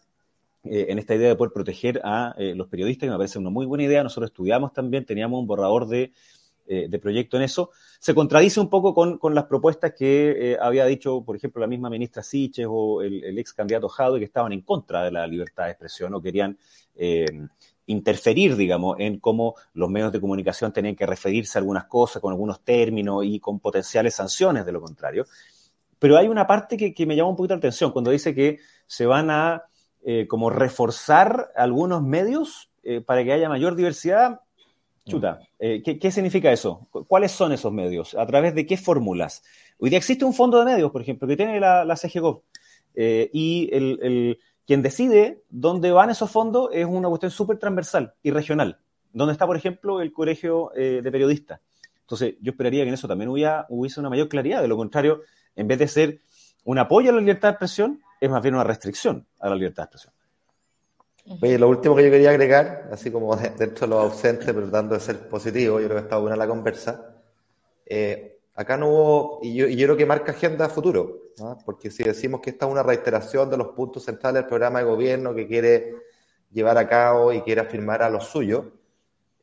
en 0.69 0.99
esta 0.99 1.15
idea 1.15 1.29
de 1.29 1.35
poder 1.37 1.53
proteger 1.53 2.01
a 2.03 2.35
los 2.37 2.67
periodistas, 2.67 3.07
que 3.07 3.11
me 3.11 3.15
parece 3.15 3.39
una 3.39 3.49
muy 3.49 3.65
buena 3.65 3.85
idea. 3.85 4.03
Nosotros 4.03 4.31
estudiamos 4.31 4.73
también, 4.73 5.05
teníamos 5.05 5.39
un 5.39 5.47
borrador 5.47 5.87
de, 5.87 6.11
proyecto 6.99 7.37
en 7.37 7.43
eso. 7.43 7.69
Se 7.99 8.13
contradice 8.13 8.59
un 8.59 8.69
poco 8.69 8.93
con, 8.93 9.33
las 9.33 9.45
propuestas 9.45 9.93
que 9.97 10.57
había 10.59 10.83
dicho, 10.85 11.23
por 11.23 11.37
ejemplo, 11.37 11.61
la 11.61 11.67
misma 11.67 11.89
ministra 11.89 12.21
Siches 12.21 12.67
o 12.69 13.01
el, 13.01 13.37
ex 13.39 13.53
candidato 13.53 13.87
Jado, 13.87 14.17
que 14.17 14.25
estaban 14.25 14.51
en 14.51 14.59
contra 14.59 15.05
de 15.05 15.11
la 15.11 15.25
libertad 15.25 15.65
de 15.65 15.71
expresión 15.71 16.13
o 16.13 16.21
querían 16.21 16.57
interferir, 17.87 18.55
digamos, 18.55 18.97
en 18.99 19.19
cómo 19.19 19.55
los 19.73 19.89
medios 19.89 20.11
de 20.11 20.21
comunicación 20.21 20.71
tenían 20.71 20.95
que 20.95 21.05
referirse 21.05 21.57
a 21.57 21.61
algunas 21.61 21.85
cosas 21.85 22.21
con 22.21 22.31
algunos 22.31 22.61
términos 22.61 23.23
y 23.25 23.39
con 23.39 23.59
potenciales 23.59 24.13
sanciones 24.13 24.65
de 24.65 24.71
lo 24.71 24.81
contrario. 24.81 25.25
Pero 25.97 26.17
hay 26.17 26.27
una 26.27 26.45
parte 26.45 26.77
que, 26.77 27.05
me 27.05 27.15
llama 27.15 27.29
un 27.29 27.35
poquito 27.35 27.55
la 27.55 27.59
atención 27.59 27.91
cuando 27.91 28.11
dice 28.11 28.35
que 28.35 28.59
se 28.85 29.05
van 29.05 29.31
a 29.31 29.63
eh, 30.03 30.27
como 30.27 30.49
reforzar 30.49 31.51
algunos 31.55 32.03
medios 32.03 32.69
eh, 32.83 33.01
para 33.01 33.23
que 33.23 33.33
haya 33.33 33.49
mayor 33.49 33.75
diversidad. 33.75 34.41
Chuta, 35.05 35.39
eh, 35.57 35.81
¿qué, 35.81 36.11
significa 36.11 36.51
eso? 36.51 36.87
¿Cuáles 36.91 37.31
son 37.31 37.53
esos 37.53 37.71
medios? 37.71 38.13
¿A 38.15 38.25
través 38.27 38.53
de 38.53 38.65
qué 38.65 38.75
fórmulas? 38.75 39.41
Hoy 39.79 39.89
día 39.89 39.97
existe 39.97 40.25
un 40.25 40.33
fondo 40.33 40.59
de 40.59 40.65
medios, 40.65 40.91
por 40.91 41.01
ejemplo, 41.01 41.27
que 41.27 41.37
tiene 41.37 41.59
la, 41.61 41.85
la 41.85 41.97
y 42.93 43.69
el, 43.71 44.37
quien 44.67 44.81
decide 44.81 45.43
dónde 45.49 45.91
van 45.91 46.09
esos 46.09 46.29
fondos 46.29 46.69
es 46.73 46.85
una 46.85 47.07
cuestión 47.07 47.31
súper 47.31 47.57
transversal 47.57 48.13
y 48.21 48.31
regional, 48.31 48.77
donde 49.13 49.31
está, 49.31 49.47
por 49.47 49.55
ejemplo, 49.55 50.01
el 50.01 50.11
colegio 50.11 50.71
eh, 50.75 50.99
de 51.01 51.11
periodistas. 51.11 51.61
Entonces, 52.01 52.35
yo 52.41 52.51
esperaría 52.51 52.83
que 52.83 52.89
en 52.89 52.93
eso 52.93 53.07
también 53.07 53.29
hubiese 53.29 53.99
una 53.99 54.09
mayor 54.09 54.27
claridad. 54.27 54.61
De 54.61 54.67
lo 54.67 54.75
contrario, 54.75 55.21
en 55.55 55.67
vez 55.67 55.79
de 55.79 55.87
ser 55.87 56.19
un 56.65 56.77
apoyo 56.79 57.09
a 57.09 57.13
la 57.13 57.21
libertad 57.21 57.47
de 57.49 57.51
expresión, 57.53 58.01
es 58.19 58.29
más 58.29 58.41
bien 58.41 58.55
una 58.55 58.63
restricción 58.65 59.25
a 59.39 59.49
la 59.49 59.55
libertad 59.55 59.83
de 59.83 59.85
expresión. 59.85 60.13
Oye, 61.41 61.59
lo 61.59 61.67
último 61.67 61.95
que 61.95 62.03
yo 62.03 62.11
quería 62.11 62.29
agregar, 62.29 62.89
así 62.91 63.11
como 63.11 63.35
dentro 63.35 63.87
de 63.87 63.87
los 63.87 64.03
ausentes, 64.03 64.45
pero 64.45 64.61
tratando 64.61 64.95
de 64.95 65.01
ser 65.01 65.27
positivo, 65.27 65.79
yo 65.79 65.87
creo 65.87 65.97
que 65.97 66.03
está 66.03 66.17
buena 66.17 66.35
la 66.35 66.47
conversa. 66.47 67.15
Eh, 67.85 68.39
acá 68.55 68.77
no 68.77 68.89
hubo, 68.89 69.39
y 69.43 69.53
yo, 69.55 69.65
creo 69.67 69.97
que 69.97 70.05
marca 70.05 70.31
agenda 70.31 70.69
futuro, 70.69 71.26
porque 71.65 71.91
si 71.91 72.03
decimos 72.03 72.41
que 72.41 72.49
esta 72.49 72.65
es 72.65 72.71
una 72.71 72.83
reiteración 72.83 73.49
de 73.49 73.57
los 73.57 73.67
puntos 73.69 74.03
centrales 74.03 74.41
del 74.41 74.47
programa 74.49 74.79
de 74.79 74.85
gobierno 74.85 75.35
que 75.35 75.47
quiere 75.47 75.95
llevar 76.51 76.77
a 76.77 76.87
cabo 76.87 77.31
y 77.31 77.41
quiere 77.41 77.61
afirmar 77.61 78.01
a 78.01 78.09
lo 78.09 78.19
suyo, 78.19 78.71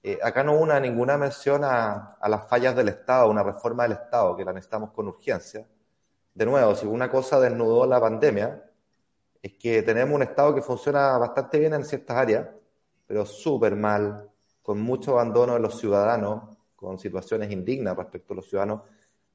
eh, 0.03 0.19
acá 0.23 0.43
no 0.43 0.59
una, 0.59 0.81
ninguna 0.81 1.17
mención 1.17 1.63
a, 1.65 2.19
las 2.29 2.49
fallas 2.49 2.75
del 2.75 2.89
Estado, 2.89 3.31
una 3.31 3.43
reforma 3.43 3.85
del 3.85 3.93
Estado 3.93 4.37
que 4.37 4.45
la 4.45 4.53
necesitamos 4.53 4.91
con 4.91 5.09
urgencia. 5.09 5.67
De 6.35 6.45
nuevo, 6.45 6.75
si 6.75 6.87
una 6.87 7.11
cosa 7.11 7.39
desnudó 7.41 7.87
la 7.87 8.01
pandemia, 8.01 8.71
es 9.41 9.53
que 9.55 9.83
tenemos 9.83 10.15
un 10.15 10.23
Estado 10.23 10.55
que 10.55 10.63
funciona 10.63 11.17
bastante 11.17 11.59
bien 11.59 11.75
en 11.75 11.85
ciertas 11.85 12.17
áreas, 12.17 12.49
pero 13.07 13.25
súper 13.25 13.77
mal, 13.77 14.29
con 14.63 14.81
mucho 14.81 15.13
abandono 15.13 15.55
de 15.55 15.61
los 15.61 15.79
ciudadanos, 15.79 16.57
con 16.75 16.99
situaciones 16.99 17.51
indignas 17.51 17.97
respecto 17.97 18.33
a 18.33 18.37
los 18.37 18.49
ciudadanos 18.49 18.83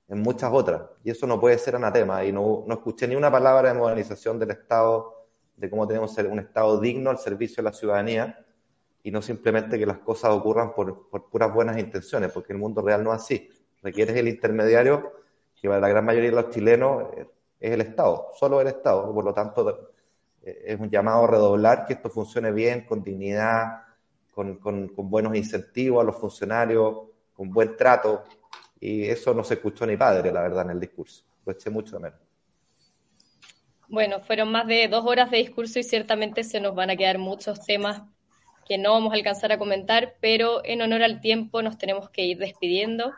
en 0.09 0.21
muchas 0.21 0.51
otras. 0.51 0.81
Y 1.03 1.11
eso 1.11 1.27
no 1.27 1.39
puede 1.39 1.57
ser 1.57 1.75
anatema. 1.75 2.25
Y 2.25 2.31
no, 2.31 2.63
no 2.67 2.73
escuché 2.73 3.07
ni 3.07 3.15
una 3.15 3.31
palabra 3.31 3.71
de 3.71 3.79
modernización 3.79 4.39
del 4.39 4.51
Estado, 4.51 5.27
de 5.55 5.69
cómo 5.69 5.87
tenemos 5.87 6.17
un 6.17 6.39
Estado 6.39 6.79
digno 6.79 7.09
al 7.09 7.19
servicio 7.19 7.57
de 7.57 7.69
la 7.69 7.73
ciudadanía 7.73 8.45
y 9.03 9.11
no 9.11 9.21
simplemente 9.21 9.77
que 9.77 9.85
las 9.85 9.99
cosas 9.99 10.31
ocurran 10.31 10.73
por, 10.73 11.09
por 11.09 11.29
puras 11.29 11.53
buenas 11.53 11.77
intenciones, 11.77 12.31
porque 12.31 12.53
el 12.53 12.59
mundo 12.59 12.81
real 12.81 13.03
no 13.03 13.13
es 13.13 13.21
así. 13.21 13.49
Requieres 13.81 14.15
el 14.17 14.27
intermediario, 14.27 15.13
que 15.55 15.67
para 15.67 15.79
la 15.79 15.89
gran 15.89 16.05
mayoría 16.05 16.31
de 16.31 16.35
los 16.35 16.49
chilenos 16.49 17.05
es 17.59 17.71
el 17.71 17.81
Estado, 17.81 18.27
solo 18.33 18.59
el 18.61 18.67
Estado. 18.67 19.13
Por 19.13 19.23
lo 19.23 19.33
tanto, 19.33 19.91
es 20.41 20.79
un 20.79 20.89
llamado 20.89 21.23
a 21.23 21.27
redoblar 21.27 21.85
que 21.85 21.93
esto 21.93 22.09
funcione 22.09 22.51
bien, 22.51 22.85
con 22.85 23.03
dignidad, 23.03 23.83
con, 24.33 24.57
con 24.57 25.09
buenos 25.09 25.35
incentivos 25.35 26.01
a 26.01 26.05
los 26.05 26.15
funcionarios, 26.15 27.09
con 27.33 27.51
buen 27.51 27.75
trato, 27.75 28.23
y 28.79 29.05
eso 29.05 29.33
no 29.33 29.43
se 29.43 29.55
escuchó 29.55 29.85
ni 29.85 29.97
padre, 29.97 30.31
la 30.31 30.41
verdad, 30.41 30.65
en 30.65 30.71
el 30.71 30.79
discurso. 30.79 31.23
Lo 31.45 31.51
eché 31.51 31.69
mucho 31.69 31.97
de 31.97 32.03
menos. 32.03 32.19
Bueno, 33.87 34.19
fueron 34.19 34.51
más 34.51 34.67
de 34.67 34.87
dos 34.87 35.03
horas 35.05 35.31
de 35.31 35.37
discurso 35.37 35.79
y 35.79 35.83
ciertamente 35.83 36.43
se 36.43 36.59
nos 36.59 36.75
van 36.75 36.91
a 36.91 36.95
quedar 36.95 37.17
muchos 37.17 37.65
temas 37.65 38.03
que 38.67 38.77
no 38.77 38.91
vamos 38.91 39.11
a 39.11 39.15
alcanzar 39.15 39.51
a 39.51 39.57
comentar, 39.57 40.15
pero 40.21 40.63
en 40.63 40.83
honor 40.83 41.01
al 41.01 41.21
tiempo 41.21 41.63
nos 41.63 41.79
tenemos 41.79 42.11
que 42.11 42.23
ir 42.23 42.37
despidiendo. 42.37 43.11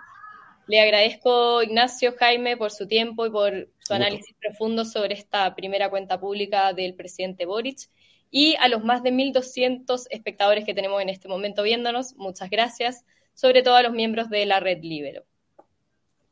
Le 0.67 0.79
agradezco, 0.79 1.61
Ignacio 1.61 2.15
Jaime, 2.17 2.55
por 2.55 2.71
su 2.71 2.87
tiempo 2.87 3.25
y 3.25 3.29
por 3.29 3.67
su 3.79 3.93
análisis 3.93 4.33
profundo 4.39 4.85
sobre 4.85 5.13
esta 5.13 5.53
primera 5.53 5.89
cuenta 5.89 6.21
pública 6.21 6.71
del 6.71 6.95
presidente 6.95 7.45
Boric. 7.45 7.89
Y 8.29 8.55
a 8.61 8.69
los 8.69 8.81
más 8.85 9.03
de 9.03 9.11
1.200 9.11 10.07
espectadores 10.09 10.63
que 10.63 10.73
tenemos 10.73 11.01
en 11.01 11.09
este 11.09 11.27
momento 11.27 11.63
viéndonos, 11.63 12.15
muchas 12.15 12.49
gracias, 12.49 13.03
sobre 13.33 13.61
todo 13.61 13.75
a 13.75 13.83
los 13.83 13.91
miembros 13.91 14.29
de 14.29 14.45
la 14.45 14.61
Red 14.61 14.81
Libero. 14.83 15.25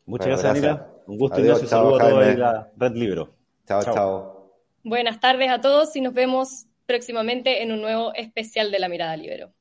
Muchas 0.09 0.27
gracias, 0.27 0.51
Anita. 0.51 0.87
Un 1.05 1.17
gusto 1.19 1.39
y 1.39 1.49
un 1.49 1.67
saludo 1.67 1.95
a 1.97 2.09
todos 2.09 2.35
la 2.35 2.71
Red 2.75 2.95
Libro. 2.95 3.29
Chao, 3.67 3.83
chao, 3.83 4.53
Buenas 4.83 5.19
tardes 5.19 5.51
a 5.51 5.61
todos 5.61 5.95
y 5.95 6.01
nos 6.01 6.15
vemos 6.15 6.65
próximamente 6.87 7.61
en 7.61 7.71
un 7.71 7.81
nuevo 7.81 8.11
especial 8.15 8.71
de 8.71 8.79
La 8.79 8.89
Mirada 8.89 9.15
Libero. 9.15 9.51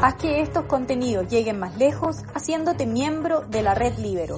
Haz 0.00 0.14
que 0.14 0.40
estos 0.40 0.66
contenidos 0.66 1.26
lleguen 1.28 1.58
más 1.58 1.76
lejos 1.76 2.22
haciéndote 2.32 2.86
miembro 2.86 3.40
de 3.40 3.62
la 3.62 3.74
Red 3.74 3.98
Libero. 3.98 4.36